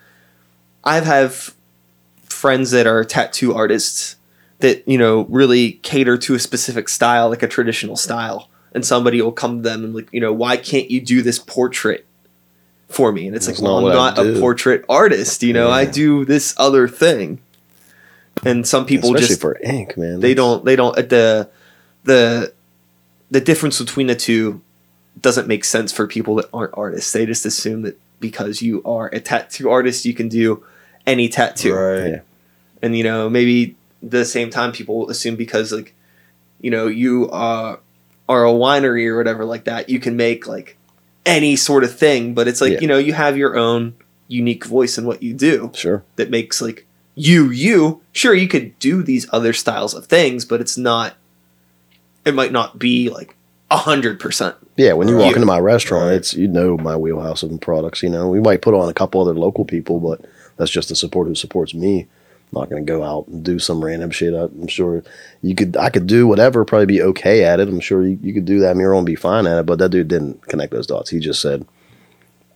I 0.85 1.01
have 1.01 1.55
friends 2.45 2.73
that 2.73 2.87
are 2.87 3.03
tattoo 3.05 3.55
artists 3.55 4.17
that 4.59 4.87
you 4.87 4.99
know 4.99 5.23
really 5.31 5.73
cater 5.83 6.19
to 6.19 6.35
a 6.35 6.39
specific 6.39 6.91
style, 6.91 7.31
like 7.31 7.43
a 7.43 7.49
traditional 7.49 7.97
style, 7.97 8.51
and 8.75 8.85
somebody 8.85 9.23
will 9.23 9.33
come 9.33 9.63
to 9.63 9.69
them 9.71 9.83
and 9.83 9.95
like 9.95 10.09
you 10.13 10.21
know 10.21 10.31
why 10.31 10.55
can't 10.59 10.91
you 10.91 11.01
do 11.01 11.23
this 11.23 11.39
portrait 11.39 12.05
for 12.91 13.13
me? 13.13 13.27
And 13.27 13.35
it's 13.35 13.47
That's 13.47 13.63
like 13.63 13.67
well, 13.67 13.81
not 13.81 14.19
I'm 14.19 14.27
not 14.27 14.37
a 14.37 14.41
portrait 14.41 14.85
artist. 14.91 15.43
You 15.43 15.55
know, 15.55 15.71
I 15.71 15.87
do 15.87 16.27
this 16.27 16.55
other 16.59 16.87
thing. 16.87 17.41
And 18.45 18.69
some 18.69 18.85
people 18.85 19.15
Especially 19.15 19.29
just 19.29 19.41
for 19.41 19.59
ink, 19.63 19.97
man. 19.97 20.21
they 20.21 20.35
That's- 20.35 20.37
don't 20.37 20.65
they 20.67 20.77
don't 20.77 20.99
at 20.99 21.09
the 21.09 21.49
the 22.05 22.53
the 23.31 23.41
difference 23.41 23.81
between 23.81 24.07
the 24.09 24.15
two 24.15 24.61
doesn't 25.19 25.49
make 25.49 25.65
sense 25.65 25.93
for 25.93 26.07
people 26.07 26.35
that 26.35 26.47
aren't 26.53 26.75
artists 26.77 27.11
they 27.13 27.25
just 27.25 27.47
assume 27.47 27.83
that 27.83 27.99
because 28.21 28.61
you 28.61 28.83
are 28.85 29.07
a 29.15 29.21
tattoo 29.21 29.71
artist 29.71 30.05
you 30.05 30.13
can 30.13 30.29
do 30.29 30.63
any 31.07 31.29
tattoo 31.29 31.73
Right. 31.73 32.09
Yeah. 32.11 32.21
And 32.85 32.97
you 32.97 33.03
know 33.05 33.29
maybe 33.31 33.75
the 34.03 34.25
same 34.25 34.51
time 34.51 34.71
people 34.73 35.09
assume 35.11 35.37
because 35.37 35.73
like 35.73 35.95
you 36.61 36.71
know 36.71 36.87
you 36.87 37.31
are 37.31 37.81
are 38.29 38.45
a 38.45 38.53
winery 38.53 39.07
or 39.07 39.17
whatever 39.17 39.45
like 39.45 39.65
that 39.65 39.89
you 39.89 39.99
can 39.99 40.17
make 40.17 40.47
like 40.47 40.77
any 41.27 41.57
sort 41.57 41.83
of 41.85 41.97
thing 41.99 42.35
but 42.35 42.47
it's 42.49 42.61
like 42.61 42.73
Yeah. 42.73 42.81
you 42.81 42.89
know 42.89 42.99
you 42.99 43.13
have 43.15 43.37
your 43.37 43.57
own 43.57 43.95
unique 44.29 44.65
voice 44.67 44.99
in 44.99 45.05
what 45.07 45.23
you 45.23 45.33
do 45.35 45.71
Sure. 45.75 46.03
that 46.17 46.31
makes 46.31 46.61
like 46.61 46.87
you 47.15 47.51
you 47.51 48.01
sure 48.13 48.35
you 48.35 48.49
could 48.49 48.79
do 48.79 49.03
these 49.03 49.27
other 49.33 49.53
styles 49.53 49.95
of 49.95 50.07
things 50.07 50.45
but 50.45 50.61
it's 50.61 50.77
not 50.77 51.15
it 52.25 52.35
might 52.35 52.53
not 52.53 52.79
be 52.79 53.09
like 53.11 53.35
a 53.71 53.77
hundred 53.79 54.21
percent 54.21 54.55
Yeah, 54.77 54.93
when 54.95 55.09
you 55.09 55.17
walk 55.17 55.31
You- 55.31 55.37
into 55.37 55.47
my 55.47 55.59
restaurant, 55.61 56.07
Right. 56.11 56.17
it's 56.17 56.35
you 56.35 56.49
know 56.49 56.77
my 56.77 56.97
wheelhouse 56.97 57.43
of 57.43 57.59
products. 57.61 58.03
You 58.03 58.09
know, 58.11 58.29
we 58.29 58.41
might 58.41 58.61
put 58.63 58.75
on 58.75 58.89
a 58.89 58.93
couple 58.95 59.21
other 59.21 59.35
local 59.35 59.65
people, 59.65 60.01
but 60.01 60.21
that's 60.57 60.71
just 60.71 60.89
the 60.91 60.95
support 60.97 61.29
who 61.29 61.35
supports 61.35 61.73
me. 61.75 62.07
I'm 62.55 62.61
not 62.63 62.71
going 62.71 62.85
to 62.85 62.91
go 62.93 63.03
out 63.03 63.27
and 63.29 63.45
do 63.45 63.59
some 63.59 63.85
random 63.85 64.11
shit. 64.11 64.33
I- 64.35 64.45
I'm 64.45 64.67
sure 64.69 65.03
you 65.43 65.55
could. 65.55 65.77
I 65.77 65.91
could 65.91 66.07
do 66.07 66.27
whatever, 66.27 66.65
probably 66.65 66.87
be 66.87 67.03
okay 67.03 67.45
at 67.45 67.61
it. 67.61 67.69
I'm 67.69 67.81
sure 67.81 68.07
you, 68.07 68.19
you 68.23 68.33
could 68.33 68.45
do 68.45 68.61
that 68.61 68.77
mural 68.77 68.99
and 68.99 69.07
be 69.07 69.17
fine 69.17 69.47
at 69.47 69.59
it. 69.59 69.67
But 69.67 69.79
that 69.79 69.91
dude 69.91 70.09
didn't 70.09 70.43
connect 70.47 70.73
those 70.73 70.87
dots. 70.87 71.11
He 71.11 71.19
just 71.19 71.41
said, 71.41 71.67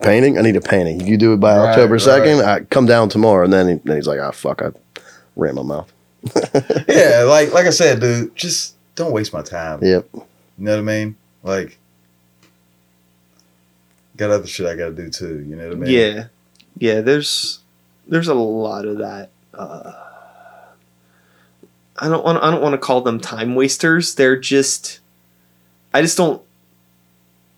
"Painting. 0.03 0.39
I 0.39 0.43
need 0.43 0.57
a 0.57 0.61
painting. 0.61 1.01
You 1.07 1.17
do 1.17 1.33
it 1.33 1.41
by 1.41 1.57
Right, 1.57 1.71
October 1.71 1.95
right. 1.95 2.01
second. 2.01 2.41
I 2.43 2.61
come 2.61 2.87
down 2.87 3.09
tomorrow." 3.09 3.45
And 3.45 3.53
then, 3.53 3.69
he, 3.69 3.75
then 3.85 3.97
he's 3.97 4.07
like, 4.07 4.21
"Ah, 4.21 4.31
fuck! 4.31 4.63
I 4.63 4.71
ran 5.37 5.55
my 5.57 5.63
mouth." 5.63 5.93
Yeah, 6.89 7.25
like 7.29 7.53
like 7.53 7.67
I 7.67 7.71
said, 7.71 8.01
dude, 8.01 8.35
just 8.37 8.75
don't 8.95 9.13
waste 9.13 9.33
my 9.33 9.43
time. 9.43 9.81
Yep. 9.83 10.09
You 10.15 10.23
know 10.59 10.73
what 10.73 10.79
I 10.79 10.83
mean? 10.83 11.17
Like, 11.45 11.79
got 14.17 14.31
other 14.31 14.47
shit 14.47 14.67
I 14.67 14.75
got 14.75 14.87
to 14.87 14.93
do 14.95 15.11
too. 15.11 15.45
You 15.49 15.57
know 15.57 15.69
what 15.69 15.77
I 15.77 15.81
mean? 15.81 15.91
yeah 15.91 16.25
yeah 16.79 17.01
there's 17.01 17.61
there's 18.07 18.29
a 18.29 18.35
lot 18.35 18.85
of 18.85 18.99
that 18.99 19.31
uh 19.59 19.93
i 21.99 22.09
don't 22.09 22.25
want 22.25 22.43
i 22.43 22.51
don't 22.51 22.63
want 22.63 22.73
to 22.73 22.79
call 22.79 23.01
them 23.01 23.19
time 23.21 23.55
wasters 23.55 24.15
they're 24.15 24.37
just 24.39 25.01
i 25.93 26.01
just 26.01 26.17
don't 26.17 26.41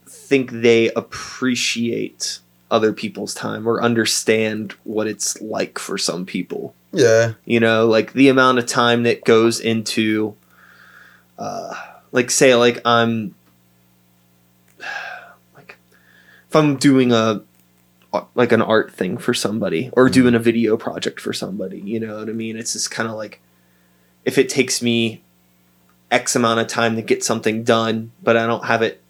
think 0.07 0.51
they 0.51 0.91
appreciate 0.93 2.39
other 2.71 2.93
people's 2.93 3.35
time 3.35 3.67
or 3.67 3.83
understand 3.83 4.73
what 4.85 5.07
it's 5.07 5.41
like 5.43 5.79
for 5.79 5.99
some 5.99 6.25
people 6.25 6.75
Yeah. 6.93 7.33
you 7.45 7.61
know 7.61 7.87
like 7.87 8.13
the 8.15 8.29
amount 8.29 8.59
of 8.59 8.67
time 8.67 9.03
that 9.03 9.25
goes 9.25 9.61
into 9.61 10.35
uh 11.39 11.75
like 12.13 12.31
say 12.31 12.55
like 12.55 12.81
i'm 12.85 13.35
like 15.57 15.77
if 16.49 16.57
i'm 16.57 16.77
doing 16.77 17.13
a 17.13 17.43
like 18.35 18.53
an 18.53 18.63
art 18.63 18.93
thing 18.93 19.17
for 19.17 19.35
somebody 19.35 19.91
or 19.93 20.07
mm-hmm. 20.07 20.15
doing 20.15 20.35
a 20.35 20.39
video 20.39 20.77
project 20.77 21.21
for 21.21 21.33
somebody 21.33 21.81
you 21.81 22.01
know 22.01 22.19
what 22.19 22.29
i 22.29 22.33
mean 22.33 22.57
it's 22.57 22.73
just 22.73 22.91
kind 22.91 23.09
of 23.09 23.15
like 23.15 23.41
if 24.25 24.39
it 24.39 24.49
takes 24.49 24.83
me 24.83 25.23
x 26.11 26.35
amount 26.35 26.61
of 26.61 26.67
time 26.67 26.97
to 26.97 27.03
get 27.03 27.23
something 27.23 27.63
done 27.63 28.11
but 28.23 28.37
i 28.37 28.47
don't 28.47 28.65
have 28.65 28.83
it 28.83 29.01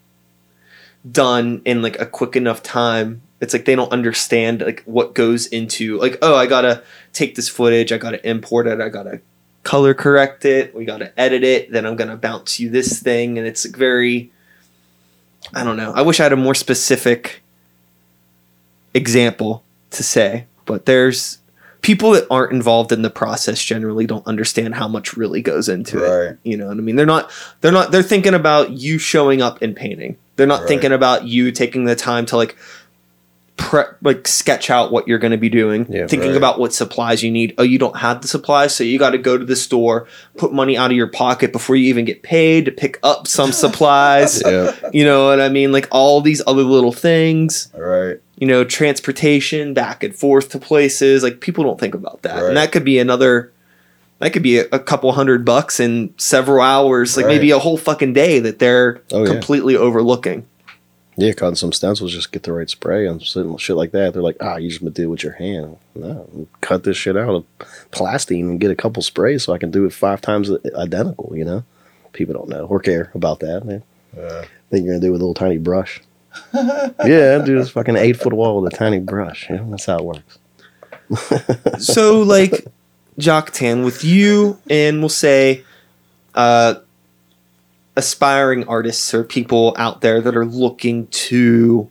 done 1.11 1.61
in 1.65 1.81
like 1.81 1.99
a 1.99 2.05
quick 2.05 2.35
enough 2.35 2.61
time 2.61 3.21
it's 3.39 3.53
like 3.53 3.65
they 3.65 3.75
don't 3.75 3.91
understand 3.91 4.61
like 4.61 4.83
what 4.83 5.15
goes 5.15 5.47
into 5.47 5.97
like 5.97 6.19
oh 6.21 6.35
i 6.35 6.45
gotta 6.45 6.83
take 7.13 7.35
this 7.35 7.49
footage, 7.49 7.91
I 7.91 7.97
gotta 7.97 8.27
import 8.27 8.67
it, 8.67 8.79
I 8.79 8.89
gotta 8.89 9.21
color 9.63 9.93
correct 9.93 10.45
it, 10.45 10.73
we 10.75 10.85
gotta 10.85 11.17
edit 11.19 11.43
it, 11.43 11.71
then 11.71 11.85
I'm 11.85 11.95
gonna 11.95 12.17
bounce 12.17 12.59
you 12.59 12.69
this 12.69 13.01
thing, 13.01 13.37
and 13.37 13.47
it's 13.47 13.65
very 13.65 14.31
I 15.53 15.63
don't 15.63 15.75
know. 15.75 15.91
I 15.91 16.03
wish 16.03 16.19
I 16.19 16.23
had 16.23 16.33
a 16.33 16.37
more 16.37 16.53
specific 16.53 17.40
example 18.93 19.63
to 19.91 20.03
say, 20.03 20.45
but 20.65 20.85
there's 20.85 21.37
people 21.81 22.11
that 22.11 22.27
aren't 22.29 22.51
involved 22.53 22.91
in 22.91 23.01
the 23.01 23.09
process 23.09 23.61
generally 23.63 24.05
don't 24.05 24.25
understand 24.27 24.75
how 24.75 24.87
much 24.87 25.17
really 25.17 25.41
goes 25.41 25.67
into 25.67 26.03
it. 26.03 26.09
Right. 26.29 26.37
You 26.43 26.55
know 26.57 26.67
what 26.67 26.77
I 26.77 26.81
mean? 26.81 26.95
They're 26.95 27.05
not 27.05 27.31
they're 27.61 27.71
not 27.71 27.91
they're 27.91 28.03
thinking 28.03 28.33
about 28.35 28.71
you 28.71 28.97
showing 28.99 29.41
up 29.41 29.61
and 29.61 29.75
painting. 29.75 30.17
They're 30.35 30.47
not 30.47 30.61
Right. 30.61 30.67
thinking 30.67 30.91
about 30.91 31.25
you 31.25 31.51
taking 31.51 31.85
the 31.85 31.95
time 31.95 32.25
to 32.27 32.37
like 32.37 32.55
prep 33.57 33.97
like 34.01 34.27
sketch 34.27 34.69
out 34.69 34.91
what 34.91 35.07
you're 35.07 35.19
going 35.19 35.31
to 35.31 35.37
be 35.37 35.49
doing, 35.49 35.85
Yeah, 35.89 36.07
thinking 36.07 36.29
right. 36.29 36.37
about 36.37 36.59
what 36.59 36.73
supplies 36.73 37.21
you 37.21 37.29
need. 37.29 37.53
Oh, 37.57 37.63
you 37.63 37.77
don't 37.77 37.97
have 37.97 38.21
the 38.21 38.27
supplies, 38.27 38.75
so 38.75 38.83
you 38.83 38.97
got 38.97 39.11
to 39.11 39.17
go 39.19 39.37
to 39.37 39.45
the 39.45 39.55
store, 39.55 40.07
put 40.37 40.51
money 40.51 40.77
out 40.77 40.89
of 40.89 40.97
your 40.97 41.07
pocket 41.07 41.51
before 41.51 41.75
you 41.75 41.85
even 41.89 42.05
get 42.05 42.23
paid 42.23 42.65
to 42.65 42.71
pick 42.71 42.97
up 43.03 43.27
some 43.27 43.51
supplies. 43.63 44.41
Yeah. 44.43 44.75
You 44.93 45.03
know 45.03 45.27
what 45.27 45.39
I 45.41 45.49
mean? 45.49 45.71
Like 45.71 45.87
all 45.91 46.21
these 46.21 46.41
other 46.47 46.63
little 46.63 46.93
things 46.93 47.69
All 47.75 47.81
right. 47.81 48.19
You 48.41 48.47
know, 48.47 48.63
transportation 48.65 49.73
back 49.73 50.03
and 50.03 50.13
forth 50.15 50.49
to 50.49 50.59
places. 50.59 51.21
Like 51.23 51.39
people 51.39 51.63
don't 51.63 51.79
think 51.79 51.93
about 51.95 52.23
that, 52.23 52.35
Right. 52.41 52.47
and 52.49 52.57
that 52.57 52.71
could 52.73 52.83
be 52.83 52.99
another. 52.99 53.51
That 54.19 54.33
could 54.33 54.43
be 54.43 54.59
a, 54.59 54.65
a 54.71 54.79
couple 54.79 55.11
hundred 55.13 55.45
bucks 55.45 55.79
in 55.79 56.13
several 56.17 56.61
hours, 56.61 57.15
like 57.17 57.25
Right. 57.27 57.35
maybe 57.35 57.51
a 57.51 57.57
whole 57.59 57.77
fucking 57.77 58.13
day 58.13 58.39
that 58.39 58.59
they're 58.59 59.01
Oh, 59.11 59.23
yeah. 59.23 59.31
completely 59.31 59.75
overlooking. 59.75 60.45
Yeah, 61.17 61.33
cutting 61.33 61.55
some 61.55 61.71
stencils, 61.71 62.13
just 62.13 62.31
get 62.31 62.43
the 62.43 62.53
right 62.53 62.69
spray 62.69 63.05
and 63.07 63.21
shit 63.21 63.45
shit 63.59 63.75
like 63.75 63.91
that. 63.91 64.13
They're 64.13 64.21
like, 64.23 64.37
ah, 64.39 64.57
you 64.57 64.69
just 64.69 64.81
gonna 64.81 64.91
do 64.91 65.03
it 65.03 65.07
with 65.07 65.23
your 65.23 65.33
hand. 65.33 65.77
No, 65.95 66.47
cut 66.61 66.83
this 66.83 66.97
shit 66.97 67.17
out 67.17 67.29
of 67.35 67.45
plastine 67.91 68.41
and 68.49 68.59
get 68.59 68.71
a 68.71 68.75
couple 68.75 69.01
sprays 69.03 69.43
so 69.43 69.53
I 69.53 69.57
can 69.57 69.71
do 69.71 69.85
it 69.85 69.93
five 69.93 70.21
times 70.21 70.49
identical. 70.75 71.33
You 71.35 71.45
know, 71.45 71.63
people 72.13 72.33
don't 72.33 72.49
know 72.49 72.65
or 72.65 72.79
care 72.79 73.11
about 73.13 73.39
that. 73.41 73.65
They 73.67 73.81
Yeah. 74.19 74.45
think 74.71 74.85
you're 74.85 74.93
gonna 74.93 74.99
do 75.01 75.07
it 75.07 75.11
with 75.11 75.21
a 75.21 75.25
little 75.25 75.33
tiny 75.33 75.57
brush. 75.57 76.01
yeah, 76.53 77.39
do 77.39 77.57
this 77.57 77.69
fucking 77.69 77.95
eight 77.97 78.17
foot 78.17 78.33
wall 78.33 78.61
with 78.61 78.73
a 78.73 78.77
tiny 78.77 78.99
brush. 78.99 79.49
You 79.49 79.57
know, 79.57 79.71
that's 79.71 79.85
how 79.85 79.97
it 79.99 80.05
works. 80.05 80.39
so, 81.79 82.21
like, 82.21 82.67
Jock 83.17 83.51
Tan, 83.51 83.83
with 83.83 84.03
you 84.03 84.59
and 84.69 84.99
we'll 84.99 85.09
say, 85.09 85.63
uh, 86.35 86.75
aspiring 87.95 88.67
artists 88.67 89.13
or 89.13 89.23
people 89.23 89.75
out 89.77 90.01
there 90.01 90.21
that 90.21 90.35
are 90.35 90.45
looking 90.45 91.07
to 91.07 91.89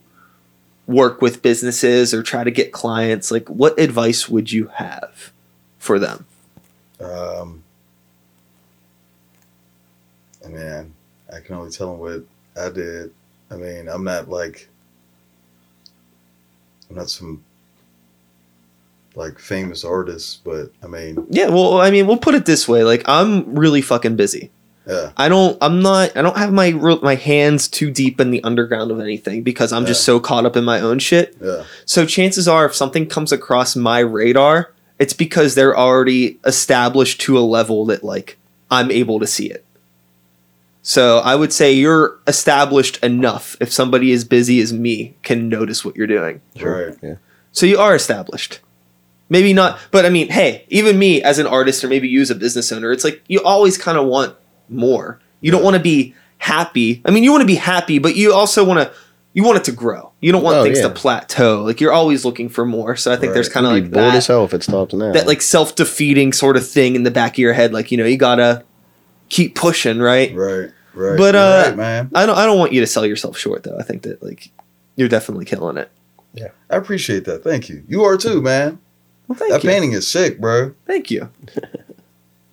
work 0.87 1.21
with 1.21 1.41
businesses 1.41 2.13
or 2.13 2.23
try 2.23 2.43
to 2.43 2.51
get 2.51 2.71
clients, 2.71 3.31
like, 3.31 3.47
what 3.49 3.79
advice 3.79 4.27
would 4.27 4.51
you 4.51 4.67
have 4.75 5.31
for 5.77 5.99
them? 5.99 6.25
Um, 6.99 7.63
I 10.43 10.47
mean, 10.49 10.93
I 11.31 11.39
can 11.39 11.55
only 11.55 11.71
tell 11.71 11.91
them 11.91 11.99
what 11.99 12.23
I 12.59 12.69
did. 12.69 13.13
I 13.51 13.55
mean, 13.55 13.89
I'm 13.89 14.03
not 14.03 14.29
like, 14.29 14.69
I'm 16.89 16.95
not 16.95 17.09
some 17.09 17.43
like 19.15 19.39
famous 19.39 19.83
artist, 19.83 20.43
but 20.43 20.71
I 20.83 20.87
mean, 20.87 21.25
Yeah, 21.29 21.49
well, 21.49 21.81
I 21.81 21.91
mean, 21.91 22.07
we'll 22.07 22.17
put 22.17 22.35
it 22.35 22.45
this 22.45 22.67
way: 22.67 22.83
like, 22.83 23.03
I'm 23.07 23.55
really 23.55 23.81
fucking 23.81 24.15
busy. 24.15 24.51
yeah, 24.87 25.11
I 25.17 25.27
don't. 25.27 25.57
I'm 25.61 25.81
not. 25.81 26.15
I 26.15 26.21
don't 26.21 26.37
have 26.37 26.53
my 26.53 26.69
real- 26.69 27.01
my 27.01 27.15
hands 27.15 27.67
too 27.67 27.91
deep 27.91 28.19
in 28.21 28.31
the 28.31 28.43
underground 28.43 28.89
of 28.91 28.99
anything 28.99 29.43
because 29.43 29.73
I'm 29.73 29.85
just 29.85 30.03
so 30.05 30.19
caught 30.19 30.45
up 30.45 30.55
in 30.55 30.63
my 30.63 30.79
own 30.79 30.99
shit. 30.99 31.35
yeah, 31.41 31.63
So 31.85 32.05
chances 32.05 32.47
are, 32.47 32.65
if 32.65 32.73
something 32.75 33.05
comes 33.05 33.31
across 33.33 33.75
my 33.75 33.99
radar, 33.99 34.71
it's 34.97 35.13
because 35.13 35.55
they're 35.55 35.77
already 35.77 36.39
established 36.45 37.19
to 37.21 37.37
a 37.37 37.41
level 37.41 37.85
that 37.87 38.03
like 38.03 38.37
I'm 38.69 38.91
able 38.91 39.19
to 39.19 39.27
see 39.27 39.47
it. 39.51 39.65
So 40.83 41.19
I 41.19 41.35
would 41.35 41.53
say 41.53 41.71
you're 41.73 42.17
established 42.27 43.03
enough. 43.03 43.55
If 43.59 43.71
somebody 43.71 44.11
as 44.13 44.23
busy 44.23 44.59
as 44.61 44.73
me 44.73 45.15
can 45.21 45.47
notice 45.47 45.85
what 45.85 45.95
you're 45.95 46.07
doing, 46.07 46.41
right, 46.59 46.95
Yeah. 47.03 47.15
so 47.51 47.65
you 47.65 47.77
are 47.77 47.93
established. 47.95 48.59
Maybe 49.29 49.53
not, 49.53 49.79
but 49.91 50.05
I 50.05 50.09
mean, 50.09 50.29
hey, 50.29 50.65
even 50.69 50.99
me 50.99 51.21
as 51.23 51.39
an 51.39 51.47
artist 51.47 51.83
or 51.83 51.87
maybe 51.87 52.07
you 52.09 52.19
as 52.21 52.29
a 52.31 52.35
business 52.35 52.71
owner, 52.71 52.91
it's 52.91 53.03
like 53.05 53.21
you 53.27 53.41
always 53.43 53.77
kind 53.77 53.97
of 53.97 54.05
want 54.05 54.35
more. 54.67 55.19
You 55.39 55.51
don't 55.51 55.63
want 55.63 55.75
to 55.77 55.81
be 55.81 56.13
happy. 56.39 57.01
I 57.05 57.11
mean, 57.11 57.23
you 57.23 57.31
want 57.31 57.41
to 57.41 57.47
be 57.47 57.55
happy, 57.55 57.97
but 57.99 58.15
you 58.15 58.33
also 58.33 58.63
want 58.65 58.79
to 58.79 58.91
you 59.33 59.43
want 59.43 59.57
it 59.59 59.63
to 59.63 59.71
grow. 59.71 60.11
You 60.19 60.33
don't 60.33 60.43
want 60.43 60.57
Oh, 60.57 60.63
things 60.65 60.79
yeah. 60.79 60.89
to 60.89 60.93
plateau. 60.93 61.63
Like 61.63 61.79
you're 61.79 61.93
always 61.93 62.25
looking 62.25 62.49
for 62.49 62.65
more. 62.65 62.97
So 62.97 63.13
I 63.13 63.15
think 63.15 63.33
there's 63.33 63.47
kind 63.47 63.65
of 63.65 63.71
You'd 63.71 63.83
like 63.83 63.91
be 63.91 63.93
bored 63.93 64.11
that, 64.11 64.15
as 64.17 64.27
hell 64.27 64.43
if 64.43 64.53
it 64.53 64.63
stops 64.63 64.93
now. 64.93 65.13
that 65.13 65.25
like 65.27 65.41
self-defeating 65.41 66.33
sort 66.33 66.57
of 66.57 66.67
thing 66.67 66.95
in 66.97 67.03
the 67.03 67.11
back 67.11 67.35
of 67.35 67.37
your 67.37 67.53
head 67.53 67.71
like, 67.71 67.91
you 67.91 67.97
know, 67.97 68.03
you 68.05 68.17
got 68.17 68.35
to 68.35 68.63
keep 69.31 69.55
pushing, 69.55 69.99
right? 69.99 70.35
right, 70.35 70.69
right. 70.93 71.17
But, 71.17 71.35
uh, 71.35 71.63
right, 71.67 71.77
man, 71.77 72.11
I 72.13 72.25
don't 72.25 72.37
I 72.37 72.45
don't 72.45 72.59
want 72.59 72.73
you 72.73 72.81
to 72.81 72.87
sell 72.87 73.05
yourself 73.05 73.37
short 73.37 73.63
though. 73.63 73.77
I 73.79 73.83
think 73.83 74.01
that 74.03 74.21
like 74.21 74.51
you're 74.97 75.07
definitely 75.09 75.45
killing 75.45 75.77
it. 75.77 75.89
Yeah, 76.33 76.49
I 76.69 76.75
appreciate 76.75 77.25
that. 77.25 77.43
Thank 77.43 77.67
you. 77.69 77.83
You 77.87 78.03
are 78.03 78.17
too, 78.17 78.41
man. 78.41 78.79
Well, 79.27 79.37
thank 79.37 79.51
that 79.53 79.63
you. 79.63 79.69
painting 79.69 79.93
is 79.93 80.07
sick, 80.09 80.39
bro. 80.39 80.73
Thank 80.85 81.09
you. 81.09 81.29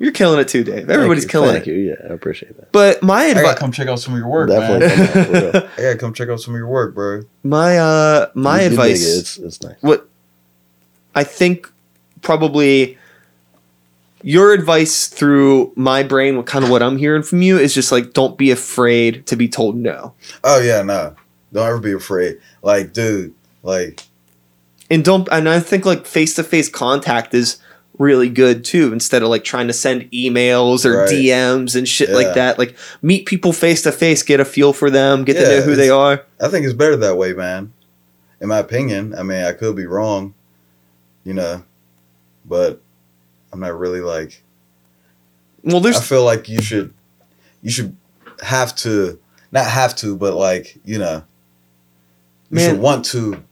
You're 0.00 0.12
killing 0.12 0.38
it 0.38 0.46
too, 0.46 0.62
Dave. 0.62 0.88
Everybody's 0.88 1.24
you, 1.24 1.28
killing 1.28 1.50
Thank 1.54 1.66
it. 1.66 1.72
you. 1.72 1.78
Yeah, 1.88 1.94
I 2.08 2.12
appreciate 2.12 2.56
that. 2.56 2.70
But 2.70 3.02
my 3.02 3.16
I 3.16 3.28
gotta 3.34 3.40
advice, 3.40 3.58
come 3.58 3.72
check 3.72 3.88
out 3.88 3.98
some 3.98 4.14
of 4.14 4.20
your 4.20 4.28
work, 4.28 4.48
Definitely. 4.48 4.86
man. 4.86 5.08
come 5.08 5.18
out, 5.18 5.26
for 5.26 5.58
real. 5.58 5.68
I 5.76 5.82
gotta 5.82 5.98
come 5.98 6.14
check 6.14 6.28
out 6.28 6.40
some 6.40 6.54
of 6.54 6.58
your 6.58 6.68
work, 6.68 6.94
bro. 6.94 7.22
my 7.42 7.78
uh, 7.78 8.30
my 8.34 8.58
You- 8.58 8.66
you 8.66 8.70
advice, 8.70 9.04
it. 9.04 9.18
It's, 9.18 9.38
it's 9.38 9.60
nice. 9.62 9.74
what 9.80 10.08
I 11.16 11.24
think 11.24 11.68
probably 12.22 12.96
your 14.22 14.52
advice 14.52 15.06
through 15.06 15.72
my 15.76 16.02
brain, 16.02 16.36
what 16.36 16.46
kind 16.46 16.64
of 16.64 16.70
what 16.70 16.82
I'm 16.82 16.98
hearing 16.98 17.22
from 17.22 17.42
you 17.42 17.58
is 17.58 17.74
just 17.74 17.92
like, 17.92 18.12
don't 18.12 18.36
be 18.38 18.50
afraid 18.50 19.26
to 19.26 19.36
be 19.36 19.48
told 19.48 19.76
no, 19.76 20.14
Oh 20.44 20.60
yeah, 20.60 20.82
no. 20.82 21.14
Don't 21.52 21.66
ever 21.66 21.78
be 21.80 21.92
afraid. 21.92 22.38
Like, 22.62 22.92
dude, 22.92 23.34
like, 23.62 24.02
and 24.90 25.04
don't. 25.04 25.28
And 25.32 25.48
I 25.48 25.60
think 25.60 25.86
like 25.86 26.04
face 26.06 26.34
to 26.34 26.44
face 26.44 26.68
contact 26.68 27.32
is 27.34 27.58
really 27.98 28.28
good 28.28 28.64
too. 28.64 28.92
Instead 28.92 29.22
of 29.22 29.28
like 29.28 29.44
trying 29.44 29.66
to 29.66 29.72
send 29.72 30.02
emails 30.12 30.84
or 30.84 30.98
Right. 30.98 31.08
DMs 31.10 31.74
and 31.74 31.88
shit 31.88 32.10
Yeah. 32.10 32.14
like 32.16 32.34
that, 32.34 32.58
like 32.58 32.76
meet 33.02 33.26
people 33.26 33.52
face 33.52 33.82
to 33.82 33.92
face, 33.92 34.22
get 34.22 34.40
a 34.40 34.44
feel 34.44 34.72
for 34.72 34.90
them, 34.90 35.24
get 35.24 35.34
to 35.34 35.42
know 35.42 35.60
who 35.62 35.74
they 35.74 35.90
are. 35.90 36.22
I 36.40 36.48
think 36.48 36.64
it's 36.64 36.74
better 36.74 36.96
that 36.96 37.16
way, 37.16 37.32
man. 37.32 37.72
In 38.40 38.48
my 38.48 38.58
opinion. 38.58 39.14
I 39.18 39.22
mean, 39.22 39.42
I 39.42 39.52
could 39.52 39.74
be 39.74 39.86
wrong, 39.86 40.34
you 41.24 41.34
know, 41.34 41.64
but 42.44 42.80
I'm 43.52 43.60
not 43.60 43.78
really 43.78 44.00
like. 44.00 44.42
Well, 45.62 45.80
there's 45.80 45.96
I 45.96 46.00
feel 46.02 46.24
like 46.24 46.48
you 46.48 46.62
should, 46.62 46.94
you 47.62 47.70
should 47.70 47.96
have 48.42 48.74
to, 48.76 49.18
not 49.52 49.66
have 49.66 49.94
to, 49.96 50.16
but 50.16 50.34
like 50.34 50.78
you 50.84 50.98
know, 50.98 51.24
you 52.50 52.56
Man. 52.56 52.70
should 52.70 52.80
want 52.80 53.04
to 53.06 53.42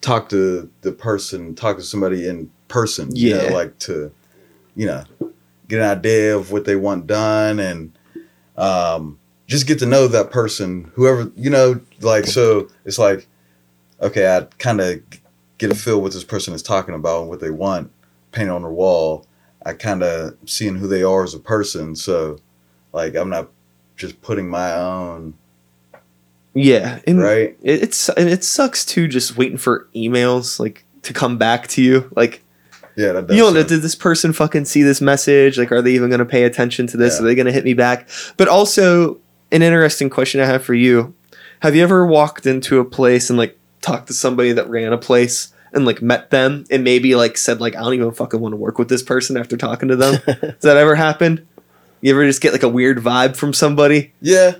talk 0.00 0.28
to 0.30 0.70
the 0.82 0.92
person, 0.92 1.54
talk 1.54 1.76
to 1.76 1.82
somebody 1.82 2.26
in 2.28 2.50
person. 2.68 3.14
you 3.14 3.34
know, 3.34 3.44
Yeah. 3.44 3.50
like 3.54 3.78
to, 3.80 4.12
you 4.74 4.86
know, 4.86 5.04
get 5.68 5.80
an 5.80 5.98
idea 5.98 6.36
of 6.36 6.50
what 6.50 6.64
they 6.64 6.76
want 6.76 7.06
done 7.06 7.58
and 7.58 7.92
um, 8.56 9.18
just 9.46 9.66
get 9.66 9.78
to 9.80 9.86
know 9.86 10.08
that 10.08 10.30
person. 10.30 10.90
Whoever 10.94 11.30
you 11.36 11.50
know, 11.50 11.80
like 12.00 12.26
so, 12.26 12.68
it's 12.84 12.98
like, 12.98 13.26
okay, 14.00 14.36
I 14.36 14.42
kind 14.58 14.80
of 14.80 15.00
get 15.58 15.70
a 15.70 15.74
feel 15.74 16.00
what 16.00 16.12
this 16.12 16.24
person 16.24 16.54
is 16.54 16.62
talking 16.62 16.94
about 16.94 17.20
and 17.22 17.28
what 17.28 17.40
they 17.40 17.50
want 17.50 17.90
painted 18.32 18.52
on 18.52 18.62
their 18.62 18.70
wall. 18.70 19.26
I 19.64 19.72
kind 19.74 20.02
of 20.02 20.36
seeing 20.46 20.76
who 20.76 20.86
they 20.86 21.02
are 21.02 21.24
as 21.24 21.34
a 21.34 21.38
person. 21.38 21.96
So, 21.96 22.38
like, 22.92 23.14
I'm 23.14 23.28
not 23.28 23.48
just 23.96 24.20
putting 24.22 24.48
my 24.48 24.72
own 24.74 25.34
yeah, 26.54 27.00
and 27.06 27.20
right. 27.20 27.56
it, 27.62 27.82
it's 27.82 28.08
and 28.10 28.28
it 28.28 28.42
sucks 28.42 28.84
too 28.84 29.06
just 29.06 29.36
waiting 29.36 29.58
for 29.58 29.88
emails 29.94 30.58
like 30.58 30.84
to 31.02 31.12
come 31.12 31.38
back 31.38 31.68
to 31.68 31.82
you 31.82 32.10
like 32.16 32.42
Yeah, 32.96 33.12
that 33.12 33.30
you 33.30 33.42
don't 33.42 33.54
know 33.54 33.62
did 33.62 33.82
this 33.82 33.94
person 33.94 34.32
fucking 34.32 34.64
see 34.64 34.82
this 34.82 35.00
message 35.00 35.58
like 35.58 35.70
are 35.70 35.82
they 35.82 35.92
even 35.92 36.08
going 36.08 36.18
to 36.20 36.24
pay 36.24 36.44
attention 36.44 36.86
to 36.88 36.96
this 36.96 37.14
Yeah. 37.14 37.20
are 37.20 37.24
they 37.28 37.34
going 37.34 37.46
to 37.46 37.52
hit 37.52 37.64
me 37.64 37.74
back 37.74 38.08
but 38.36 38.48
also 38.48 39.18
an 39.52 39.62
interesting 39.62 40.10
question 40.10 40.40
i 40.40 40.46
have 40.46 40.64
for 40.64 40.74
you 40.74 41.14
have 41.60 41.76
you 41.76 41.82
ever 41.82 42.04
walked 42.06 42.46
into 42.46 42.80
a 42.80 42.84
place 42.84 43.30
and 43.30 43.38
like 43.38 43.56
talked 43.80 44.08
to 44.08 44.14
somebody 44.14 44.50
that 44.52 44.68
ran 44.68 44.92
a 44.92 44.98
place 44.98 45.52
and 45.72 45.84
like 45.84 46.00
met 46.02 46.30
them 46.30 46.64
and 46.70 46.84
maybe 46.84 47.14
like 47.14 47.36
said 47.36 47.60
like 47.60 47.76
i 47.76 47.80
don't 47.80 47.94
even 47.94 48.10
fucking 48.12 48.40
want 48.40 48.52
to 48.52 48.56
work 48.56 48.78
with 48.78 48.88
this 48.88 49.02
person 49.02 49.36
after 49.36 49.56
talking 49.56 49.88
to 49.88 49.96
them 49.96 50.14
has 50.26 50.60
that 50.62 50.76
ever 50.76 50.94
happened 50.94 51.46
you 52.00 52.12
ever 52.12 52.24
just 52.26 52.40
get 52.40 52.52
like 52.52 52.62
a 52.62 52.68
weird 52.68 52.98
vibe 52.98 53.34
from 53.36 53.52
somebody 53.52 54.12
Yeah, 54.20 54.52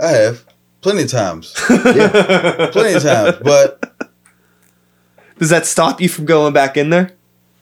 I 0.00 0.08
have 0.08 0.44
plenty 0.80 1.02
of 1.02 1.10
times, 1.10 1.54
yeah, 1.70 2.68
plenty 2.72 2.94
of 2.94 3.02
times. 3.02 3.36
But 3.42 4.10
does 5.38 5.50
that 5.50 5.66
stop 5.66 6.00
you 6.00 6.08
from 6.08 6.24
going 6.24 6.52
back 6.54 6.76
in 6.76 6.90
there 6.90 7.12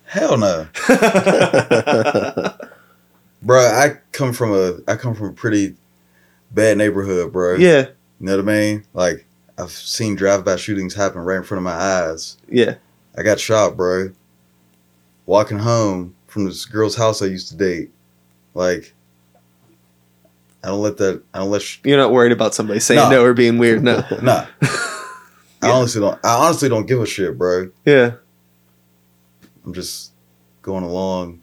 hell 0.04 0.36
no, 0.36 0.66
bro. 3.42 3.60
I 3.60 3.98
come 4.12 4.32
from 4.32 4.52
a 4.52 4.78
I 4.86 4.96
come 4.96 5.14
from 5.14 5.28
a 5.28 5.32
pretty 5.32 5.74
bad 6.50 6.78
neighborhood, 6.78 7.32
bro. 7.32 7.56
yeah 7.56 7.86
you 8.20 8.26
know 8.26 8.36
what 8.36 8.48
I 8.48 8.52
mean. 8.52 8.84
Like 8.94 9.26
I've 9.58 9.70
seen 9.70 10.14
drive-by 10.14 10.56
shootings 10.56 10.94
happen 10.94 11.20
right 11.20 11.36
in 11.36 11.42
front 11.44 11.58
of 11.58 11.64
my 11.64 11.72
eyes. 11.72 12.36
yeah 12.48 12.76
I 13.16 13.22
got 13.22 13.38
shot, 13.38 13.76
bro. 13.76 14.10
Walking 15.26 15.58
home 15.58 16.14
from 16.26 16.46
this 16.46 16.64
girl's 16.64 16.96
house 16.96 17.20
I 17.22 17.26
used 17.26 17.48
to 17.48 17.56
date, 17.56 17.90
like 18.54 18.94
I 20.64 20.68
don't 20.68 20.80
let 20.80 20.96
that. 20.98 21.22
I 21.34 21.38
don't 21.40 21.50
let. 21.50 21.60
Sh- 21.62 21.78
You're 21.84 21.98
not 21.98 22.12
worried 22.12 22.32
about 22.32 22.54
somebody 22.54 22.80
saying 22.80 23.00
No. 23.00 23.10
no, 23.10 23.24
or 23.24 23.34
being 23.34 23.58
weird. 23.58 23.82
No. 23.82 23.96
nah. 24.22 24.46
I 24.62 25.68
Yeah. 25.68 25.72
honestly 25.72 26.00
don't. 26.00 26.18
I 26.24 26.46
honestly 26.46 26.68
don't 26.68 26.86
give 26.86 27.00
a 27.00 27.06
shit, 27.06 27.36
bro. 27.36 27.70
Yeah. 27.84 28.12
I'm 29.64 29.74
just 29.74 30.12
going 30.62 30.84
along. 30.84 31.40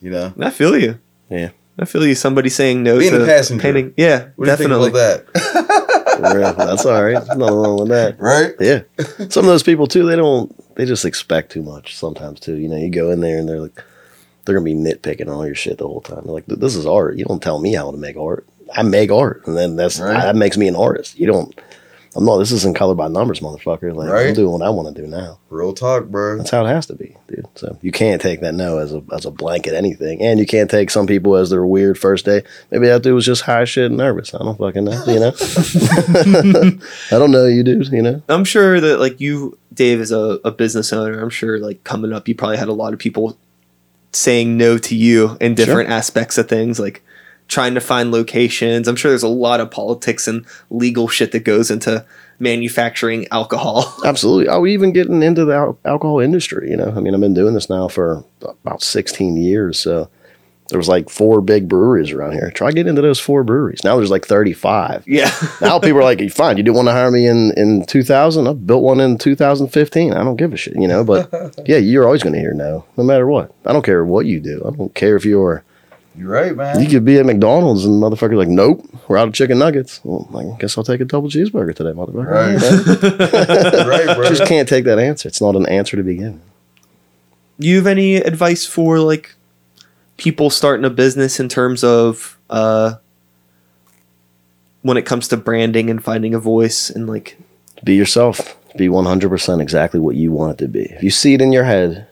You 0.00 0.10
know, 0.10 0.32
I 0.40 0.50
feel 0.50 0.78
you. 0.78 0.98
Yeah. 1.28 1.50
I 1.78 1.84
feel 1.86 2.06
you. 2.06 2.14
Somebody 2.14 2.48
saying 2.50 2.82
no 2.82 2.98
Being 2.98 3.10
to 3.12 3.22
a 3.24 3.26
passenger. 3.26 3.62
painting. 3.62 3.94
Yeah, 3.96 4.28
what 4.36 4.44
do 4.46 4.50
definitely. 4.50 4.86
you 4.88 4.92
think 4.92 5.24
about 5.24 5.32
that? 5.34 5.86
For 6.20 6.38
real. 6.38 6.52
That's 6.54 6.86
all 6.86 7.02
right. 7.04 7.14
Nothing 7.14 7.38
wrong 7.54 7.78
with 7.80 7.88
that. 7.88 8.20
Right? 8.20 8.54
Yeah. 8.60 8.82
Some 9.28 9.44
of 9.44 9.50
those 9.50 9.62
people 9.62 9.86
too, 9.86 10.06
they 10.06 10.16
don't 10.16 10.54
they 10.76 10.84
just 10.86 11.04
expect 11.04 11.52
too 11.52 11.62
much 11.62 11.96
sometimes 11.96 12.40
too. 12.40 12.56
You 12.56 12.68
know, 12.68 12.76
you 12.76 12.90
go 12.90 13.10
in 13.10 13.20
there 13.20 13.38
and 13.38 13.48
they're 13.48 13.60
like 13.60 13.82
they're 14.44 14.54
gonna 14.54 14.64
be 14.64 14.74
nitpicking 14.74 15.28
all 15.28 15.44
your 15.46 15.54
shit 15.54 15.78
the 15.78 15.86
whole 15.86 16.00
time. 16.00 16.22
They're 16.24 16.32
like, 16.34 16.46
This 16.46 16.76
is 16.76 16.86
art. 16.86 17.16
You 17.16 17.24
don't 17.24 17.42
tell 17.42 17.60
me 17.60 17.74
how 17.74 17.90
to 17.90 17.96
make 17.96 18.16
art. 18.16 18.46
I 18.74 18.82
make 18.82 19.10
art. 19.10 19.46
And 19.46 19.56
then 19.56 19.76
that's 19.76 19.98
Right. 20.00 20.14
that 20.22 20.36
makes 20.36 20.56
me 20.56 20.68
an 20.68 20.76
artist. 20.76 21.18
You 21.18 21.26
don't 21.26 21.58
I'm 22.16 22.24
not 22.24 22.38
this 22.38 22.50
isn't 22.50 22.74
color 22.76 22.96
by 22.96 23.06
numbers, 23.06 23.38
motherfucker. 23.38 23.94
Like 23.94 24.08
I'm 24.08 24.12
Right. 24.14 24.34
doing 24.34 24.50
what 24.52 24.62
I 24.62 24.70
want 24.70 24.94
to 24.94 25.00
do 25.02 25.06
now. 25.06 25.38
Real 25.48 25.72
talk, 25.72 26.06
bro. 26.06 26.38
That's 26.38 26.50
how 26.50 26.64
it 26.66 26.68
has 26.68 26.86
to 26.86 26.94
be, 26.94 27.16
dude. 27.28 27.46
So 27.54 27.76
you 27.82 27.92
can't 27.92 28.20
take 28.20 28.40
that 28.40 28.52
no 28.54 28.78
as 28.78 28.92
a 28.92 29.00
as 29.12 29.24
a 29.26 29.30
blanket 29.30 29.74
anything. 29.74 30.20
And 30.20 30.40
you 30.40 30.46
can't 30.46 30.68
take 30.68 30.90
some 30.90 31.06
people 31.06 31.36
as 31.36 31.50
their 31.50 31.64
weird 31.64 31.96
first 31.98 32.24
day. 32.24 32.42
Maybe 32.72 32.88
that 32.88 33.02
dude 33.04 33.14
was 33.14 33.24
just 33.26 33.42
high 33.42 33.64
shit 33.64 33.86
and 33.86 33.96
nervous. 33.96 34.34
I 34.34 34.38
don't 34.38 34.58
fucking 34.58 34.84
know, 34.84 35.04
you 35.06 35.20
know. 35.20 35.32
I 37.12 37.18
don't 37.18 37.30
know 37.30 37.46
you 37.46 37.62
dude, 37.62 37.86
you 37.88 38.02
know. 38.02 38.22
I'm 38.28 38.44
sure 38.44 38.80
that 38.80 38.98
like 38.98 39.20
you, 39.20 39.56
Dave, 39.72 40.00
as 40.00 40.10
a, 40.10 40.40
a 40.44 40.50
business 40.50 40.92
owner, 40.92 41.20
I'm 41.20 41.30
sure 41.30 41.58
like 41.60 41.84
coming 41.84 42.12
up, 42.12 42.26
you 42.26 42.34
probably 42.34 42.56
had 42.56 42.68
a 42.68 42.72
lot 42.72 42.92
of 42.92 42.98
people 42.98 43.36
saying 44.12 44.56
no 44.56 44.78
to 44.78 44.96
you 44.96 45.36
in 45.40 45.54
different 45.54 45.90
aspects 45.90 46.38
of 46.38 46.48
things, 46.48 46.80
like 46.80 47.04
trying 47.50 47.74
to 47.74 47.80
find 47.80 48.12
locations. 48.12 48.88
I'm 48.88 48.96
sure 48.96 49.10
there's 49.10 49.22
a 49.22 49.28
lot 49.28 49.60
of 49.60 49.70
politics 49.70 50.26
and 50.28 50.46
legal 50.70 51.08
shit 51.08 51.32
that 51.32 51.44
goes 51.44 51.70
into 51.70 52.06
manufacturing 52.38 53.26
alcohol. 53.30 53.92
Absolutely. 54.04 54.48
Oh, 54.48 54.64
even 54.64 54.92
getting 54.92 55.22
into 55.22 55.44
the 55.44 55.54
al- 55.54 55.78
alcohol 55.84 56.20
industry, 56.20 56.70
you 56.70 56.76
know. 56.76 56.92
I 56.96 57.00
mean, 57.00 57.12
I've 57.12 57.20
been 57.20 57.34
doing 57.34 57.54
this 57.54 57.68
now 57.68 57.88
for 57.88 58.24
about 58.40 58.82
16 58.82 59.36
years. 59.36 59.78
So 59.78 60.08
there 60.68 60.78
was 60.78 60.88
like 60.88 61.10
four 61.10 61.40
big 61.40 61.68
breweries 61.68 62.12
around 62.12 62.32
here. 62.32 62.52
Try 62.52 62.70
getting 62.70 62.90
into 62.90 63.02
those 63.02 63.18
four 63.18 63.42
breweries. 63.42 63.82
Now 63.82 63.96
there's 63.96 64.10
like 64.12 64.26
35. 64.26 65.04
yeah. 65.08 65.30
Now 65.60 65.80
people 65.80 65.98
are 65.98 66.04
like, 66.04 66.20
fine, 66.30 66.56
you 66.56 66.62
didn't 66.62 66.76
want 66.76 66.86
to 66.86 66.92
hire 66.92 67.10
me 67.10 67.26
in, 67.26 67.52
in 67.56 67.84
2000. 67.84 68.46
I 68.46 68.52
built 68.52 68.84
one 68.84 69.00
in 69.00 69.18
2015. 69.18 70.12
I 70.12 70.22
don't 70.22 70.36
give 70.36 70.52
a 70.52 70.56
shit, 70.56 70.76
you 70.76 70.86
know. 70.86 71.02
But 71.02 71.58
yeah, 71.66 71.78
you're 71.78 72.06
always 72.06 72.22
going 72.22 72.34
to 72.34 72.40
hear 72.40 72.54
no, 72.54 72.84
no 72.96 73.02
matter 73.02 73.26
what. 73.26 73.52
I 73.66 73.72
don't 73.72 73.84
care 73.84 74.04
what 74.04 74.26
you 74.26 74.38
do. 74.38 74.62
I 74.64 74.70
don't 74.70 74.94
care 74.94 75.16
if 75.16 75.24
you're, 75.24 75.64
You're 76.20 76.28
right, 76.28 76.54
man. 76.54 76.78
you 76.82 76.86
could 76.86 77.06
be 77.06 77.16
at 77.16 77.24
McDonald's 77.24 77.86
and 77.86 77.94
motherfuckers 78.02 78.36
like, 78.36 78.48
nope, 78.48 78.86
we're 79.08 79.16
out 79.16 79.28
of 79.28 79.32
chicken 79.32 79.58
nuggets. 79.58 80.02
Well, 80.04 80.28
I 80.36 80.60
guess 80.60 80.76
I'll 80.76 80.84
take 80.84 81.00
a 81.00 81.06
double 81.06 81.30
cheeseburger 81.30 81.74
today, 81.74 81.92
motherfucker. 81.92 82.26
Right. 82.26 83.86
right, 84.06 84.16
bro. 84.16 84.28
just 84.28 84.44
can't 84.44 84.68
take 84.68 84.84
that 84.84 84.98
answer. 84.98 85.28
It's 85.28 85.40
not 85.40 85.56
an 85.56 85.64
answer 85.64 85.96
to 85.96 86.02
be 86.02 86.16
given. 86.16 86.42
you 87.58 87.76
have 87.76 87.86
any 87.86 88.16
advice 88.16 88.66
for 88.66 88.98
like 88.98 89.34
people 90.18 90.50
starting 90.50 90.84
a 90.84 90.90
business 90.90 91.40
in 91.40 91.48
terms 91.48 91.82
of 91.82 92.38
uh 92.50 92.96
when 94.82 94.98
it 94.98 95.06
comes 95.06 95.26
to 95.28 95.38
branding 95.38 95.88
and 95.88 96.04
finding 96.04 96.34
a 96.34 96.38
voice 96.38 96.90
and 96.90 97.06
like 97.08 97.38
Be 97.82 97.94
yourself. 97.94 98.58
Be 98.76 98.88
100% 98.88 99.62
exactly 99.62 100.00
what 100.00 100.16
you 100.16 100.32
want 100.32 100.60
it 100.60 100.64
to 100.64 100.68
be. 100.68 100.82
If 100.82 101.02
you 101.02 101.10
see 101.10 101.32
it 101.32 101.40
in 101.40 101.50
your 101.50 101.64
head, 101.64 102.06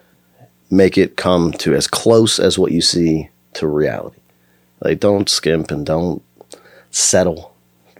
make 0.71 0.97
it 0.97 1.15
come 1.15 1.51
to 1.53 1.75
as 1.75 1.85
close 1.85 2.39
as 2.39 2.57
what 2.57 2.71
you 2.71 2.81
see 2.81 3.29
to 3.53 3.67
reality. 3.67 4.19
Like, 4.81 4.99
don't 4.99 5.29
skimp 5.29 5.71
and 5.71 5.85
don't 5.85 6.21
settle 6.91 7.53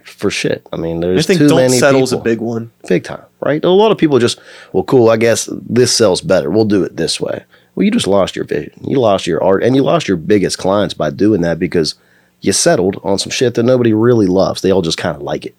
for 0.04 0.30
shit. 0.30 0.66
I 0.72 0.76
mean, 0.76 1.00
there's 1.00 1.24
I 1.24 1.26
think 1.26 1.40
too 1.40 1.48
don't 1.48 1.58
many 1.58 1.78
settle's 1.78 2.10
people. 2.10 2.20
a 2.20 2.24
big 2.24 2.40
one. 2.40 2.70
big 2.88 3.04
time, 3.04 3.24
right? 3.40 3.64
A 3.64 3.70
lot 3.70 3.90
of 3.92 3.98
people 3.98 4.18
just, 4.18 4.38
well, 4.72 4.84
cool. 4.84 5.08
I 5.10 5.16
guess 5.16 5.48
this 5.50 5.96
sells 5.96 6.20
better. 6.20 6.50
We'll 6.50 6.64
do 6.64 6.82
it 6.84 6.96
this 6.96 7.20
way. 7.20 7.44
Well, 7.74 7.84
you 7.84 7.90
just 7.90 8.06
lost 8.06 8.36
your 8.36 8.44
vision. 8.44 8.72
You 8.86 8.98
lost 9.00 9.26
your 9.26 9.42
art, 9.42 9.62
and 9.62 9.76
you 9.76 9.82
lost 9.82 10.08
your 10.08 10.16
biggest 10.16 10.58
clients 10.58 10.94
by 10.94 11.10
doing 11.10 11.40
that 11.42 11.58
because 11.58 11.94
you 12.40 12.52
settled 12.52 13.00
on 13.04 13.18
some 13.18 13.30
shit 13.30 13.54
that 13.54 13.62
nobody 13.62 13.92
really 13.92 14.26
loves. 14.26 14.62
They 14.62 14.70
all 14.70 14.82
just 14.82 14.98
kind 14.98 15.16
of 15.16 15.22
like 15.22 15.46
it. 15.46 15.54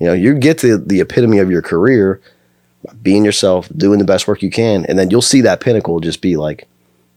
You 0.00 0.06
know, 0.06 0.12
you 0.12 0.34
get 0.34 0.58
to 0.58 0.78
the 0.78 1.00
epitome 1.00 1.38
of 1.38 1.50
your 1.50 1.62
career 1.62 2.20
by 2.84 2.92
being 2.94 3.24
yourself, 3.24 3.68
doing 3.76 3.98
the 3.98 4.04
best 4.04 4.28
work 4.28 4.42
you 4.42 4.50
can, 4.50 4.84
and 4.86 4.98
then 4.98 5.10
you'll 5.10 5.22
see 5.22 5.40
that 5.42 5.60
pinnacle 5.60 6.00
just 6.00 6.20
be 6.20 6.36
like, 6.36 6.68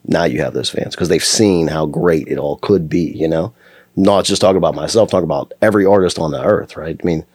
now 0.06 0.24
you 0.24 0.42
have 0.42 0.54
those 0.54 0.70
fans 0.70 0.96
because 0.96 1.10
they've 1.10 1.24
seen 1.24 1.68
how 1.68 1.86
great 1.86 2.28
it 2.28 2.38
all 2.38 2.58
could 2.58 2.90
be. 2.90 3.12
You 3.16 3.28
know, 3.28 3.54
not 3.96 4.26
just 4.26 4.42
talking 4.42 4.58
about 4.58 4.76
myself, 4.76 5.10
talking 5.10 5.26
about 5.26 5.54
every 5.62 5.86
artist 5.86 6.20
on 6.20 6.32
the 6.32 6.44
earth, 6.44 6.78
right? 6.78 7.00
I 7.02 7.06
mean, 7.06 7.26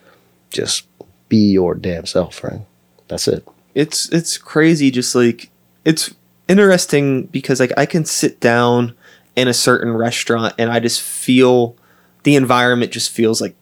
just 0.51 0.87
be 1.29 1.53
your 1.53 1.75
damn 1.75 2.07
self, 2.07 2.43
right? 2.45 2.61
That's 3.09 3.29
it. 3.29 3.47
it's 3.75 4.09
it's 4.11 4.39
crazy 4.39 4.91
just 4.91 5.15
like 5.15 5.51
it's 5.85 6.15
interesting 6.49 7.25
because 7.27 7.61
like 7.61 7.73
I 7.77 7.87
can 7.87 8.05
sit 8.05 8.41
down 8.41 8.95
in 9.37 9.49
a 9.49 9.55
certain 9.55 9.93
restaurant 9.93 10.55
and 10.59 10.71
I 10.71 10.81
just 10.81 11.03
feel 11.03 11.77
the 12.23 12.37
environment 12.37 12.93
just 12.93 13.11
feels 13.11 13.41
like 13.41 13.55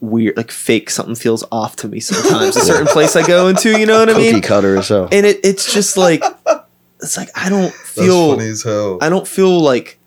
weird 0.00 0.36
like 0.36 0.50
fake 0.50 0.90
something 0.90 1.14
feels 1.14 1.42
off 1.50 1.76
to 1.76 1.88
me 1.88 1.98
sometimes 1.98 2.56
a 2.56 2.60
certain 2.64 2.86
place 2.86 3.16
I 3.16 3.26
go 3.26 3.48
into 3.48 3.78
you 3.78 3.86
know 3.86 3.98
what 4.00 4.10
I 4.10 4.12
Cookie 4.12 4.32
mean 4.34 4.42
cutter 4.42 4.76
or 4.76 4.82
so. 4.82 5.08
and 5.10 5.24
it, 5.24 5.40
it's 5.42 5.72
just 5.72 5.96
like 5.96 6.22
it's 7.02 7.16
like 7.16 7.30
I 7.34 7.48
don't 7.48 7.62
That's 7.62 7.90
feel 7.90 8.36
funny 8.36 8.48
as 8.48 8.62
hell. 8.62 8.98
I 9.00 9.08
don't 9.08 9.28
feel 9.28 9.60
like 9.60 9.98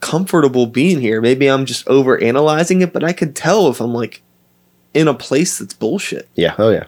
comfortable 0.00 0.66
being 0.66 1.00
here 1.00 1.20
maybe 1.22 1.46
I'm 1.48 1.64
just 1.64 1.88
over 1.88 2.20
analyzing 2.22 2.82
it 2.82 2.92
but 2.92 3.02
I 3.02 3.14
could 3.14 3.34
tell 3.34 3.68
if 3.68 3.80
I'm 3.80 3.94
like 3.94 4.22
in 4.92 5.08
a 5.08 5.14
place 5.14 5.58
that's 5.58 5.72
bullshit 5.72 6.28
Yeah. 6.34 6.54
Oh 6.58 6.68
yeah. 6.70 6.84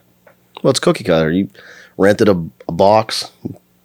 Well, 0.63 0.71
it's 0.71 0.81
cookie 0.81 1.05
cutter. 1.05 1.31
You 1.31 1.49
rented 1.97 2.29
a, 2.29 2.45
a 2.69 2.73
box, 2.73 3.31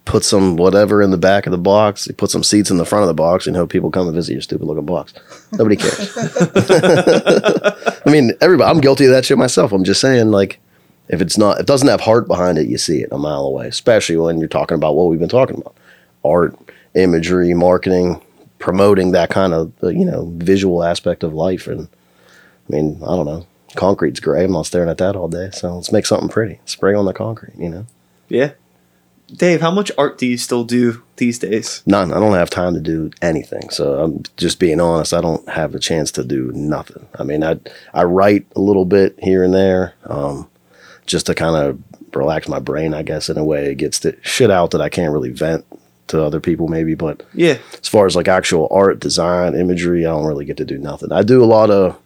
put 0.04 0.24
some 0.24 0.56
whatever 0.56 1.02
in 1.02 1.10
the 1.10 1.18
back 1.18 1.46
of 1.46 1.52
the 1.52 1.58
box, 1.58 2.06
you 2.06 2.14
put 2.14 2.30
some 2.30 2.42
seats 2.42 2.70
in 2.70 2.76
the 2.76 2.84
front 2.84 3.02
of 3.02 3.08
the 3.08 3.14
box, 3.14 3.46
and 3.46 3.56
hope 3.56 3.70
people 3.70 3.90
come 3.90 4.06
and 4.06 4.14
visit 4.14 4.32
your 4.32 4.42
stupid 4.42 4.66
looking 4.66 4.86
box. 4.86 5.14
Nobody 5.52 5.76
cares. 5.76 6.12
I 8.04 8.10
mean, 8.10 8.32
everybody. 8.40 8.70
I'm 8.70 8.80
guilty 8.80 9.04
of 9.04 9.12
that 9.12 9.24
shit 9.24 9.38
myself. 9.38 9.72
I'm 9.72 9.84
just 9.84 10.00
saying, 10.00 10.30
like, 10.30 10.58
if 11.08 11.20
it's 11.20 11.36
not, 11.38 11.56
if 11.56 11.62
it 11.62 11.66
doesn't 11.66 11.88
have 11.88 12.00
heart 12.00 12.26
behind 12.26 12.58
it, 12.58 12.68
you 12.68 12.78
see 12.78 13.02
it 13.02 13.12
a 13.12 13.18
mile 13.18 13.44
away. 13.44 13.68
Especially 13.68 14.16
when 14.16 14.38
you're 14.38 14.48
talking 14.48 14.76
about 14.76 14.96
what 14.96 15.08
we've 15.08 15.18
been 15.20 15.28
talking 15.28 15.58
about: 15.58 15.76
art, 16.24 16.56
imagery, 16.94 17.54
marketing, 17.54 18.20
promoting 18.58 19.12
that 19.12 19.30
kind 19.30 19.54
of 19.54 19.72
uh, 19.82 19.88
you 19.88 20.04
know 20.04 20.30
visual 20.36 20.82
aspect 20.82 21.22
of 21.22 21.34
life. 21.34 21.66
And 21.66 21.88
I 22.68 22.72
mean, 22.72 23.00
I 23.02 23.16
don't 23.16 23.26
know. 23.26 23.46
Concrete's 23.74 24.20
gray. 24.20 24.44
I'm 24.44 24.52
not 24.52 24.66
staring 24.66 24.90
at 24.90 24.98
that 24.98 25.16
all 25.16 25.28
day. 25.28 25.50
So 25.52 25.76
let's 25.76 25.92
make 25.92 26.06
something 26.06 26.28
pretty. 26.28 26.60
Spray 26.66 26.94
on 26.94 27.06
the 27.06 27.14
concrete. 27.14 27.54
You 27.56 27.70
know, 27.70 27.86
yeah 28.28 28.52
Dave 29.34 29.60
how 29.60 29.70
much 29.70 29.90
art 29.96 30.18
do 30.18 30.26
you 30.26 30.36
still 30.36 30.64
do 30.64 31.02
these 31.16 31.38
days 31.38 31.82
none. 31.86 32.12
I 32.12 32.18
don't 32.18 32.34
have 32.34 32.50
time 32.50 32.74
to 32.74 32.80
do 32.80 33.10
anything. 33.22 33.70
So 33.70 34.02
I'm 34.02 34.22
just 34.36 34.58
being 34.58 34.80
honest. 34.80 35.14
I 35.14 35.20
don't 35.20 35.46
have 35.48 35.74
a 35.74 35.78
chance 35.78 36.10
to 36.12 36.24
do 36.24 36.52
nothing. 36.52 37.06
I 37.18 37.24
mean, 37.24 37.42
I 37.42 37.58
I 37.94 38.04
write 38.04 38.46
a 38.54 38.60
little 38.60 38.84
bit 38.84 39.18
here 39.22 39.42
and 39.42 39.54
there, 39.54 39.94
um, 40.04 40.48
just 41.06 41.26
to 41.26 41.34
kind 41.34 41.56
of 41.56 41.78
relax 42.14 42.48
my 42.48 42.58
brain. 42.58 42.94
I 42.94 43.02
guess 43.02 43.28
in 43.28 43.38
a 43.38 43.44
way, 43.44 43.72
it 43.72 43.76
gets 43.76 44.00
the 44.00 44.16
shit 44.22 44.50
out 44.50 44.70
that 44.72 44.80
I 44.80 44.88
can't 44.88 45.12
really 45.12 45.30
vent 45.30 45.64
to 46.08 46.22
other 46.22 46.40
people, 46.40 46.68
maybe. 46.68 46.94
But 46.94 47.22
yeah 47.34 47.58
as 47.82 47.88
far 47.88 48.06
as 48.06 48.16
like 48.16 48.28
actual 48.28 48.68
art, 48.70 49.00
design, 49.00 49.54
imagery, 49.54 50.06
I 50.06 50.10
don't 50.10 50.26
really 50.26 50.44
get 50.44 50.56
to 50.58 50.64
do 50.64 50.78
nothing. 50.78 51.12
I 51.12 51.22
do 51.22 51.42
a 51.42 51.46
lot 51.46 51.70
of 51.70 51.98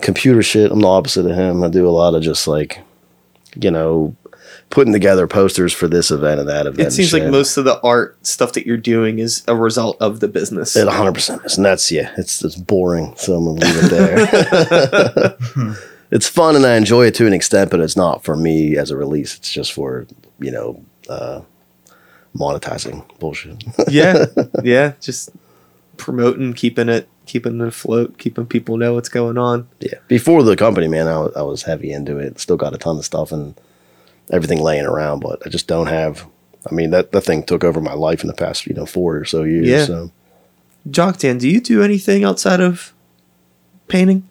computer 0.00 0.42
shit. 0.42 0.72
I'm 0.72 0.80
the 0.80 0.88
opposite 0.88 1.26
of 1.26 1.36
him. 1.36 1.62
I 1.62 1.68
do 1.68 1.86
a 1.86 1.90
lot 1.90 2.14
of 2.14 2.22
just 2.22 2.48
like, 2.48 2.80
you 3.54 3.70
know, 3.70 4.16
putting 4.70 4.92
together 4.92 5.26
posters 5.26 5.72
for 5.72 5.88
this 5.88 6.10
event 6.10 6.40
and 6.40 6.48
that 6.48 6.66
event. 6.66 6.88
It 6.88 6.92
seems 6.92 7.12
like 7.12 7.24
most 7.24 7.56
of 7.56 7.64
the 7.64 7.80
art 7.82 8.16
stuff 8.26 8.54
that 8.54 8.66
you're 8.66 8.76
doing 8.76 9.18
is 9.18 9.42
a 9.46 9.54
result 9.54 9.96
of 10.00 10.20
the 10.20 10.28
business. 10.28 10.74
It 10.74 10.86
100 10.86 11.12
percent 11.12 11.44
is, 11.44 11.56
and 11.56 11.66
that's 11.66 11.92
yeah, 11.92 12.12
it's 12.16 12.42
it's 12.42 12.56
boring. 12.56 13.14
So 13.16 13.34
I'm 13.34 13.44
gonna 13.44 13.60
leave 13.60 13.84
it 13.84 13.90
there. 13.90 15.76
it's 16.10 16.28
fun 16.28 16.56
and 16.56 16.64
I 16.64 16.76
enjoy 16.76 17.06
it 17.06 17.14
to 17.16 17.26
an 17.26 17.32
extent, 17.32 17.70
but 17.70 17.80
it's 17.80 17.96
not 17.96 18.24
for 18.24 18.36
me 18.36 18.76
as 18.76 18.90
a 18.90 18.96
release. 18.96 19.36
It's 19.36 19.52
just 19.52 19.72
for 19.72 20.06
you 20.38 20.50
know 20.50 20.84
uh, 21.08 21.42
monetizing 22.34 23.04
bullshit. 23.18 23.62
yeah, 23.88 24.26
yeah, 24.62 24.94
just 25.00 25.30
promoting, 25.96 26.54
keeping 26.54 26.88
it, 26.88 27.08
keeping 27.26 27.60
it 27.60 27.66
afloat, 27.66 28.18
keeping 28.18 28.46
people 28.46 28.76
know 28.76 28.94
what's 28.94 29.08
going 29.08 29.36
on. 29.38 29.68
yeah, 29.80 29.98
before 30.08 30.42
the 30.42 30.56
company, 30.56 30.88
man, 30.88 31.06
I 31.06 31.42
was, 31.42 31.62
heavy 31.64 31.92
into 31.92 32.18
it. 32.18 32.38
Still 32.38 32.56
got 32.56 32.74
a 32.74 32.78
ton 32.78 32.96
of 32.96 33.04
stuff 33.04 33.32
and 33.32 33.58
everything 34.30 34.60
laying 34.60 34.86
around, 34.86 35.20
but 35.20 35.42
I 35.44 35.50
just 35.50 35.66
don't 35.66 35.88
have. 35.88 36.26
I 36.68 36.74
mean 36.74 36.90
that 36.90 37.12
that 37.12 37.22
thing 37.22 37.44
took 37.44 37.64
over 37.64 37.80
my 37.80 37.94
life 37.94 38.22
in 38.22 38.26
the 38.26 38.34
past 38.34 38.66
you 38.66 38.74
know 38.74 38.86
four 38.86 39.16
or 39.16 39.24
so 39.24 39.44
years. 39.44 39.66
Yeah. 39.66 39.84
So 39.84 40.10
Jock 40.90 41.18
Tan, 41.18 41.38
do 41.38 41.48
you 41.48 41.60
do 41.60 41.82
anything 41.82 42.24
outside 42.24 42.60
of 42.60 42.92
painting? 43.86 44.28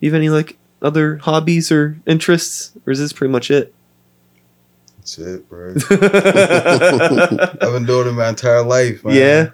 You 0.00 0.10
have 0.10 0.16
any 0.16 0.30
like 0.30 0.56
other 0.82 1.16
hobbies 1.16 1.72
or 1.72 1.98
interests, 2.06 2.72
or 2.86 2.92
is 2.92 2.98
this 2.98 3.12
pretty 3.12 3.32
much 3.32 3.50
it? 3.50 3.74
That's 4.98 5.18
it, 5.18 5.48
bro. 5.48 5.74
I've 5.90 7.72
been 7.72 7.86
doing 7.86 8.08
it 8.08 8.12
my 8.12 8.28
entire 8.28 8.62
life, 8.62 9.04
man. 9.04 9.14
Yeah, 9.14 9.50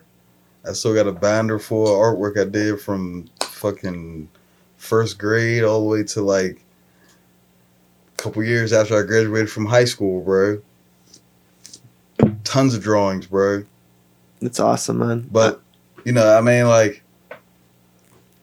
I 0.69 0.73
still 0.73 0.95
got 0.95 1.07
a 1.07 1.13
binder 1.13 1.59
for 1.59 1.87
artwork 1.89 2.41
I 2.41 2.49
did 2.49 2.81
from 2.81 3.29
fucking 3.43 4.29
first 4.77 5.19
grade 5.19 5.63
all 5.63 5.81
the 5.81 5.87
way 5.87 6.03
to 6.03 6.23
like 6.23 6.65
a 8.19 8.23
couple 8.23 8.43
years 8.43 8.73
after 8.73 8.99
I 8.99 9.03
graduated 9.03 9.51
from 9.51 9.67
high 9.67 9.85
school, 9.85 10.23
bro. 10.23 10.61
Tons 12.45 12.75
of 12.75 12.83
drawings, 12.83 13.27
bro. 13.27 13.65
It's 14.41 14.59
awesome, 14.59 14.99
man. 14.99 15.29
But 15.31 15.61
you 16.05 16.13
know, 16.13 16.37
I 16.37 16.41
mean, 16.41 16.67
like, 16.67 17.03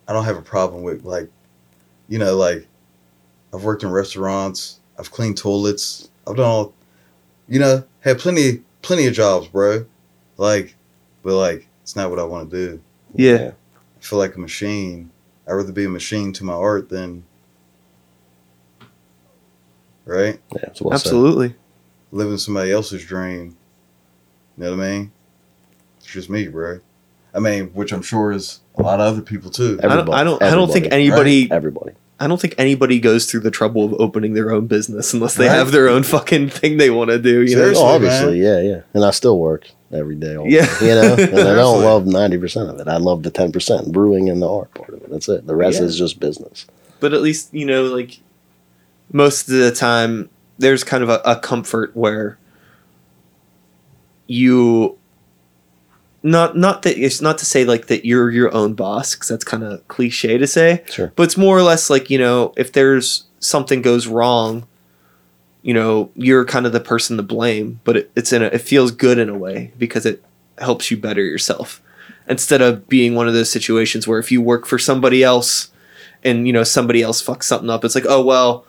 I 0.07 0.13
don't 0.13 0.25
have 0.25 0.37
a 0.37 0.41
problem 0.41 0.83
with 0.83 1.03
like, 1.03 1.29
you 2.09 2.19
know, 2.19 2.35
like, 2.35 2.67
I've 3.53 3.63
worked 3.63 3.83
in 3.83 3.91
restaurants, 3.91 4.79
I've 4.97 5.11
cleaned 5.11 5.37
toilets, 5.37 6.09
I've 6.27 6.35
done 6.35 6.45
all, 6.45 6.73
you 7.47 7.59
know, 7.59 7.83
had 8.01 8.19
plenty, 8.19 8.61
plenty 8.81 9.07
of 9.07 9.13
jobs, 9.13 9.47
bro. 9.47 9.85
Like, 10.37 10.75
but 11.23 11.35
like, 11.35 11.67
it's 11.83 11.95
not 11.95 12.09
what 12.09 12.19
I 12.19 12.23
want 12.23 12.49
to 12.51 12.55
do. 12.67 12.81
yeah. 13.13 13.51
I 13.97 14.01
feel 14.01 14.19
like 14.19 14.35
a 14.35 14.39
machine. 14.39 15.11
I'd 15.47 15.53
rather 15.53 15.71
be 15.73 15.83
a 15.85 15.89
machine 15.89 16.31
to 16.33 16.43
my 16.45 16.53
art 16.53 16.89
than, 16.89 17.23
right, 20.05 20.39
Yeah, 20.53 20.59
it's 20.63 20.81
well 20.81 20.97
said. 20.97 21.07
Absolutely. 21.07 21.55
living 22.11 22.37
somebody 22.37 22.71
else's 22.71 23.05
dream. 23.05 23.57
You 24.57 24.63
know 24.65 24.75
what 24.77 24.83
I 24.85 24.89
mean? 24.91 25.11
It's 25.97 26.07
just 26.07 26.29
me, 26.29 26.47
bro. 26.47 26.79
I 27.33 27.39
mean, 27.39 27.67
which 27.73 27.91
I'm 27.91 28.01
sure 28.01 28.31
is 28.31 28.61
a 28.79 28.81
lot 28.83 28.99
of 28.99 29.13
other 29.13 29.21
people 29.21 29.51
too. 29.51 29.79
I 29.83 29.87
don't, 29.87 30.09
I 30.09 30.23
don't. 30.23 30.41
I 30.41 30.49
don't 30.51 30.71
think 30.71 30.85
everybody. 30.87 31.43
anybody. 31.43 31.51
Everybody. 31.51 31.91
I 32.21 32.27
don't 32.27 32.39
think 32.41 32.55
anybody 32.57 32.99
goes 32.99 33.25
through 33.31 33.41
the 33.41 33.51
trouble 33.51 33.85
of 33.85 33.93
opening 33.93 34.33
their 34.33 34.51
own 34.51 34.67
business 34.67 35.13
unless 35.13 35.35
they 35.35 35.47
Right. 35.47 35.55
have 35.55 35.71
their 35.71 35.87
own 35.87 36.03
fucking 36.03 36.49
thing 36.49 36.75
they 36.77 36.89
want 36.89 37.11
to 37.11 37.19
do. 37.19 37.41
You 37.41 37.55
know. 37.55 37.61
Seriously. 37.61 37.83
Oh, 37.83 37.87
obviously, 37.87 38.41
yeah, 38.41 38.59
yeah. 38.59 38.81
And 38.93 39.05
I 39.05 39.11
still 39.11 39.37
work 39.39 39.69
every 39.91 40.15
day. 40.15 40.35
All 40.35 40.45
Yeah. 40.47 40.65
day, 40.79 40.87
you 40.89 40.95
know, 40.95 41.13
and 41.13 41.47
I 41.47 41.55
don't 41.55 41.81
love 41.83 42.05
ninety 42.07 42.37
percent 42.37 42.69
of 42.69 42.79
it. 42.79 42.87
I 42.87 42.97
love 42.97 43.23
the 43.23 43.31
ten 43.31 43.51
percent 43.51 43.91
brewing 43.91 44.29
and 44.29 44.41
the 44.41 44.49
art 44.51 44.73
part 44.73 44.89
of 44.93 45.01
it. 45.03 45.09
That's 45.09 45.29
it. 45.29 45.47
The 45.47 45.55
rest 45.55 45.79
Yeah. 45.79 45.85
is 45.85 45.97
just 45.97 46.19
business. 46.19 46.65
but 46.99 47.13
at 47.13 47.21
least 47.21 47.53
you 47.53 47.65
know 47.65 47.83
like 47.85 48.19
most 49.13 49.47
of 49.47 49.55
the 49.55 49.71
time 49.71 50.29
there's 50.57 50.83
kind 50.83 51.01
of 51.03 51.09
a, 51.09 51.21
a 51.23 51.37
comfort 51.39 51.95
where 51.95 52.37
you 54.27 54.97
not 56.23 56.57
not 56.57 56.81
that 56.83 56.97
it's 56.97 57.21
not 57.21 57.37
to 57.37 57.45
say 57.45 57.63
like 57.63 57.87
that 57.87 58.05
you're 58.05 58.29
your 58.31 58.53
own 58.53 58.73
boss 58.73 59.15
because 59.15 59.29
that's 59.29 59.43
kind 59.45 59.63
of 59.63 59.87
cliche 59.87 60.37
to 60.37 60.45
say 60.47 60.83
Sure. 60.89 61.13
but 61.15 61.23
it's 61.23 61.37
more 61.37 61.57
or 61.57 61.61
less 61.63 61.89
like 61.89 62.09
you 62.09 62.17
know 62.17 62.53
if 62.57 62.71
there's 62.73 63.25
something 63.39 63.81
goes 63.81 64.05
wrong 64.07 64.67
you 65.61 65.73
know 65.73 66.09
you're 66.15 66.43
kind 66.45 66.65
of 66.65 66.71
the 66.73 66.79
person 66.79 67.15
to 67.17 67.23
blame 67.23 67.79
but 67.83 67.95
it, 67.97 68.11
it's 68.15 68.33
in 68.33 68.41
a, 68.41 68.47
it 68.47 68.59
feels 68.61 68.91
good 68.91 69.17
in 69.17 69.29
a 69.29 69.37
way 69.37 69.71
because 69.77 70.05
it 70.05 70.23
helps 70.57 70.91
you 70.91 70.97
better 70.97 71.23
yourself 71.23 71.81
instead 72.27 72.61
of 72.61 72.87
being 72.89 73.15
one 73.15 73.27
of 73.27 73.33
those 73.33 73.51
situations 73.51 74.07
where 74.07 74.19
if 74.19 74.31
you 74.31 74.41
work 74.41 74.65
for 74.65 74.77
somebody 74.77 75.23
else 75.23 75.71
and 76.23 76.45
you 76.47 76.51
know 76.53 76.63
somebody 76.63 77.01
else 77.01 77.23
fucks 77.23 77.43
something 77.43 77.69
up 77.69 77.85
it's 77.85 77.95
like 77.95 78.05
oh 78.09 78.21
well 78.23 78.65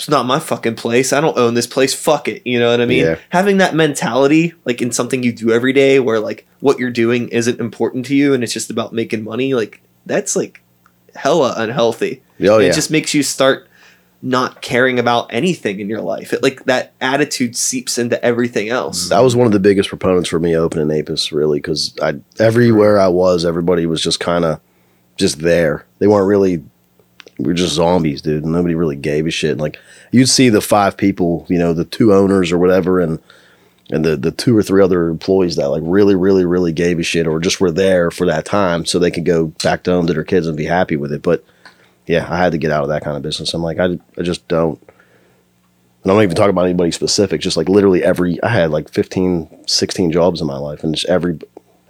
it's 0.00 0.08
not 0.08 0.26
my 0.26 0.38
fucking 0.38 0.74
place 0.74 1.12
i 1.12 1.20
don't 1.20 1.36
own 1.38 1.54
this 1.54 1.66
place 1.66 1.94
fuck 1.94 2.26
it 2.26 2.42
you 2.46 2.58
know 2.58 2.70
what 2.70 2.80
i 2.80 2.86
mean 2.86 3.04
Yeah. 3.04 3.18
having 3.28 3.58
that 3.58 3.74
mentality 3.74 4.54
like 4.64 4.80
in 4.82 4.90
something 4.92 5.22
you 5.22 5.32
do 5.32 5.52
every 5.52 5.72
day 5.72 6.00
where 6.00 6.18
like 6.18 6.46
what 6.60 6.78
you're 6.78 6.90
doing 6.90 7.28
isn't 7.28 7.60
important 7.60 8.06
to 8.06 8.14
you 8.14 8.32
and 8.34 8.42
it's 8.42 8.52
just 8.52 8.70
about 8.70 8.92
making 8.92 9.22
money 9.24 9.54
like 9.54 9.80
that's 10.06 10.34
like 10.34 10.62
hella 11.14 11.54
unhealthy 11.56 12.22
Oh 12.42 12.54
And 12.54 12.62
yeah. 12.64 12.70
it 12.70 12.74
just 12.74 12.90
makes 12.90 13.12
you 13.14 13.22
start 13.22 13.68
not 14.22 14.60
caring 14.62 14.98
about 14.98 15.26
anything 15.32 15.80
in 15.80 15.88
your 15.88 16.00
life 16.00 16.32
it 16.32 16.42
like 16.42 16.64
that 16.64 16.92
attitude 17.00 17.56
seeps 17.56 17.96
into 17.98 18.22
everything 18.24 18.68
else 18.68 19.08
that 19.10 19.20
was 19.20 19.34
one 19.36 19.46
of 19.46 19.52
the 19.52 19.60
biggest 19.60 19.88
proponents 19.88 20.28
for 20.28 20.38
me 20.38 20.54
opening 20.56 20.90
Apis, 20.98 21.32
really, 21.32 21.58
because 21.58 21.94
I 22.02 22.14
everywhere 22.38 22.98
I 22.98 23.08
was, 23.08 23.44
everybody 23.46 23.86
was 23.86 24.02
just 24.02 24.20
kind 24.20 24.44
of 24.44 24.60
just 25.16 25.40
there. 25.40 25.84
They 25.98 26.06
weren't 26.06 26.26
really. 26.26 26.62
We 27.42 27.48
were 27.48 27.54
just 27.54 27.74
zombies, 27.74 28.22
dude. 28.22 28.44
Nobody 28.44 28.74
really 28.74 28.96
gave 28.96 29.26
a 29.26 29.30
shit. 29.30 29.58
Like 29.58 29.78
you'd 30.10 30.28
see 30.28 30.48
the 30.48 30.60
five 30.60 30.96
people, 30.96 31.46
you 31.48 31.58
know, 31.58 31.72
the 31.72 31.84
two 31.84 32.12
owners 32.12 32.52
or 32.52 32.58
whatever, 32.58 33.00
and 33.00 33.18
and 33.90 34.04
the 34.04 34.16
the 34.16 34.30
two 34.30 34.56
or 34.56 34.62
three 34.62 34.82
other 34.82 35.08
employees 35.08 35.56
that 35.56 35.70
like 35.70 35.82
really, 35.84 36.14
really, 36.14 36.44
really 36.44 36.72
gave 36.72 36.98
a 36.98 37.02
shit, 37.02 37.26
or 37.26 37.40
just 37.40 37.60
were 37.60 37.70
there 37.70 38.10
for 38.10 38.26
that 38.26 38.44
time, 38.44 38.84
so 38.84 38.98
they 38.98 39.10
could 39.10 39.24
go 39.24 39.48
back 39.62 39.86
home 39.86 40.06
to 40.06 40.12
their 40.12 40.24
kids 40.24 40.46
and 40.46 40.56
be 40.56 40.66
happy 40.66 40.96
with 40.96 41.12
it. 41.12 41.22
But 41.22 41.44
yeah, 42.10 42.26
I 42.28 42.38
had 42.38 42.52
to 42.52 42.58
get 42.58 42.72
out 42.72 42.82
of 42.82 42.88
that 42.88 43.04
kind 43.04 43.16
of 43.16 43.22
business. 43.22 43.54
I'm 43.54 43.62
like, 43.62 43.78
I, 43.78 43.98
I 44.18 44.22
just 44.22 44.46
don't. 44.48 44.80
And 46.02 46.10
I'm 46.10 46.16
not 46.16 46.22
even 46.22 46.34
talking 46.34 46.50
about 46.50 46.64
anybody 46.64 46.90
specific, 46.90 47.40
just 47.40 47.56
like 47.56 47.68
literally 47.68 48.02
every, 48.02 48.42
I 48.42 48.48
had 48.48 48.70
like 48.70 48.90
15, 48.90 49.68
16 49.68 50.10
jobs 50.10 50.40
in 50.40 50.46
my 50.46 50.56
life. 50.56 50.82
And 50.82 50.94
just 50.94 51.08
every, 51.08 51.38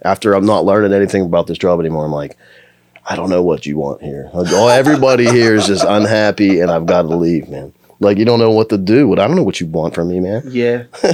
after 0.03 0.33
I'm 0.33 0.45
not 0.45 0.65
learning 0.65 0.93
anything 0.93 1.23
about 1.23 1.47
this 1.47 1.57
job 1.57 1.79
anymore, 1.79 2.05
I'm 2.05 2.11
like, 2.11 2.37
I 3.05 3.15
don't 3.15 3.29
know 3.29 3.43
what 3.43 3.65
you 3.65 3.77
want 3.77 4.01
here. 4.01 4.29
Oh, 4.33 4.67
everybody 4.67 5.25
here 5.25 5.55
is 5.55 5.67
just 5.67 5.83
unhappy 5.83 6.59
and 6.59 6.69
I've 6.71 6.85
got 6.85 7.03
to 7.03 7.15
leave, 7.15 7.49
man. 7.49 7.73
Like, 7.99 8.17
you 8.17 8.25
don't 8.25 8.39
know 8.39 8.51
what 8.51 8.69
to 8.69 8.77
do. 8.77 9.07
What 9.07 9.19
I 9.19 9.27
don't 9.27 9.35
know 9.35 9.43
what 9.43 9.59
you 9.59 9.67
want 9.67 9.93
from 9.95 10.09
me, 10.09 10.19
man. 10.19 10.43
Yeah. 10.47 10.85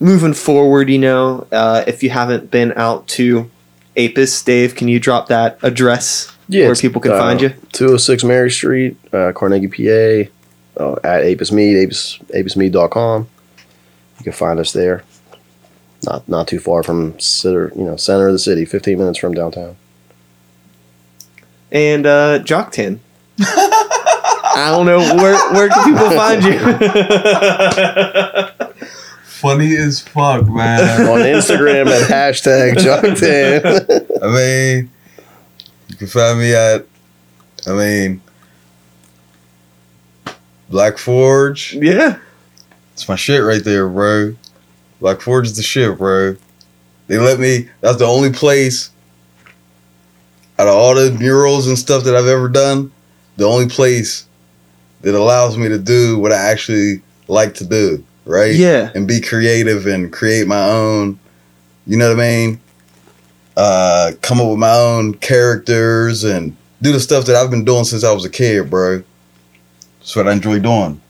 Moving 0.00 0.34
forward, 0.34 0.90
you 0.90 0.98
know, 0.98 1.46
uh, 1.50 1.84
if 1.86 2.02
you 2.02 2.10
haven't 2.10 2.50
been 2.50 2.72
out 2.76 3.06
to 3.08 3.50
Apis, 3.96 4.42
Dave, 4.42 4.74
can 4.74 4.88
you 4.88 5.00
drop 5.00 5.28
that 5.28 5.58
address 5.62 6.30
where 6.48 6.74
people 6.74 7.00
can 7.00 7.12
uh, 7.12 7.18
find 7.18 7.40
you? 7.40 7.48
206 7.72 8.24
Mary 8.24 8.50
Street, 8.50 8.96
uh, 9.12 9.32
Carnegie, 9.34 9.68
PA, 9.68 10.30
uh, 10.82 10.96
at 11.02 11.22
Apis 11.24 11.50
Mead, 11.50 11.76
apis, 11.76 12.18
apismead.com. 12.28 13.28
You 14.18 14.24
can 14.24 14.32
find 14.32 14.60
us 14.60 14.72
there. 14.72 15.02
Not 16.04 16.28
not 16.28 16.46
too 16.48 16.60
far 16.60 16.82
from 16.82 17.18
center, 17.18 17.72
you 17.74 17.84
know, 17.84 17.96
center 17.96 18.26
of 18.28 18.32
the 18.32 18.38
city, 18.38 18.64
15 18.64 18.98
minutes 18.98 19.18
from 19.18 19.34
downtown. 19.34 19.76
And 21.72 22.06
uh, 22.06 22.38
Jock 22.40 22.70
Tan. 22.72 23.00
I 23.40 24.68
don't 24.70 24.86
know 24.86 25.00
where 25.16 25.36
where 25.52 25.68
can 25.68 25.84
people 25.84 26.10
find 26.10 26.42
you. 26.44 26.58
Funny 29.24 29.76
as 29.76 30.00
fuck, 30.00 30.46
man. 30.48 31.06
On 31.08 31.20
Instagram 31.20 31.86
at 31.88 32.08
hashtag 32.08 32.74
Jocktan. 32.76 34.06
I 34.22 34.26
mean, 34.34 34.90
you 35.88 35.96
can 35.96 36.06
find 36.06 36.38
me 36.38 36.54
at, 36.54 36.86
I 37.66 37.72
mean, 37.72 38.22
Black 40.70 40.96
Forge. 40.98 41.74
yeah. 41.74 42.18
It's 42.94 43.06
my 43.08 43.16
shit 43.16 43.42
right 43.42 43.62
there, 43.62 43.86
bro. 43.86 44.34
Black 45.00 45.20
Forge 45.20 45.52
the 45.52 45.62
shit, 45.62 45.98
bro. 45.98 46.36
They 47.08 47.18
let 47.18 47.38
me. 47.38 47.68
That's 47.80 47.98
the 47.98 48.06
only 48.06 48.32
place 48.32 48.90
out 50.58 50.68
of 50.68 50.74
all 50.74 50.94
the 50.94 51.10
murals 51.18 51.68
and 51.68 51.78
stuff 51.78 52.04
that 52.04 52.16
I've 52.16 52.26
ever 52.26 52.48
done. 52.48 52.90
The 53.36 53.44
only 53.44 53.68
place 53.68 54.26
that 55.02 55.14
allows 55.14 55.56
me 55.58 55.68
to 55.68 55.78
do 55.78 56.18
what 56.18 56.32
I 56.32 56.36
actually 56.50 57.02
like 57.28 57.54
to 57.54 57.64
do, 57.66 58.02
right? 58.24 58.54
Yeah. 58.54 58.90
And 58.94 59.06
be 59.06 59.20
creative 59.20 59.86
and 59.86 60.12
create 60.12 60.46
my 60.46 60.62
own. 60.70 61.18
You 61.86 61.98
know 61.98 62.08
what 62.08 62.18
I 62.18 62.28
mean? 62.28 62.60
Uh, 63.56 64.12
come 64.22 64.40
up 64.40 64.48
with 64.48 64.58
my 64.58 64.72
own 64.74 65.14
characters 65.14 66.24
and 66.24 66.56
do 66.82 66.92
the 66.92 67.00
stuff 67.00 67.26
that 67.26 67.36
I've 67.36 67.50
been 67.50 67.64
doing 67.64 67.84
since 67.84 68.04
I 68.04 68.12
was 68.12 68.24
a 68.24 68.30
kid, 68.30 68.68
bro. 68.70 69.02
That's 70.00 70.16
what 70.16 70.28
I 70.28 70.32
enjoy 70.32 70.58
doing. 70.58 71.00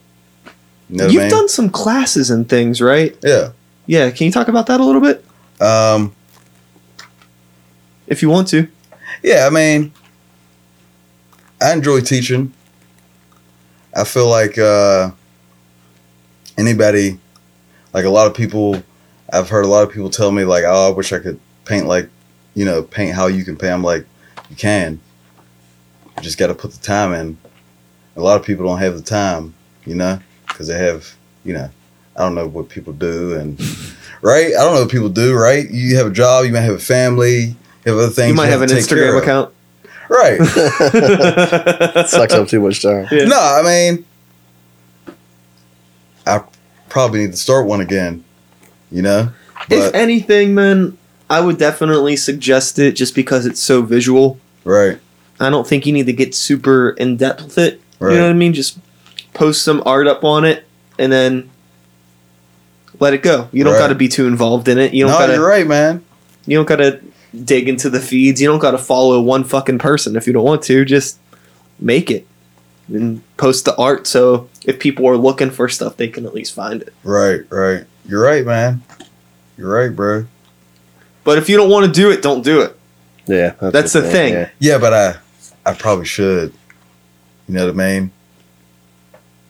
You 0.90 0.96
know 0.96 1.06
You've 1.06 1.22
mean? 1.22 1.30
done 1.30 1.48
some 1.48 1.70
classes 1.70 2.30
and 2.30 2.48
things, 2.48 2.80
right? 2.80 3.16
yeah. 3.22 3.50
Yeah. 3.86 4.10
Can 4.10 4.26
you 4.26 4.32
talk 4.32 4.48
about 4.48 4.66
that 4.66 4.80
a 4.80 4.84
little 4.84 5.00
bit? 5.00 5.24
Um, 5.60 6.14
If 8.06 8.22
you 8.22 8.28
want 8.28 8.48
to. 8.48 8.68
yeah, 9.22 9.46
I 9.46 9.50
mean, 9.50 9.92
I 11.60 11.72
enjoy 11.72 12.00
teaching. 12.00 12.52
I 13.94 14.04
feel 14.04 14.28
like 14.28 14.58
uh, 14.58 15.10
anybody, 16.58 17.18
like 17.94 18.04
a 18.04 18.10
lot 18.10 18.26
of 18.26 18.34
people, 18.34 18.82
I've 19.32 19.48
heard 19.48 19.64
a 19.64 19.68
lot 19.68 19.82
of 19.82 19.90
people 19.92 20.10
tell 20.10 20.30
me 20.30 20.44
like, 20.44 20.64
"Oh, 20.66 20.90
I 20.92 20.94
wish 20.94 21.12
I 21.12 21.18
could 21.18 21.40
paint 21.64 21.86
like, 21.86 22.08
you 22.54 22.64
know, 22.64 22.82
paint 22.82 23.14
how 23.14 23.26
you 23.26 23.42
can 23.44 23.56
paint." 23.56 23.72
I'm 23.72 23.82
like, 23.82 24.06
you 24.50 24.56
can. 24.56 25.00
You 26.16 26.22
just 26.22 26.38
got 26.38 26.48
to 26.48 26.54
put 26.54 26.72
the 26.72 26.82
time 26.82 27.12
in. 27.14 27.38
A 28.16 28.20
lot 28.20 28.38
of 28.38 28.46
people 28.46 28.66
don't 28.66 28.78
have 28.78 28.96
the 28.96 29.02
time, 29.02 29.54
you 29.84 29.94
know, 29.94 30.18
because 30.48 30.68
they 30.68 30.78
have, 30.78 31.14
you 31.44 31.52
know, 31.54 31.70
I 32.16 32.20
don't 32.20 32.34
know 32.34 32.46
what 32.46 32.68
people 32.68 32.92
do 32.92 33.34
and 33.34 33.60
right. 34.22 34.46
I 34.46 34.64
don't 34.64 34.74
know 34.74 34.80
what 34.82 34.90
people 34.90 35.08
do. 35.08 35.34
Right? 35.34 35.70
You 35.70 35.96
have 35.96 36.06
a 36.06 36.10
job. 36.10 36.44
You 36.46 36.52
might 36.52 36.60
have 36.60 36.74
a 36.74 36.78
family. 36.78 37.56
You 37.84 37.92
have 37.92 37.96
other 37.98 38.08
things. 38.08 38.28
You 38.28 38.34
might 38.34 38.46
have 38.48 38.62
an 38.62 38.68
to 38.68 38.74
take 38.74 38.88
care 38.88 38.98
Instagram 38.98 39.22
account. 39.22 39.52
Right. 40.08 40.38
Sucks 42.08 42.32
up 42.34 42.48
too 42.48 42.60
much 42.60 42.82
time. 42.82 43.06
Yeah. 43.10 43.24
No, 43.24 43.38
I 43.38 43.62
mean, 43.62 44.04
I 46.26 46.42
probably 46.88 47.20
need 47.20 47.32
to 47.32 47.36
start 47.36 47.66
one 47.66 47.80
again. 47.80 48.24
You 48.90 49.02
know, 49.02 49.30
If 49.68 49.94
anything, 49.94 50.54
man, 50.54 50.96
I 51.28 51.40
would 51.40 51.58
definitely 51.58 52.16
suggest 52.16 52.78
it 52.78 52.92
just 52.92 53.14
because 53.14 53.46
it's 53.46 53.60
so 53.60 53.82
visual. 53.82 54.38
right, 54.64 54.98
I 55.40 55.50
don't 55.50 55.66
think 55.66 55.86
you 55.86 55.92
need 55.92 56.06
to 56.06 56.12
get 56.12 56.34
super 56.34 56.90
in 56.90 57.16
depth 57.16 57.42
with 57.42 57.58
it. 57.58 57.80
right, 57.98 58.12
You 58.12 58.18
know 58.18 58.24
what 58.24 58.30
I 58.30 58.34
mean? 58.34 58.52
Just 58.54 58.78
post 59.34 59.62
some 59.64 59.82
art 59.84 60.06
up 60.06 60.22
on 60.24 60.44
it 60.44 60.64
and 60.98 61.10
then 61.12 61.50
let 63.00 63.14
it 63.14 63.22
go. 63.22 63.48
You 63.52 63.64
don't 63.64 63.74
Right. 63.74 63.78
got 63.80 63.88
to 63.88 63.94
be 63.94 64.08
too 64.08 64.26
involved 64.26 64.68
in 64.68 64.78
it. 64.78 64.92
You 64.94 65.04
don't 65.04 65.12
no, 65.12 65.18
got 65.18 65.28
you're 65.28 65.38
to. 65.38 65.44
right, 65.44 65.66
man. 65.66 66.04
You 66.46 66.56
don't 66.58 66.66
got 66.66 66.76
to 66.76 67.00
dig 67.44 67.68
into 67.68 67.90
the 67.90 68.00
feeds. 68.00 68.40
You 68.40 68.48
don't 68.48 68.58
got 68.60 68.70
to 68.72 68.78
follow 68.78 69.20
one 69.20 69.44
fucking 69.44 69.78
person 69.78 70.16
if 70.16 70.26
you 70.26 70.32
don't 70.32 70.44
want 70.44 70.62
to. 70.62 70.84
Just 70.84 71.18
make 71.80 72.10
it. 72.10 72.26
and 72.88 73.20
post 73.36 73.64
the 73.64 73.74
art 73.76 74.06
so 74.06 74.48
if 74.64 74.78
people 74.78 75.08
are 75.08 75.16
looking 75.16 75.50
for 75.50 75.68
stuff 75.68 75.96
they 75.96 76.06
can 76.06 76.24
at 76.24 76.32
least 76.32 76.54
find 76.54 76.82
it 76.82 76.94
Right, 77.02 77.40
right. 77.50 77.82
You're 78.08 78.22
right, 78.22 78.46
man. 78.46 78.80
You're 79.58 79.74
right, 79.74 79.88
bro. 79.94 80.26
but 81.24 81.36
if 81.36 81.48
you 81.48 81.56
don't 81.56 81.68
want 81.68 81.84
to 81.86 81.90
do 81.92 82.12
it 82.12 82.22
don't 82.22 82.44
do 82.44 82.60
it 82.60 82.78
Yeah, 83.26 83.54
That's 83.60 83.92
the 83.92 84.02
thing. 84.08 84.34
Yeah. 84.34 84.48
Yeah, 84.60 84.78
but 84.78 84.92
I, 84.94 85.16
I 85.68 85.74
probably 85.74 86.04
should. 86.06 86.52
You 87.48 87.54
know 87.56 87.64
what 87.66 87.74
I 87.74 87.76
mean? 87.76 88.12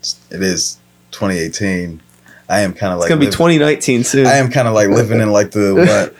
It's- 0.01 0.17
It 0.31 0.43
is 0.43 0.79
2018. 1.11 2.01
I 2.49 2.61
am 2.61 2.73
kind 2.75 2.93
of 2.93 2.99
like 3.01 3.07
it's 3.07 3.15
gonna 3.15 3.21
be 3.21 3.27
2019 3.31 4.05
soon 4.05 4.27
I 4.27 4.35
am 4.37 4.51
kind 4.51 4.69
of 4.69 4.75
like 4.75 4.89
living 4.89 5.21
in 5.21 5.31
like 5.33 5.51
the 5.51 5.75
what? 5.75 6.15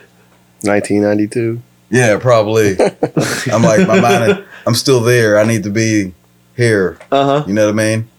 1992. 0.63 1.61
Yeah, 1.89 2.17
probably. 2.19 2.71
I'm 3.51 3.61
like 3.63 3.87
my 3.87 3.99
mind. 4.01 4.43
I'm 4.65 4.75
still 4.75 4.99
there. 5.01 5.39
I 5.39 5.45
need 5.45 5.63
to 5.63 5.69
be 5.69 6.13
here. 6.55 6.97
uh-huh 7.11 7.45
You 7.47 7.53
know 7.53 7.65
what 7.65 7.71
I 7.71 7.75
mean? 7.95 8.09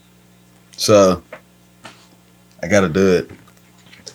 So 0.77 1.23
I 2.63 2.69
got 2.69 2.81
to 2.83 2.89
do 2.89 3.15
it. 3.17 3.31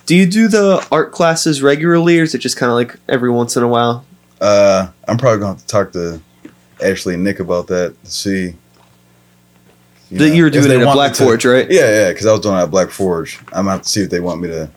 do 0.06 0.16
you 0.16 0.26
do 0.26 0.48
the 0.48 0.86
art 0.92 1.12
classes 1.12 1.62
regularly 1.62 2.20
or 2.20 2.24
is 2.24 2.34
it 2.34 2.40
just 2.40 2.58
kind 2.58 2.70
of 2.70 2.76
like 2.76 2.96
every 3.08 3.30
once 3.30 3.56
in 3.58 3.64
a 3.64 3.68
while 3.68 4.06
Uh, 4.42 4.88
I'm 5.08 5.18
probably 5.18 5.40
going 5.40 5.56
to 5.56 5.60
have 5.60 5.68
to 5.68 5.68
talk 5.68 5.92
to 5.94 6.22
Ashley 6.84 7.14
and 7.14 7.24
Nick 7.24 7.40
about 7.40 7.68
that 7.68 8.02
to 8.04 8.12
see. 8.12 8.56
You 10.10 10.18
that 10.20 10.30
know, 10.30 10.34
you 10.34 10.44
were 10.44 10.50
doing 10.50 10.66
it 10.72 10.82
at 10.82 10.94
black 10.94 11.14
to- 11.14 11.24
forge 11.24 11.46
right 11.46 11.70
Yeah, 11.70 11.90
yeah, 11.90 12.10
because 12.10 12.26
I 12.26 12.32
was 12.32 12.42
doing 12.42 12.56
it 12.56 12.62
at 12.64 12.72
Black 12.72 12.90
Forge. 12.90 13.40
I'm 13.48 13.66
gonna 13.66 13.72
have 13.72 13.82
to 13.84 13.90
see 13.90 14.02
if 14.02 14.10
they 14.10 14.20
want 14.20 14.42
me 14.42 14.48
to, 14.50 14.70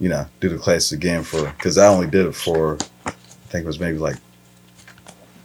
you 0.00 0.08
know, 0.08 0.26
do 0.40 0.48
the 0.48 0.58
class 0.58 0.92
again 0.92 1.22
for 1.22 1.44
because 1.50 1.78
I 1.78 1.86
only 1.86 2.06
did 2.06 2.26
it 2.26 2.34
for, 2.34 2.76
I 3.06 3.10
think 3.50 3.64
it 3.64 3.66
was 3.66 3.80
maybe 3.80 3.98
like 3.98 4.16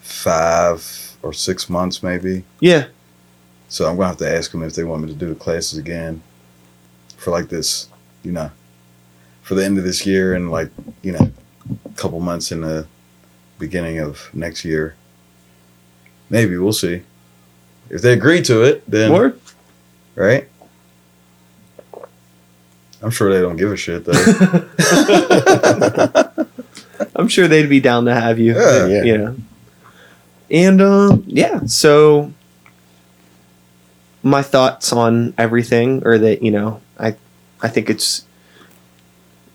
five 0.02 1.16
or 1.22 1.34
six 1.34 1.70
months, 1.70 2.04
maybe. 2.04 2.44
yeah 2.60 2.86
So 3.70 3.88
I'm 3.88 3.96
gonna 3.96 4.10
have 4.10 4.18
to 4.18 4.30
ask 4.30 4.52
them 4.52 4.64
if 4.64 4.76
they 4.76 4.84
want 4.84 5.04
me 5.04 5.08
to 5.10 5.18
do 5.18 5.30
the 5.30 5.36
classes 5.36 5.80
again 5.80 6.22
for 7.18 7.32
like 7.32 7.50
this, 7.50 7.88
you 8.24 8.32
know, 8.32 8.52
for 9.42 9.56
the 9.56 9.64
end 9.64 9.78
of 9.78 9.84
this 9.84 10.06
year 10.06 10.34
and 10.36 10.52
like 10.52 10.70
you 11.02 11.14
know, 11.14 11.32
a 11.86 11.90
couple 11.96 12.20
months 12.20 12.52
in 12.52 12.62
the 12.62 12.86
beginning 13.60 14.00
of 14.00 14.30
next 14.34 14.66
year. 14.66 14.96
Maybe 16.30 16.58
we'll 16.58 16.74
see. 16.74 17.04
If 17.94 18.02
they 18.02 18.14
agree 18.14 18.41
to 18.44 18.64
it, 18.64 18.84
then 18.89 19.12
Word? 19.14 19.39
right? 20.16 20.48
I'm 23.04 23.12
sure 23.12 23.32
they 23.32 23.41
don't 23.41 23.58
give 23.58 23.72
a 23.72 23.78
shit 23.78 24.06
though. 24.06 24.14
i'm 27.16 27.28
sure 27.28 27.48
they'd 27.48 27.70
be 27.70 27.80
down 27.80 28.06
to 28.06 28.14
have 28.14 28.39
you 28.39 28.54
Yeah. 28.56 28.86
Yeah. 28.88 29.04
you 29.04 29.18
know 29.18 29.36
and 30.50 30.82
um 30.82 31.24
yeah 31.28 31.62
so 31.66 32.32
my 34.24 34.41
thoughts 34.41 34.94
on 34.94 35.34
everything 35.38 36.06
are 36.08 36.18
that 36.18 36.41
you 36.41 36.52
know 36.52 36.82
i 37.00 37.16
i 37.62 37.68
think 37.68 37.89
it's 37.89 38.26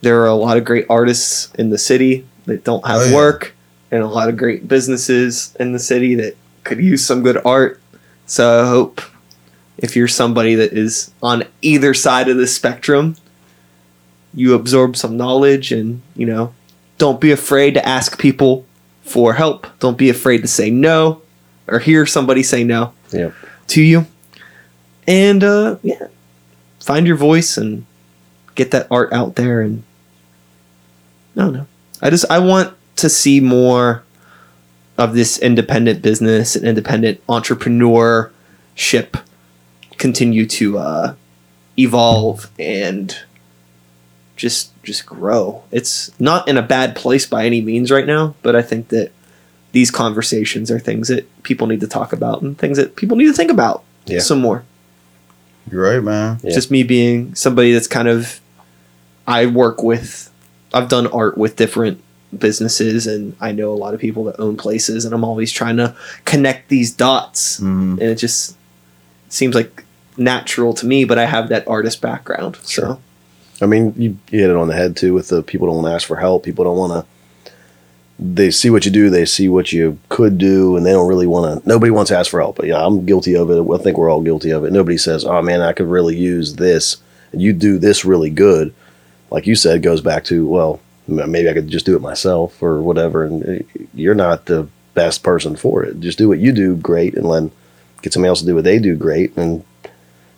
there 0.02 0.20
are 0.22 0.26
a 0.26 0.34
lot 0.34 0.56
of 0.56 0.64
great 0.64 0.86
artists 0.90 1.52
in 1.54 1.70
the 1.70 1.78
city 1.78 2.26
that 2.46 2.64
don't 2.64 2.86
have 2.86 3.02
Oh, 3.02 3.08
yeah. 3.08 3.14
work 3.16 3.54
and 3.90 4.02
a 4.02 4.06
lot 4.06 4.28
of 4.28 4.36
great 4.36 4.68
businesses 4.68 5.56
in 5.58 5.72
the 5.72 5.78
city 5.78 6.14
that 6.16 6.36
could 6.64 6.78
use 6.78 7.04
some 7.04 7.22
good 7.22 7.38
art 7.44 7.80
so 8.28 8.62
i 8.62 8.68
hope 8.68 9.00
if 9.78 9.96
you're 9.96 10.06
somebody 10.08 10.54
that 10.54 10.72
is 10.72 11.10
on 11.22 11.42
either 11.62 11.92
side 11.94 12.28
of 12.28 12.36
the 12.36 12.46
spectrum 12.46 13.16
you 14.34 14.54
absorb 14.54 14.96
some 14.96 15.16
knowledge 15.16 15.72
and 15.72 16.00
you 16.14 16.24
know 16.26 16.52
don't 16.98 17.20
be 17.20 17.30
afraid 17.32 17.74
to 17.74 17.88
ask 17.88 18.18
people 18.18 18.66
for 19.02 19.34
help. 19.34 19.66
Don't 19.78 19.96
be 19.96 20.10
afraid 20.10 20.38
to 20.42 20.48
say 20.48 20.68
no 20.68 21.22
or 21.68 21.78
hear 21.78 22.04
somebody 22.06 22.42
say 22.42 22.64
no 22.64 22.92
Yep. 23.12 23.32
to 23.68 23.82
you. 23.82 24.06
And 25.06 25.42
uh, 25.44 25.76
yeah, 25.82 26.08
find 26.80 27.06
your 27.06 27.16
voice 27.16 27.56
and 27.56 27.86
get 28.56 28.72
that 28.72 28.86
art 28.90 29.12
out 29.12 29.36
there. 29.36 29.62
And 29.62 29.82
I 31.36 31.40
don't 31.40 31.52
know. 31.54 31.66
I 32.02 32.10
just 32.10 32.26
I 32.30 32.38
want 32.40 32.74
to 32.96 33.08
see 33.08 33.40
more 33.40 34.02
of 34.98 35.14
this 35.14 35.38
independent 35.38 36.02
business 36.02 36.56
and 36.56 36.66
independent 36.66 37.24
entrepreneurship 37.28 39.20
continue 39.96 40.46
to 40.46 40.78
uh, 40.78 41.14
evolve 41.78 42.50
and 42.58 43.16
just 44.36 44.70
just 44.82 45.06
grow. 45.06 45.62
It's 45.70 46.10
not 46.20 46.48
in 46.48 46.56
a 46.56 46.62
bad 46.62 46.94
place 46.96 47.26
by 47.26 47.44
any 47.46 47.60
means 47.60 47.90
right 47.90 48.06
now, 48.06 48.34
but 48.42 48.54
I 48.56 48.62
think 48.62 48.88
that 48.88 49.10
these 49.72 49.90
conversations 49.90 50.70
are 50.70 50.78
things 50.78 51.08
that 51.08 51.26
people 51.42 51.66
need 51.66 51.80
to 51.80 51.86
talk 51.88 52.12
about 52.12 52.42
and 52.42 52.56
things 52.56 52.76
that 52.78 52.96
people 52.96 53.16
need 53.16 53.26
to 53.26 53.32
think 53.32 53.50
about 53.50 53.82
Yeah. 54.06 54.20
some 54.20 54.40
more. 54.40 54.64
You're 55.70 55.82
right, 55.82 56.02
man. 56.02 56.40
Yeah. 56.42 56.54
Just 56.54 56.70
me 56.70 56.82
being 56.84 57.34
somebody 57.34 57.72
that's 57.72 57.86
kind 57.88 58.08
of 58.08 58.40
I 59.26 59.46
work 59.46 59.82
with 59.82 60.30
I've 60.72 60.88
done 60.88 61.06
art 61.08 61.36
with 61.36 61.56
different 61.56 62.02
businesses 62.36 63.06
and 63.06 63.34
I 63.40 63.52
know 63.52 63.72
a 63.72 63.76
lot 63.76 63.94
of 63.94 64.00
people 64.00 64.24
that 64.24 64.38
own 64.38 64.56
places 64.56 65.04
and 65.04 65.14
I'm 65.14 65.24
always 65.24 65.50
trying 65.50 65.76
to 65.78 65.94
connect 66.26 66.68
these 66.68 66.90
dots 66.92 67.58
Mhm. 67.60 67.92
and 67.92 68.02
it 68.02 68.16
just 68.16 68.56
seems 69.30 69.54
like 69.54 69.84
natural 70.18 70.74
to 70.74 70.86
me, 70.86 71.04
but 71.04 71.18
I 71.18 71.24
have 71.24 71.48
that 71.48 71.66
artist 71.66 72.00
background. 72.02 72.56
So 72.62 72.82
Sure. 72.82 72.98
I 73.62 73.66
mean, 73.66 73.94
you, 73.96 74.16
you 74.30 74.40
hit 74.40 74.50
it 74.50 74.56
on 74.56 74.68
the 74.68 74.74
head 74.74 74.94
too 74.96 75.14
with 75.14 75.28
the 75.28 75.42
people 75.42 75.66
don't 75.68 75.76
want 75.76 75.88
to 75.88 75.92
ask 75.94 76.06
for 76.06 76.16
help. 76.16 76.44
People 76.44 76.64
don't 76.64 76.76
want 76.76 76.92
to. 76.92 77.06
They 78.20 78.50
see 78.50 78.68
what 78.68 78.84
you 78.84 78.90
do, 78.90 79.10
they 79.10 79.24
see 79.24 79.48
what 79.48 79.72
you 79.72 79.96
could 80.08 80.38
do, 80.38 80.76
and 80.76 80.84
they 80.84 80.90
don't 80.92 81.06
really 81.08 81.26
want 81.28 81.62
to. 81.62 81.68
Nobody 81.68 81.90
wants 81.92 82.08
to 82.10 82.18
ask 82.18 82.30
for 82.30 82.40
help. 82.40 82.56
But 82.56 82.66
yeah, 82.66 82.84
I'm 82.84 83.06
guilty 83.06 83.36
of 83.36 83.48
it. 83.50 83.60
I 83.62 83.78
think 83.78 83.96
we're 83.96 84.10
all 84.10 84.20
guilty 84.22 84.50
of 84.50 84.64
it. 84.64 84.72
Nobody 84.72 84.98
says, 84.98 85.24
"Oh 85.24 85.40
man, 85.40 85.60
I 85.60 85.72
could 85.72 85.86
really 85.86 86.16
use 86.16 86.56
this," 86.56 86.96
and 87.32 87.40
you 87.40 87.52
do 87.52 87.78
this 87.78 88.04
really 88.04 88.30
good. 88.30 88.72
Like 89.30 89.46
you 89.46 89.54
said, 89.54 89.82
goes 89.84 90.00
back 90.00 90.24
to 90.24 90.44
well, 90.46 90.80
maybe 91.08 91.48
I 91.48 91.54
could 91.54 91.68
just 91.68 91.86
do 91.86 91.96
it 91.96 92.02
myself 92.02 92.62
or 92.62 92.80
whatever. 92.80 93.24
And 93.24 93.62
uh, 93.62 93.64
you're 93.94 94.14
not 94.14 94.46
the 94.46 94.68
best 94.94 95.22
person 95.22 95.56
for 95.56 95.84
it. 95.84 96.00
Just 96.00 96.18
do 96.18 96.28
what 96.28 96.38
you 96.38 96.52
do 96.52 96.76
great, 96.76 97.14
and 97.14 97.30
then 97.30 97.50
get 98.02 98.12
somebody 98.12 98.28
else 98.28 98.40
to 98.40 98.46
do 98.46 98.54
what 98.54 98.64
they 98.64 98.78
do 98.78 98.96
great, 98.96 99.36
and 99.36 99.64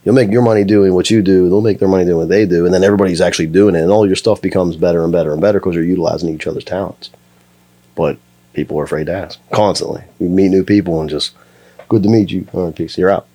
you'll 0.05 0.15
make 0.15 0.31
your 0.31 0.43
money 0.43 0.65
doing 0.65 0.95
what 0.95 1.11
you 1.11 1.23
do. 1.23 1.49
They'll 1.49 1.61
make 1.61 1.79
their 1.79 1.89
money 1.89 2.05
doing 2.05 2.19
what 2.19 2.29
they 2.29 2.47
do, 2.47 2.65
and 2.65 2.75
then 2.75 2.85
everybody's 2.85 3.21
actually 3.21 3.47
doing 3.47 3.75
it, 3.75 3.83
and 3.83 3.91
all 3.91 4.07
your 4.07 4.17
stuff 4.17 4.41
becomes 4.41 4.77
better 4.77 5.03
and 5.03 5.13
better 5.13 5.33
and 5.33 5.41
better 5.41 5.61
because 5.61 5.75
you're 5.75 5.85
utilizing 5.85 6.29
each 6.35 6.47
other's 6.47 6.65
talents. 6.65 7.11
But 7.95 8.19
people 8.53 8.79
are 8.79 8.85
afraid 8.85 9.07
to 9.07 9.15
ask 9.15 9.39
constantly. 9.51 10.05
You 10.19 10.29
meet 10.29 10.51
new 10.51 10.65
people 10.65 11.01
and 11.01 11.11
just 11.11 11.35
good 11.89 12.03
to 12.03 12.09
meet 12.09 12.31
you. 12.31 12.47
All 12.53 12.67
right, 12.67 12.75
peace. 12.75 12.99
You're 12.99 13.11
out. 13.11 13.27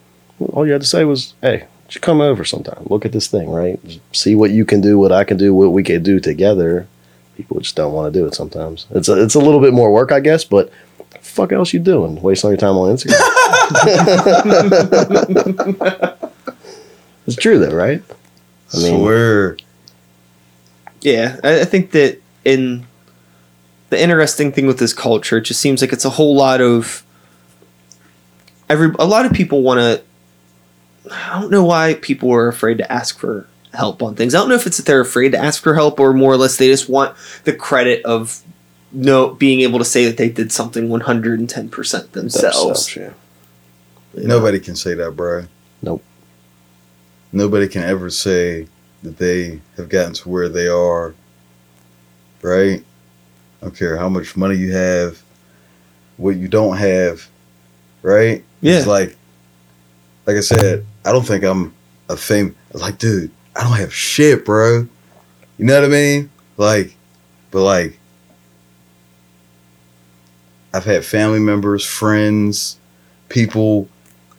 All 0.54 0.66
you 0.66 0.74
had 0.74 0.82
to 0.82 0.88
say 0.88 1.06
was, 1.06 1.34
"Hey, 1.42 1.66
just 1.88 2.02
come 2.02 2.22
over 2.22 2.44
sometime. 2.44 2.86
Look 2.90 3.06
at 3.06 3.12
this 3.12 3.28
thing, 3.28 3.50
right? 3.50 3.80
See 4.12 4.36
what 4.36 4.52
you 4.52 4.66
can 4.66 4.82
do, 4.82 4.98
what 4.98 5.12
I 5.12 5.24
can 5.24 5.38
do, 5.38 5.54
what 5.54 5.72
we 5.72 5.84
can 5.84 6.04
do 6.04 6.20
together." 6.20 6.88
People 7.36 7.60
just 7.60 7.76
don't 7.76 7.94
want 7.94 8.12
to 8.14 8.20
do 8.20 8.26
it 8.26 8.34
sometimes. 8.34 8.86
It's 8.92 9.10
a, 9.10 9.22
it's 9.22 9.36
a 9.36 9.40
little 9.40 9.60
bit 9.60 9.74
more 9.74 9.92
work, 9.92 10.12
I 10.12 10.20
guess, 10.20 10.44
but 10.44 10.72
fuck 11.22 11.52
else 11.52 11.74
you 11.74 11.80
doing? 11.80 12.22
Wasting 12.22 12.48
all 12.48 12.52
your 12.54 12.58
time 12.58 12.76
on 12.78 12.96
Instagram. 12.96 13.20
it's 17.28 17.36
true 17.36 17.60
though, 17.60 17.76
right? 17.76 18.02
I 18.74 18.78
mean- 18.78 19.00
Swear. 19.00 19.58
Yeah, 21.02 21.40
I, 21.44 21.62
I 21.62 21.66
think 21.66 21.92
that 21.92 22.20
in 22.46 22.88
the 23.90 24.02
interesting 24.02 24.52
thing 24.52 24.66
with 24.66 24.80
this 24.80 24.94
culture, 24.94 25.38
it 25.38 25.42
just 25.42 25.62
seems 25.62 25.82
like 25.82 25.94
it's 25.94 26.06
a 26.06 26.10
whole 26.10 26.36
lot 26.36 26.62
of 26.62 27.04
every. 28.70 28.92
A 28.98 29.06
lot 29.06 29.26
of 29.26 29.32
people 29.34 29.62
want 29.62 29.80
to. 29.80 30.02
I 31.14 31.40
don't 31.40 31.52
know 31.52 31.64
why 31.64 31.94
people 32.02 32.34
are 32.34 32.48
afraid 32.48 32.80
to 32.80 32.92
ask 32.92 33.20
for 33.20 33.48
help 33.76 34.02
on 34.02 34.16
things. 34.16 34.34
I 34.34 34.40
don't 34.40 34.50
know 34.50 34.56
if 34.56 34.66
it's 34.66 34.78
that 34.78 34.86
they're 34.86 35.02
afraid 35.02 35.32
to 35.34 35.38
ask 35.38 35.62
for 35.62 35.74
help 35.74 36.00
or 36.00 36.14
more 36.14 36.34
or 36.34 36.38
less 36.38 36.58
they 36.58 36.68
just 36.68 36.90
want 36.90 37.16
the 37.44 37.54
credit 37.54 38.04
of 38.06 38.42
no 38.92 39.30
being 39.30 39.62
able 39.62 39.80
to 39.80 39.86
say 39.86 40.06
that 40.06 40.18
they 40.18 40.30
did 40.30 40.52
something 40.52 40.90
one 40.90 41.02
hundred 41.02 41.40
and 41.40 41.50
ten 41.50 41.70
percent 41.70 42.14
themselves. 42.14 42.88
Themselves, 42.88 42.96
yeah. 42.96 44.22
you 44.22 44.28
know? 44.28 44.38
Nobody 44.38 44.60
can 44.60 44.76
say 44.76 44.94
that, 44.94 45.12
bro. 45.12 45.46
Nope. 45.82 46.04
Nobody 47.32 47.68
can 47.68 47.84
ever 47.84 48.10
say 48.10 48.68
that 49.04 49.18
they 49.18 49.60
have 49.78 49.90
gotten 49.90 50.14
to 50.14 50.30
where 50.30 50.50
they 50.50 50.68
are. 50.68 51.14
Right? 52.42 52.84
I 53.62 53.66
don't 53.66 53.76
care 53.76 53.98
how 53.98 54.08
much 54.10 54.38
money 54.38 54.56
you 54.56 54.72
have, 54.74 55.22
what 56.18 56.36
you 56.36 56.48
don't 56.48 56.78
have. 56.78 57.28
Right? 58.02 58.44
Yeah. 58.62 58.78
It's 58.78 58.88
like, 58.88 59.18
like 60.26 60.38
I 60.38 60.42
said, 60.42 60.86
I 61.04 61.12
don't 61.12 61.26
think 61.26 61.44
I'm 61.44 61.74
a 62.08 62.16
fame. 62.16 62.56
Like, 62.74 63.00
dude, 63.00 63.32
I 63.56 63.64
don't 63.64 63.78
have 63.78 63.94
shit, 63.94 64.46
bro. 64.46 64.88
You 65.58 65.66
know 65.66 65.76
what 65.76 65.86
I 65.86 65.88
mean? 65.88 66.30
Like, 66.58 66.96
but 67.52 67.64
like, 67.64 67.98
I've 70.74 70.84
had 70.86 71.06
family 71.06 71.40
members, 71.40 71.86
friends, 71.86 72.78
people 73.30 73.88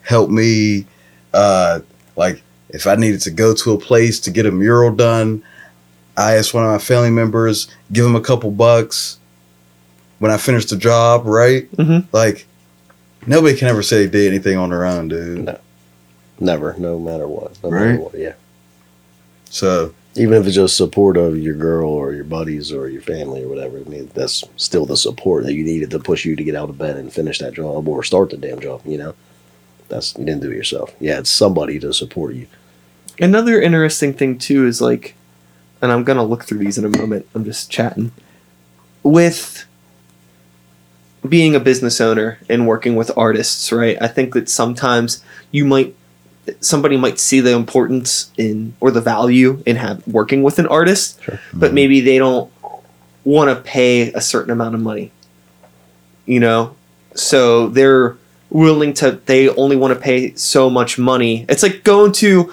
help 0.03 0.29
me. 0.31 0.87
Uh, 1.33 1.81
like, 2.17 2.43
if 2.69 2.87
I 2.87 2.95
needed 2.97 3.21
to 3.23 3.31
go 3.31 3.55
to 3.55 3.73
a 3.73 3.79
place 3.79 4.21
to 4.21 4.31
get 4.31 4.45
a 4.47 4.51
mural 4.51 4.95
done, 4.95 5.43
I 6.17 6.37
asked 6.37 6.53
one 6.53 6.65
of 6.65 6.71
my 6.71 6.79
family 6.79 7.11
members, 7.11 7.69
give 7.93 8.05
him 8.05 8.17
a 8.17 8.21
couple 8.21 8.51
bucks 8.51 9.19
when 10.19 10.31
I 10.31 10.37
finished 10.37 10.71
the 10.71 10.77
job, 10.77 11.27
right? 11.27 11.71
Mhm. 11.77 12.05
Like, 12.13 12.47
Nobody 13.29 13.57
can 13.57 13.67
ever 13.67 13.83
say 13.83 14.07
they 14.07 14.11
did 14.21 14.29
anything 14.29 14.57
on 14.57 14.71
their 14.71 14.85
own, 14.85 15.09
dude. 15.09 15.47
No. 15.47 15.59
Never, 16.39 16.77
no 16.79 16.97
matter 17.01 17.27
what. 17.27 17.59
No 17.65 17.71
matter 17.73 17.85
Right. 17.91 17.99
what, 18.01 18.15
yeah. 18.17 18.35
So 19.57 19.95
Even 20.17 20.41
if 20.41 20.47
it's 20.47 20.55
just 20.55 20.77
support 20.77 21.19
of 21.19 21.39
your 21.39 21.55
girl 21.55 21.91
or 21.91 22.13
your 22.15 22.25
buddies 22.25 22.73
or 22.73 22.89
your 22.89 23.03
family 23.03 23.45
or 23.45 23.49
whatever, 23.49 23.79
I 23.79 23.85
mean, 23.85 24.11
that's 24.15 24.43
still 24.57 24.87
the 24.87 24.97
support 24.97 25.45
that 25.45 25.53
you 25.53 25.63
needed 25.63 25.91
to 25.91 25.99
push 25.99 26.25
you 26.25 26.35
to 26.37 26.45
get 26.45 26.55
out 26.55 26.71
of 26.71 26.79
bed 26.79 26.97
and 26.97 27.13
finish 27.13 27.39
that 27.41 27.53
job 27.53 27.87
or 27.87 28.03
start 28.03 28.31
the 28.31 28.39
damn 28.39 28.59
job, 28.61 28.81
you 28.87 28.97
know? 28.97 29.15
That's, 29.89 30.17
you 30.17 30.25
didn't 30.25 30.41
do 30.41 30.51
it 30.51 30.57
yourself. 30.57 30.95
Yeah, 31.01 31.19
it's 31.19 31.31
somebody 31.31 31.79
to 31.81 31.93
support 31.93 32.35
you. 32.35 32.47
Another 33.19 33.61
interesting 33.61 34.15
thing 34.15 34.39
too 34.39 34.67
is 34.67 34.81
like, 34.81 35.15
and 35.83 35.93
I'm 35.93 36.05
gonna 36.05 36.25
look 36.25 36.45
through 36.45 36.59
these 36.59 36.79
in 36.79 36.87
a 36.87 36.99
moment. 36.99 37.27
I'm 37.35 37.45
just 37.45 37.71
chatting 37.71 38.13
with 39.03 39.67
being 41.29 41.55
a 41.55 41.61
business 41.61 42.01
owner 42.01 42.39
and 42.49 42.67
working 42.67 42.97
with 42.97 43.11
artists, 43.19 43.71
right? 43.71 43.99
I 44.01 44.09
think 44.09 44.33
that 44.33 44.49
sometimes 44.49 45.23
you 45.51 45.65
might 45.67 45.95
somebody 46.61 46.97
might 46.97 47.19
see 47.19 47.41
the 47.41 47.53
importance 47.53 48.31
in 48.37 48.75
or 48.81 48.91
the 48.91 49.01
value 49.01 49.63
in 49.67 49.77
have 49.77 50.07
working 50.07 50.43
with 50.43 50.59
an 50.59 50.67
artist, 50.67 51.23
Sure. 51.23 51.41
but 51.53 51.67
mm-hmm. 51.69 51.75
maybe 51.75 52.01
they 52.01 52.19
don't 52.19 52.51
want 53.25 53.51
to 53.51 53.63
pay 53.63 54.13
a 54.13 54.21
certain 54.21 54.51
amount 54.51 54.75
of 54.75 54.81
money. 54.81 55.11
You 56.27 56.41
know, 56.41 56.75
so 57.15 57.69
they're 57.69 58.17
willing 58.51 58.95
to. 58.95 59.21
They 59.27 59.49
only 59.49 59.77
want 59.77 59.95
to 59.95 60.01
pay 60.01 60.35
so 60.35 60.69
much 60.69 60.99
money. 60.99 61.47
It's 61.49 61.63
like 61.63 61.85
going 61.85 62.13
to 62.13 62.53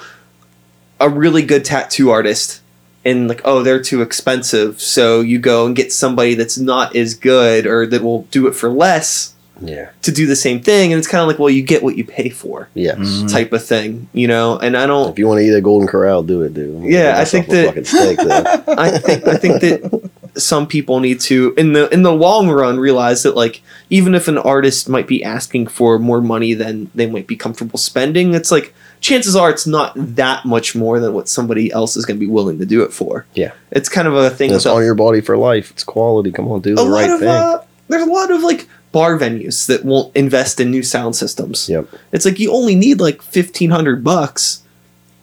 a 1.00 1.10
really 1.10 1.42
good 1.42 1.66
tattoo 1.66 2.12
artist 2.12 2.62
and 3.06 3.28
like 3.28 3.42
oh 3.44 3.64
they're 3.64 3.82
too 3.82 4.02
expensive 4.02 4.80
so 4.82 5.22
you 5.22 5.40
go 5.40 5.66
and 5.66 5.76
get 5.76 5.92
somebody 5.92 6.34
that's 6.34 6.58
not 6.58 6.96
as 6.96 7.14
good 7.14 7.66
or 7.68 7.86
that 7.86 8.02
will 8.02 8.24
do 8.32 8.48
it 8.48 8.54
for 8.54 8.70
less 8.70 9.33
Yeah. 9.62 9.90
to 10.02 10.12
do 10.12 10.26
the 10.28 10.36
same 10.36 10.62
thing 10.62 10.92
and 10.92 11.00
it's 11.00 11.08
kind 11.08 11.22
of 11.22 11.28
like 11.28 11.40
well 11.40 11.50
you 11.50 11.62
get 11.62 11.84
what 11.84 11.96
you 11.96 12.04
pay 12.04 12.30
for 12.30 12.68
Yes. 12.74 12.98
Mhm. 12.98 13.32
type 13.32 13.54
of 13.54 13.64
thing 13.64 14.10
you 14.12 14.28
know 14.28 14.58
and 14.58 14.76
i 14.76 14.86
don't 14.86 15.10
If 15.12 15.20
you 15.20 15.28
want 15.28 15.40
to 15.40 15.46
eat 15.46 15.54
a 15.54 15.62
golden 15.62 15.88
corral, 15.88 16.24
do 16.24 16.42
it, 16.42 16.54
dude. 16.54 16.84
Yeah, 16.84 17.16
I 17.20 17.26
think 17.26 17.48
that- 17.48 17.86
steak. 17.86 18.20
I 18.68 18.98
think 18.98 19.28
I 19.28 19.38
think 19.38 19.62
that 19.62 20.10
some 20.36 20.66
people 20.66 21.00
need 21.00 21.20
to 21.22 21.54
in 21.58 21.74
the 21.74 21.88
in 21.94 22.02
the 22.04 22.12
long 22.12 22.50
run 22.50 22.80
realize 22.80 23.22
that 23.24 23.36
like 23.36 23.62
even 23.90 24.16
if 24.16 24.28
an 24.28 24.38
artist 24.40 24.90
might 24.90 25.08
be 25.08 25.24
asking 25.24 25.68
for 25.68 26.00
more 26.00 26.20
money 26.22 26.54
than 26.56 26.90
they 26.96 27.06
might 27.06 27.28
be 27.28 27.36
comfortable 27.36 27.78
spending, 27.78 28.34
it's 28.34 28.52
like 28.52 28.74
chances 29.00 29.36
are 29.36 29.50
it's 29.52 29.68
not 29.68 29.94
that 29.96 30.44
much 30.46 30.76
more 30.76 31.00
than 31.00 31.14
what 31.14 31.30
somebody 31.30 31.72
else 31.72 31.96
is 31.96 32.06
going 32.06 32.18
to 32.18 32.26
be 32.26 32.32
willing 32.32 32.58
to 32.58 32.66
do 32.66 32.82
it 32.84 32.92
for. 32.92 33.26
Yeah. 33.36 33.52
it's 33.72 33.90
kind 33.90 34.08
of 34.08 34.16
a 34.16 34.30
thing. 34.32 34.52
it's 34.52 34.66
about- 34.66 34.78
on 34.78 34.84
your 34.84 34.96
body 34.96 35.22
for 35.22 35.38
life. 35.38 35.70
It's 35.72 35.84
quality. 35.84 36.32
Come 36.32 36.48
on, 36.48 36.62
do 36.62 36.74
the 36.76 36.88
right 36.88 37.10
of 37.12 37.20
thing. 37.20 37.30
uh, 37.30 37.60
there's 37.90 38.04
a 38.08 38.12
lot 38.12 38.32
of 38.32 38.42
like 38.42 38.68
bar 38.94 39.18
venues 39.18 39.66
that 39.66 39.84
won't 39.84 40.16
invest 40.16 40.62
in 40.62 40.72
new 40.72 40.84
sound 40.84 41.18
systems. 41.18 41.68
Yep. 41.68 41.90
It's 42.14 42.24
like 42.24 42.40
you 42.40 42.54
only 42.54 42.76
need 42.76 43.02
like 43.02 43.22
fifteen 43.22 43.72
hundred 43.72 44.06
bucks. 44.06 44.64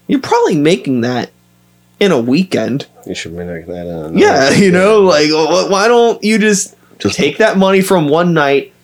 You're 0.07 0.21
probably 0.21 0.57
making 0.57 1.01
that 1.01 1.31
in 1.99 2.13
a 2.13 2.21
weekend. 2.21 2.87
You 3.07 3.15
should 3.15 3.33
make 3.33 3.67
that. 3.67 4.13
Yeah, 4.15 4.51
you 4.55 4.71
know, 4.71 5.01
like 5.01 5.31
why 5.31 5.89
don't 5.89 6.23
you 6.23 6.39
just 6.39 6.77
just 6.99 7.17
take 7.17 7.39
that 7.39 7.57
money 7.57 7.81
from 7.81 8.09
one 8.09 8.35
night, 8.35 8.75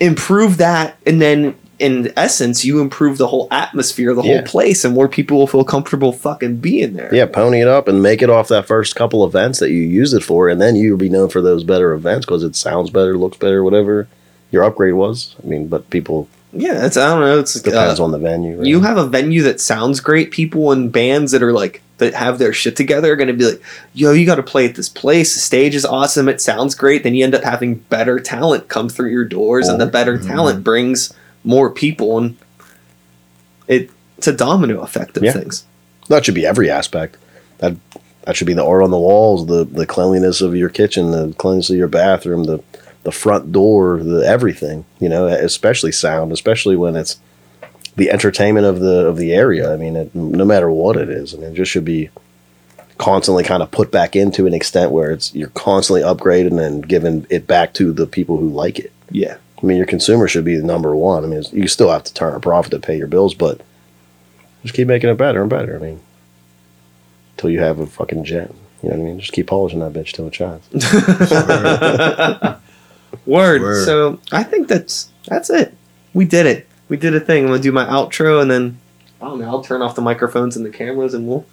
improve 0.00 0.56
that, 0.56 0.96
and 1.06 1.20
then 1.20 1.54
in 1.78 2.10
essence 2.16 2.64
you 2.64 2.80
improve 2.80 3.18
the 3.18 3.26
whole 3.26 3.48
atmosphere, 3.50 4.10
of 4.10 4.16
the 4.16 4.22
Yeah. 4.22 4.36
whole 4.38 4.42
place, 4.46 4.84
and 4.84 4.94
more 4.94 5.08
people 5.08 5.36
will 5.38 5.46
feel 5.46 5.64
comfortable 5.64 6.12
fucking 6.12 6.56
being 6.56 6.94
there. 6.94 7.10
Yeah, 7.12 7.26
pony 7.26 7.60
it 7.60 7.68
up 7.68 7.86
and 7.88 8.02
make 8.02 8.22
it 8.22 8.30
off 8.30 8.48
that 8.48 8.66
first 8.66 8.96
couple 8.96 9.24
events 9.24 9.58
that 9.58 9.70
you 9.70 9.82
use 9.82 10.14
it 10.14 10.22
for, 10.22 10.48
and 10.48 10.60
then 10.60 10.76
you'll 10.76 10.96
be 10.96 11.08
known 11.10 11.28
for 11.28 11.42
those 11.42 11.64
better 11.64 11.92
events 11.92 12.24
because 12.24 12.42
it 12.42 12.56
sounds 12.56 12.88
better, 12.90 13.18
looks 13.18 13.36
better, 13.36 13.62
whatever 13.62 14.08
your 14.52 14.64
upgrade 14.64 14.94
was. 14.94 15.34
I 15.42 15.46
mean, 15.46 15.66
but 15.68 15.88
people 15.90 16.28
yeah. 16.52 16.86
It's 16.86 16.96
I 16.96 17.08
don't 17.10 17.20
know. 17.20 17.38
It's 17.40 17.60
depends 17.60 18.00
uh, 18.00 18.04
on 18.04 18.12
the 18.12 18.18
venue. 18.18 18.56
right? 18.56 18.66
you 18.66 18.80
have 18.80 18.96
a 18.96 19.04
venue 19.06 19.42
that 19.42 19.60
sounds 19.60 20.00
great. 20.00 20.30
People 20.30 20.72
and 20.72 20.90
bands 20.90 21.32
that 21.32 21.42
are 21.42 21.52
like 21.52 21.82
that 21.98 22.14
have 22.14 22.38
their 22.38 22.54
shit 22.54 22.76
together 22.76 23.12
are 23.12 23.16
going 23.16 23.28
to 23.28 23.34
be 23.34 23.44
like, 23.44 23.60
"Yo, 23.92 24.12
you 24.12 24.24
got 24.24 24.36
to 24.36 24.42
play 24.42 24.64
at 24.66 24.74
this 24.76 24.88
place. 24.88 25.34
The 25.34 25.40
stage 25.40 25.74
is 25.74 25.84
awesome. 25.84 26.28
It 26.30 26.40
sounds 26.40 26.74
great." 26.74 27.02
Then 27.02 27.14
you 27.14 27.24
end 27.24 27.34
up 27.34 27.42
having 27.44 27.74
better 27.90 28.18
talent 28.18 28.68
come 28.68 28.88
through 28.88 29.10
your 29.10 29.24
doors, 29.26 29.68
and 29.68 29.78
the 29.78 29.86
better 29.86 30.16
Mhm. 30.16 30.26
talent 30.28 30.64
brings 30.64 31.12
more 31.46 31.70
people, 31.70 32.18
and 32.18 32.36
it 33.66 33.88
it's 34.18 34.26
a 34.26 34.32
domino 34.32 34.80
effect 34.80 35.16
of 35.16 35.22
Yeah. 35.24 35.32
things. 35.32 35.64
that 36.08 36.24
should 36.24 36.34
be 36.34 36.46
every 36.46 36.70
aspect. 36.70 37.16
That 37.58 37.74
that 38.24 38.36
should 38.36 38.46
be 38.46 38.54
the 38.54 38.64
art 38.64 38.82
on 38.82 38.90
the 38.90 38.98
walls, 38.98 39.46
the 39.46 39.64
the 39.64 39.86
cleanliness 39.86 40.40
of 40.40 40.54
your 40.54 40.68
kitchen, 40.68 41.10
the 41.12 41.32
cleanliness 41.38 41.70
of 41.70 41.76
your 41.76 41.88
bathroom, 41.88 42.44
the 42.44 42.60
the 43.04 43.12
front 43.12 43.52
door, 43.52 43.98
the 44.02 44.26
everything. 44.26 44.84
You 45.00 45.08
know, 45.08 45.26
especially 45.26 45.92
sound, 45.92 46.32
especially 46.32 46.76
when 46.76 46.96
it's 46.96 47.18
the 47.96 48.10
entertainment 48.10 48.66
of 48.66 48.80
the 48.80 49.06
of 49.06 49.16
the 49.16 49.32
area. 49.32 49.72
I 49.72 49.76
mean, 49.76 49.96
it, 49.96 50.14
no 50.14 50.44
matter 50.44 50.70
what 50.70 50.96
it 50.96 51.08
is, 51.08 51.34
I 51.34 51.38
mean, 51.38 51.50
it 51.52 51.54
just 51.54 51.70
should 51.72 51.84
be 51.84 52.10
constantly 52.98 53.44
kind 53.44 53.62
of 53.62 53.70
put 53.70 53.90
back 53.90 54.16
into 54.16 54.46
an 54.46 54.54
extent 54.54 54.90
where 54.90 55.10
it's 55.10 55.34
you're 55.34 55.50
constantly 55.50 56.02
upgrading 56.02 56.58
and 56.64 56.86
giving 56.88 57.26
it 57.30 57.46
back 57.46 57.74
to 57.74 57.92
the 57.92 58.06
people 58.06 58.38
who 58.38 58.48
like 58.48 58.78
it. 58.78 58.92
Yeah. 59.10 59.36
I 59.62 59.66
mean, 59.66 59.76
your 59.78 59.86
consumer 59.86 60.28
should 60.28 60.44
be 60.44 60.56
the 60.56 60.62
number 60.66 60.94
one. 60.94 61.24
I 61.24 61.26
mean, 61.26 61.38
it's- 61.40 61.52
you 61.54 61.66
still 61.68 61.90
have 61.90 62.04
to 62.04 62.14
turn 62.14 62.34
a 62.34 62.40
profit 62.40 62.70
to 62.72 62.78
pay 62.78 62.96
your 62.98 63.06
bills, 63.06 63.34
but 63.34 63.60
just 64.62 64.74
keep 64.74 64.86
making 64.88 65.08
it 65.10 65.16
better 65.16 65.40
and 65.40 65.48
better. 65.50 65.76
I 65.76 65.78
mean, 65.78 66.00
until 67.36 67.50
you 67.50 67.60
have 67.60 67.78
a 67.78 67.86
fucking 67.86 68.24
jet. 68.24 68.50
You 68.82 68.90
know 68.90 68.96
what 68.96 69.02
I 69.02 69.06
mean? 69.06 69.20
Just 69.20 69.32
keep 69.32 69.46
polishing 69.46 69.80
that 69.80 69.92
bitch 69.94 70.12
till 70.12 70.26
it 70.26 70.34
shines. 70.34 70.62
Word. 73.26 73.62
Word. 73.62 73.84
So 73.84 74.20
I 74.32 74.42
think 74.42 74.68
that's 74.68 75.10
that's 75.26 75.50
it. 75.50 75.74
We 76.14 76.24
did 76.24 76.46
it. 76.46 76.66
We 76.88 76.96
did 76.96 77.14
a 77.14 77.20
thing. 77.20 77.44
I'm 77.44 77.50
gonna 77.50 77.62
do 77.62 77.72
my 77.72 77.84
outro 77.86 78.40
and 78.42 78.50
then 78.50 78.78
I 79.20 79.26
don't 79.26 79.38
know. 79.40 79.46
I'll 79.48 79.62
turn 79.62 79.82
off 79.82 79.94
the 79.94 80.02
microphones 80.02 80.56
and 80.56 80.64
the 80.64 80.70
cameras 80.70 81.14
and 81.14 81.26
we'll 81.26 81.46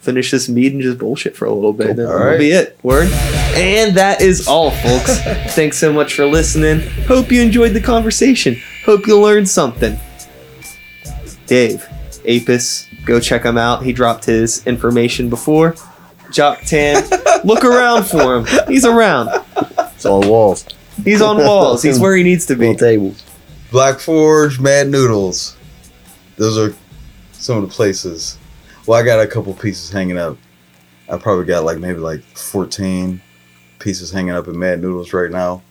finish 0.00 0.30
this 0.30 0.48
meet 0.48 0.72
and 0.72 0.80
just 0.82 0.98
bullshit 0.98 1.36
for 1.36 1.44
a 1.44 1.52
little 1.52 1.72
bit. 1.72 1.96
Then 1.96 2.06
All 2.06 2.12
that'll 2.12 2.26
right. 2.28 2.38
be 2.38 2.50
it. 2.50 2.78
Word. 2.82 3.08
And 3.54 3.94
that 3.96 4.20
is 4.20 4.46
all, 4.48 4.70
folks. 4.70 5.18
Thanks 5.54 5.76
so 5.78 5.92
much 5.92 6.14
for 6.14 6.26
listening. 6.26 6.80
Hope 7.06 7.30
you 7.30 7.42
enjoyed 7.42 7.72
the 7.74 7.80
conversation. 7.80 8.56
Hope 8.84 9.06
you 9.06 9.18
learned 9.20 9.48
something. 9.48 9.98
Dave, 11.46 11.86
Apis, 12.26 12.86
go 13.04 13.18
check 13.20 13.42
him 13.44 13.58
out. 13.58 13.82
He 13.84 13.92
dropped 13.92 14.24
his 14.24 14.64
information 14.66 15.28
before. 15.28 15.74
Jock 16.32 16.60
Tan, 16.60 17.02
look 17.44 17.64
around 17.64 18.04
for 18.04 18.36
him. 18.36 18.46
He's 18.68 18.84
around. 18.84 19.28
It's 19.94 20.06
on 20.06 20.28
walls, 20.28 20.64
He's 21.04 21.20
on 21.20 21.38
walls. 21.38 21.82
He's 21.82 21.98
where 21.98 22.14
he 22.16 22.22
needs 22.22 22.46
to 22.46 22.54
little 22.56 22.74
be. 22.74 22.78
tables. 22.78 23.22
Black 23.72 23.98
Forge, 23.98 24.60
Mad 24.60 24.88
Noodles. 24.88 25.56
Those 26.36 26.56
are 26.56 26.74
some 27.32 27.56
of 27.56 27.68
the 27.68 27.74
places. 27.74 28.38
Well, 28.86 28.98
I 29.00 29.04
got 29.04 29.20
a 29.20 29.26
couple 29.26 29.52
pieces 29.54 29.90
hanging 29.90 30.18
up. 30.18 30.36
I 31.08 31.18
probably 31.18 31.44
got 31.44 31.64
like 31.64 31.78
maybe 31.78 31.98
like 31.98 32.22
14 32.36 33.20
pieces 33.78 34.10
hanging 34.10 34.32
up 34.32 34.48
in 34.48 34.58
Mad 34.58 34.80
Noodles 34.80 35.12
right 35.12 35.30
now. 35.30 35.62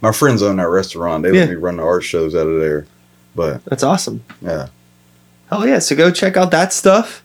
My 0.00 0.12
friends 0.12 0.42
own 0.42 0.56
that 0.56 0.68
restaurant. 0.68 1.22
They 1.22 1.32
Yeah. 1.32 1.40
let 1.40 1.50
me 1.50 1.54
run 1.56 1.76
the 1.78 1.82
art 1.82 2.04
shows 2.04 2.34
out 2.34 2.46
of 2.46 2.60
there. 2.60 2.86
But 3.34 3.64
That's 3.64 3.82
awesome. 3.82 4.22
yeah. 4.40 4.68
Hell 5.50 5.66
yeah. 5.66 5.78
So 5.78 5.96
go 5.96 6.10
check 6.10 6.36
out 6.36 6.50
that 6.52 6.72
stuff. 6.72 7.22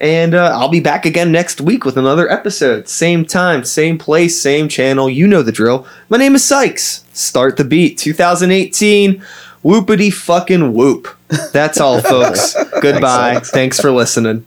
And 0.00 0.34
uh, 0.34 0.56
I'll 0.58 0.70
be 0.70 0.80
back 0.80 1.04
again 1.04 1.30
next 1.30 1.60
week 1.60 1.84
with 1.84 1.98
another 1.98 2.30
episode. 2.30 2.88
Same 2.88 3.22
time, 3.24 3.64
same 3.64 3.98
place, 3.98 4.40
same 4.40 4.66
channel. 4.66 5.10
You 5.10 5.26
know 5.26 5.42
the 5.42 5.52
drill. 5.52 5.86
My 6.08 6.16
name 6.16 6.34
is 6.34 6.42
Sykes. 6.42 7.04
Start 7.12 7.58
the 7.58 7.64
beat 7.64 7.98
2018. 7.98 9.22
Whoopity 9.62 10.10
fucking 10.10 10.72
whoop. 10.72 11.06
That's 11.52 11.78
all, 11.80 12.00
folks. 12.00 12.56
Goodbye. 12.80 13.40
Thanks 13.40 13.78
for 13.78 13.90
listening. 13.90 14.46